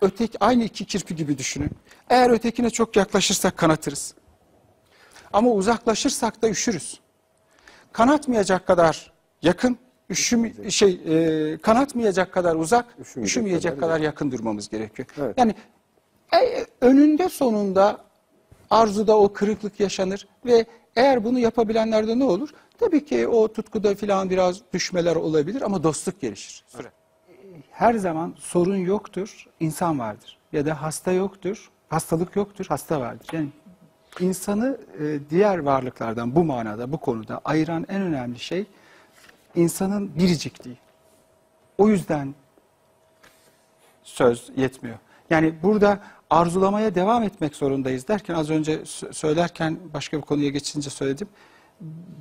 [0.00, 1.70] öteki aynı iki kirpi gibi düşünün.
[2.10, 4.14] Eğer ötekine çok yaklaşırsak kanatırız.
[5.32, 7.00] Ama uzaklaşırsak da üşürüz.
[7.92, 9.78] Kanatmayacak kadar yakın,
[10.10, 15.08] üşüm şey e, kanatmayacak kadar uzak, Üşümeyecek üşümeyecek kadar kadar, yakın durmamız gerekiyor.
[15.18, 15.38] Evet.
[15.38, 15.54] Yani
[16.34, 18.04] e, önünde sonunda
[18.70, 22.48] arzuda o kırıklık yaşanır ve eğer bunu yapabilenlerde ne olur?
[22.78, 26.64] Tabii ki o tutkuda filan biraz düşmeler olabilir ama dostluk gelişir.
[26.66, 26.92] Süre.
[27.70, 30.38] Her zaman sorun yoktur, insan vardır.
[30.52, 33.26] Ya da hasta yoktur, hastalık yoktur, hasta vardır.
[33.32, 33.48] Yani
[34.20, 38.66] insanı e, diğer varlıklardan bu manada, bu konuda ayıran en önemli şey
[39.54, 40.78] insanın biricikliği.
[41.78, 42.34] O yüzden
[44.02, 44.98] söz yetmiyor.
[45.30, 46.00] Yani burada
[46.30, 51.28] arzulamaya devam etmek zorundayız derken az önce sö- söylerken başka bir konuya geçince söyledim.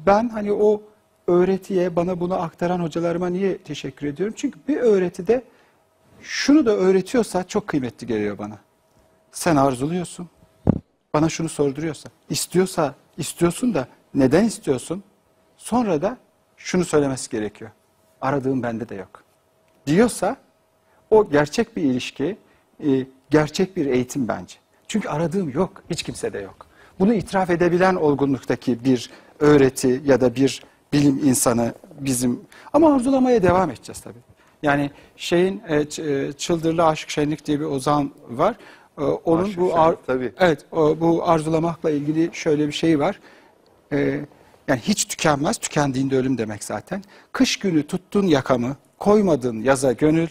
[0.06, 0.82] Ben hani o
[1.28, 4.36] öğretiye bana bunu aktaran hocalarıma niye teşekkür ediyorum?
[4.38, 5.44] Çünkü bir öğretide
[6.22, 8.58] şunu da öğretiyorsa çok kıymetli geliyor bana.
[9.32, 10.30] Sen arzuluyorsun.
[11.14, 15.04] Bana şunu sorduruyorsa, istiyorsa istiyorsun da neden istiyorsun?
[15.58, 16.18] Sonra da
[16.58, 17.72] şunu söylemesi gerekiyor.
[18.22, 19.24] Aradığım bende de yok.
[19.88, 20.38] Diyorsa
[21.10, 22.38] o gerçek bir ilişki,
[22.84, 24.56] e, gerçek bir eğitim bence.
[24.88, 26.68] Çünkü aradığım yok, hiç kimsede yok.
[27.00, 29.10] Bunu itiraf edebilen olgunluktaki bir
[29.40, 30.64] öğreti ya da bir
[30.94, 32.42] bilim insanı bizim
[32.74, 34.20] ama arzulamaya devam edeceğiz tabii.
[34.64, 38.56] Yani şeyin e, e, Çıldırlı Aşık Şenlik diye bir ozan var.
[38.98, 40.34] E, Onun Aşık bu Şenlik, tabii.
[40.40, 43.20] evet o, bu arzulamakla ilgili şöyle bir şey var.
[43.94, 43.98] E,
[44.68, 47.04] yani hiç tükenmez, tükendiğinde ölüm demek zaten.
[47.32, 50.28] Kış günü tuttun yakamı, koymadın yaza gönül.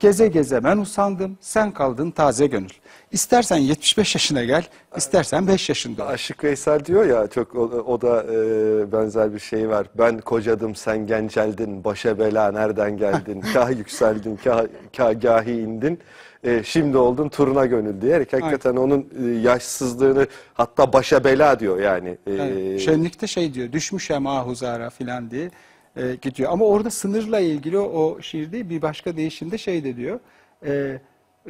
[0.00, 2.70] Geze geze ben usandım, sen kaldın taze gönül.
[3.12, 4.64] İstersen 75 yaşına gel,
[4.96, 6.08] istersen 5 yaşında ol.
[6.08, 9.86] Aşık Veysel diyor ya çok o, o da e, benzer bir şey var.
[9.98, 14.64] Ben kocadım sen genceldin başa bela nereden geldin kah yükseldin kah,
[14.96, 15.98] kah gahi indin
[16.44, 22.18] E, şimdi oldun turuna gönül diyerek hakikaten onun e, yaşsızlığını hatta başa bela diyor yani.
[22.26, 25.50] E, Yani şenlikte şey diyor, düşmüşem ahuzara filan diye
[25.96, 26.52] e, gidiyor.
[26.52, 30.20] Ama orada sınırla ilgili o, şiirde bir başka deyişinde şey de diyor.
[30.66, 31.00] E,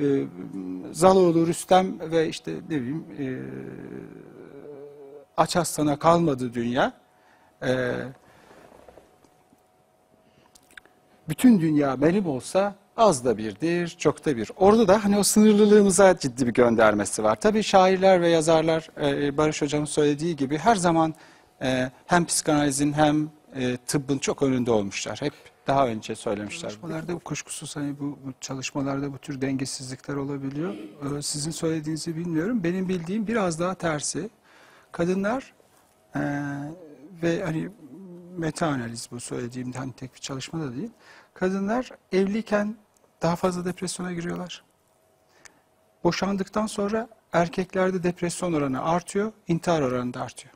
[0.00, 0.04] e,
[0.92, 3.26] Zaloğlu, Rüstem ve işte ne bileyim e,
[5.36, 6.92] aç hastana kalmadı dünya.
[7.62, 7.94] E,
[11.28, 14.50] bütün dünya benim olsa az da birdir, çok da bir.
[14.56, 17.40] Orada da hani o sınırlılığımıza ciddi bir göndermesi var.
[17.40, 21.14] Tabii şairler ve yazarlar e, Barış Hocam'ın söylediği gibi her zaman
[21.62, 25.18] e, hem psikanalizin hem e, tıbbın çok önünde olmuşlar.
[25.22, 25.32] Hep
[25.66, 26.70] daha önce söylemişler.
[26.70, 30.74] Çalışmalarda kuşkusuz hani bu, bu çalışmalarda bu tür dengesizlikler olabiliyor.
[31.18, 32.64] Ee, Sizin söylediğinizi bilmiyorum.
[32.64, 34.30] Benim bildiğim biraz daha tersi.
[34.92, 35.54] Kadınlar
[36.16, 36.20] e,
[37.22, 37.70] ve hani
[38.36, 40.90] meta analiz bu söylediğimde hani tek bir çalışma da değil.
[41.34, 42.76] Kadınlar evliyken
[43.22, 44.64] daha fazla depresyona giriyorlar.
[46.04, 50.54] Boşandıktan sonra erkeklerde depresyon oranı artıyor, intihar oranı da artıyor.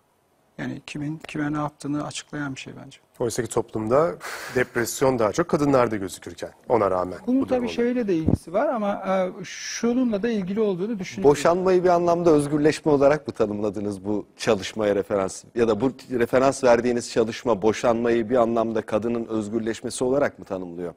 [0.58, 2.98] Yani kimin kime ne yaptığını açıklayan bir şey bence.
[3.18, 4.14] Oysa ki toplumda
[4.54, 7.18] depresyon daha çok kadınlarda gözükürken ona rağmen.
[7.26, 11.30] Bunun bu tabii şeyle de ilgisi var ama e, şununla da ilgili olduğunu düşünüyorum.
[11.30, 15.44] Boşanmayı bir anlamda özgürleşme olarak mı tanımladınız bu çalışmaya referans?
[15.54, 20.94] Ya da bu referans verdiğiniz çalışma boşanmayı bir anlamda kadının özgürleşmesi olarak mı tanımlıyor?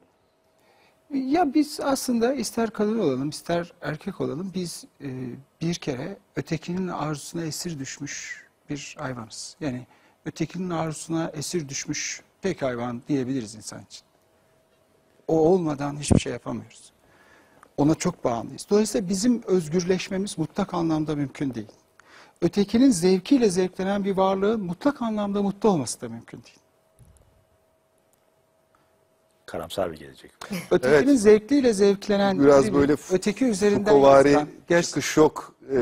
[1.13, 5.09] Ya biz aslında ister kadın olalım ister erkek olalım biz e,
[5.61, 9.55] bir kere ötekinin arzusuna esir düşmüş bir hayvanız.
[9.59, 9.87] Yani
[10.25, 14.05] ötekinin arzusuna esir düşmüş tek hayvan diyebiliriz insan için.
[15.27, 16.91] O olmadan hiçbir şey yapamıyoruz.
[17.77, 18.67] Ona çok bağımlıyız.
[18.69, 21.71] Dolayısıyla bizim özgürleşmemiz mutlak anlamda mümkün değil.
[22.41, 26.59] Ötekinin zevkiyle zevklenen bir varlığın mutlak anlamda mutlu olması da mümkün değil.
[29.45, 30.31] karamsar bir gelecek.
[30.71, 31.19] Ötekinin Evet.
[31.19, 35.75] zevkliyle zevklenen Biraz böyle öteki üzerinden Foucault'vari çıkış yok e,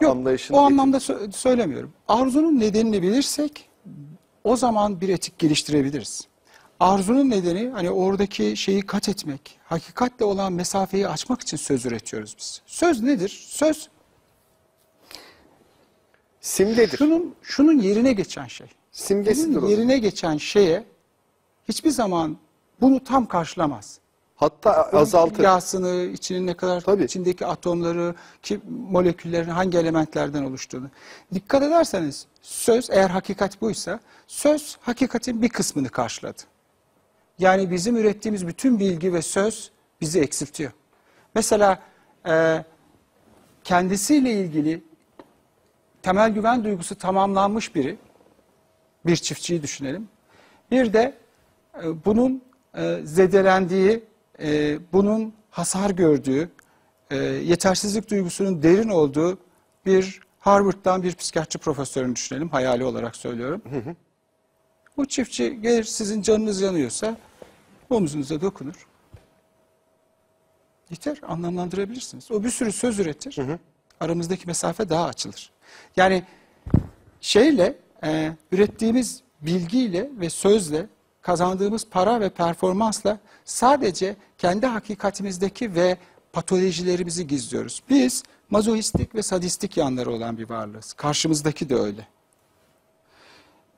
[0.00, 1.92] Yok, anlayışını o anlamda sö- söylemiyorum.
[2.08, 3.68] Arzunun nedenini bilirsek
[4.44, 6.28] o zaman bir etik geliştirebiliriz.
[6.80, 12.62] Arzunun nedeni hani oradaki şeyi kat etmek, hakikatle olan mesafeyi açmak için söz üretiyoruz biz.
[12.66, 13.46] Söz nedir?
[13.48, 13.88] Söz
[16.40, 16.96] Simgedir.
[16.98, 18.66] şunun şunun yerine geçen şey.
[18.92, 19.68] Simgesidir Bunun o.
[19.70, 20.84] yerine geçen şeye
[21.68, 22.36] hiçbir zaman
[22.80, 23.98] bunu tam karşılamaz.
[24.38, 25.34] Hatta azaltır.
[25.34, 27.04] Kimyasını, içinin ne kadar Tabii.
[27.04, 28.60] içindeki atomları, ki
[28.90, 30.90] moleküllerin hangi elementlerden oluştuğunu.
[31.34, 36.42] Dikkat ederseniz söz eğer hakikat buysa söz hakikatin bir kısmını karşıladı.
[37.38, 39.70] Yani bizim ürettiğimiz bütün bilgi ve söz
[40.00, 40.72] bizi eksiltiyor.
[41.34, 41.82] Mesela
[42.28, 42.64] e,
[43.64, 44.82] kendisiyle ilgili
[46.02, 47.98] temel güven duygusu tamamlanmış biri,
[49.06, 50.08] bir çiftçiyi düşünelim.
[50.70, 51.14] Bir de
[51.82, 52.42] e, bunun
[52.74, 54.04] e, zedelendiği,
[54.40, 56.50] e, bunun hasar gördüğü,
[57.10, 59.38] e, yetersizlik duygusunun derin olduğu
[59.86, 62.48] bir Harvard'dan bir psikiyatri profesörünü düşünelim.
[62.48, 63.62] Hayali olarak söylüyorum.
[64.96, 67.16] Bu çiftçi gelir sizin canınız yanıyorsa
[67.90, 68.86] omuzunuza dokunur.
[70.90, 72.30] Yeter anlamlandırabilirsiniz.
[72.30, 73.36] O bir sürü söz üretir.
[74.00, 75.50] Aramızdaki mesafe daha açılır.
[75.96, 76.22] Yani
[77.20, 80.86] şeyle e, ürettiğimiz bilgiyle ve sözle
[81.28, 85.98] kazandığımız para ve performansla sadece kendi hakikatimizdeki ve
[86.32, 87.82] patolojilerimizi gizliyoruz.
[87.90, 90.92] Biz mazoistik ve sadistik yanları olan bir varlığız.
[90.92, 92.08] Karşımızdaki de öyle.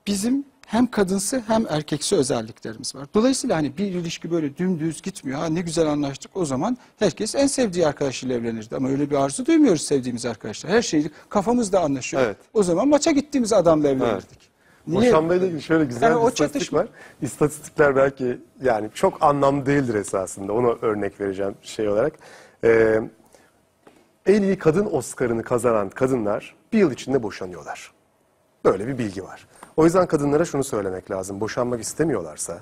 [0.07, 3.07] Bizim hem kadınsı hem erkeksi özelliklerimiz var.
[3.13, 5.39] Dolayısıyla hani bir ilişki böyle dümdüz gitmiyor.
[5.39, 8.75] Ha ne güzel anlaştık o zaman herkes en sevdiği arkadaşıyla evlenirdi.
[8.75, 10.71] Ama öyle bir arzu duymuyoruz sevdiğimiz arkadaşlar.
[10.71, 12.23] Her şeyi kafamızda anlaşıyor.
[12.23, 12.37] Evet.
[12.53, 14.39] O zaman maça gittiğimiz adamla evlenirdik.
[14.39, 14.50] Niye?
[14.95, 16.87] Boşanmayla ilgili şöyle güzel Yani bir istatistik çatışma- var.
[17.21, 20.53] İstatistikler belki yani çok anlamlı değildir esasında.
[20.53, 22.13] Ona örnek vereceğim şey olarak.
[22.63, 23.01] Ee,
[24.25, 27.91] en iyi kadın Oscar'ını kazanan kadınlar bir yıl içinde boşanıyorlar.
[28.65, 29.47] Böyle bir bilgi var.
[29.77, 31.41] O yüzden kadınlara şunu söylemek lazım.
[31.41, 32.59] Boşanmak istemiyorlarsa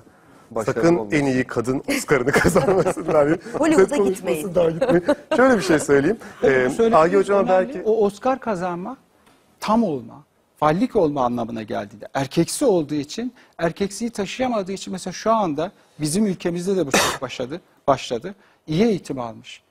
[0.50, 1.16] Başarılı sakın olmasın.
[1.18, 3.28] en iyi kadın Oscar'ını kazanmasınlar.
[3.58, 4.38] Hollywood'a gitmeyin.
[4.48, 5.02] gitmeyin.
[5.36, 6.16] Şöyle bir şey söyleyeyim.
[6.42, 7.82] Ee, Söylediğiniz Agi Hocam'a belki...
[7.84, 8.96] O Oscar kazanma
[9.60, 10.24] tam olma,
[10.60, 12.08] fallik olma anlamına geldiğinde.
[12.14, 17.60] Erkeksi olduğu için, erkeksiyi taşıyamadığı için mesela şu anda bizim ülkemizde de bu çok başladı.
[17.86, 18.34] başladı.
[18.66, 19.62] İyi eğitim almış,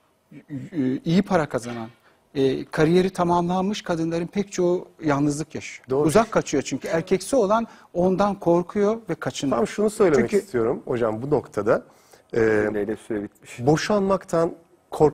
[1.04, 1.88] iyi para kazanan,
[2.34, 5.86] e, kariyeri tamamlanmış kadınların pek çoğu yalnızlık yaşıyor.
[5.90, 6.06] Doğru.
[6.08, 9.56] Uzak kaçıyor çünkü erkeksi olan ondan korkuyor ve kaçınıyor.
[9.58, 11.84] Tam şunu söylemek Çünkü- istiyorum hocam bu noktada.
[12.34, 13.58] Ee, Cümleyle süre bitmiş.
[13.60, 14.52] boşanmaktan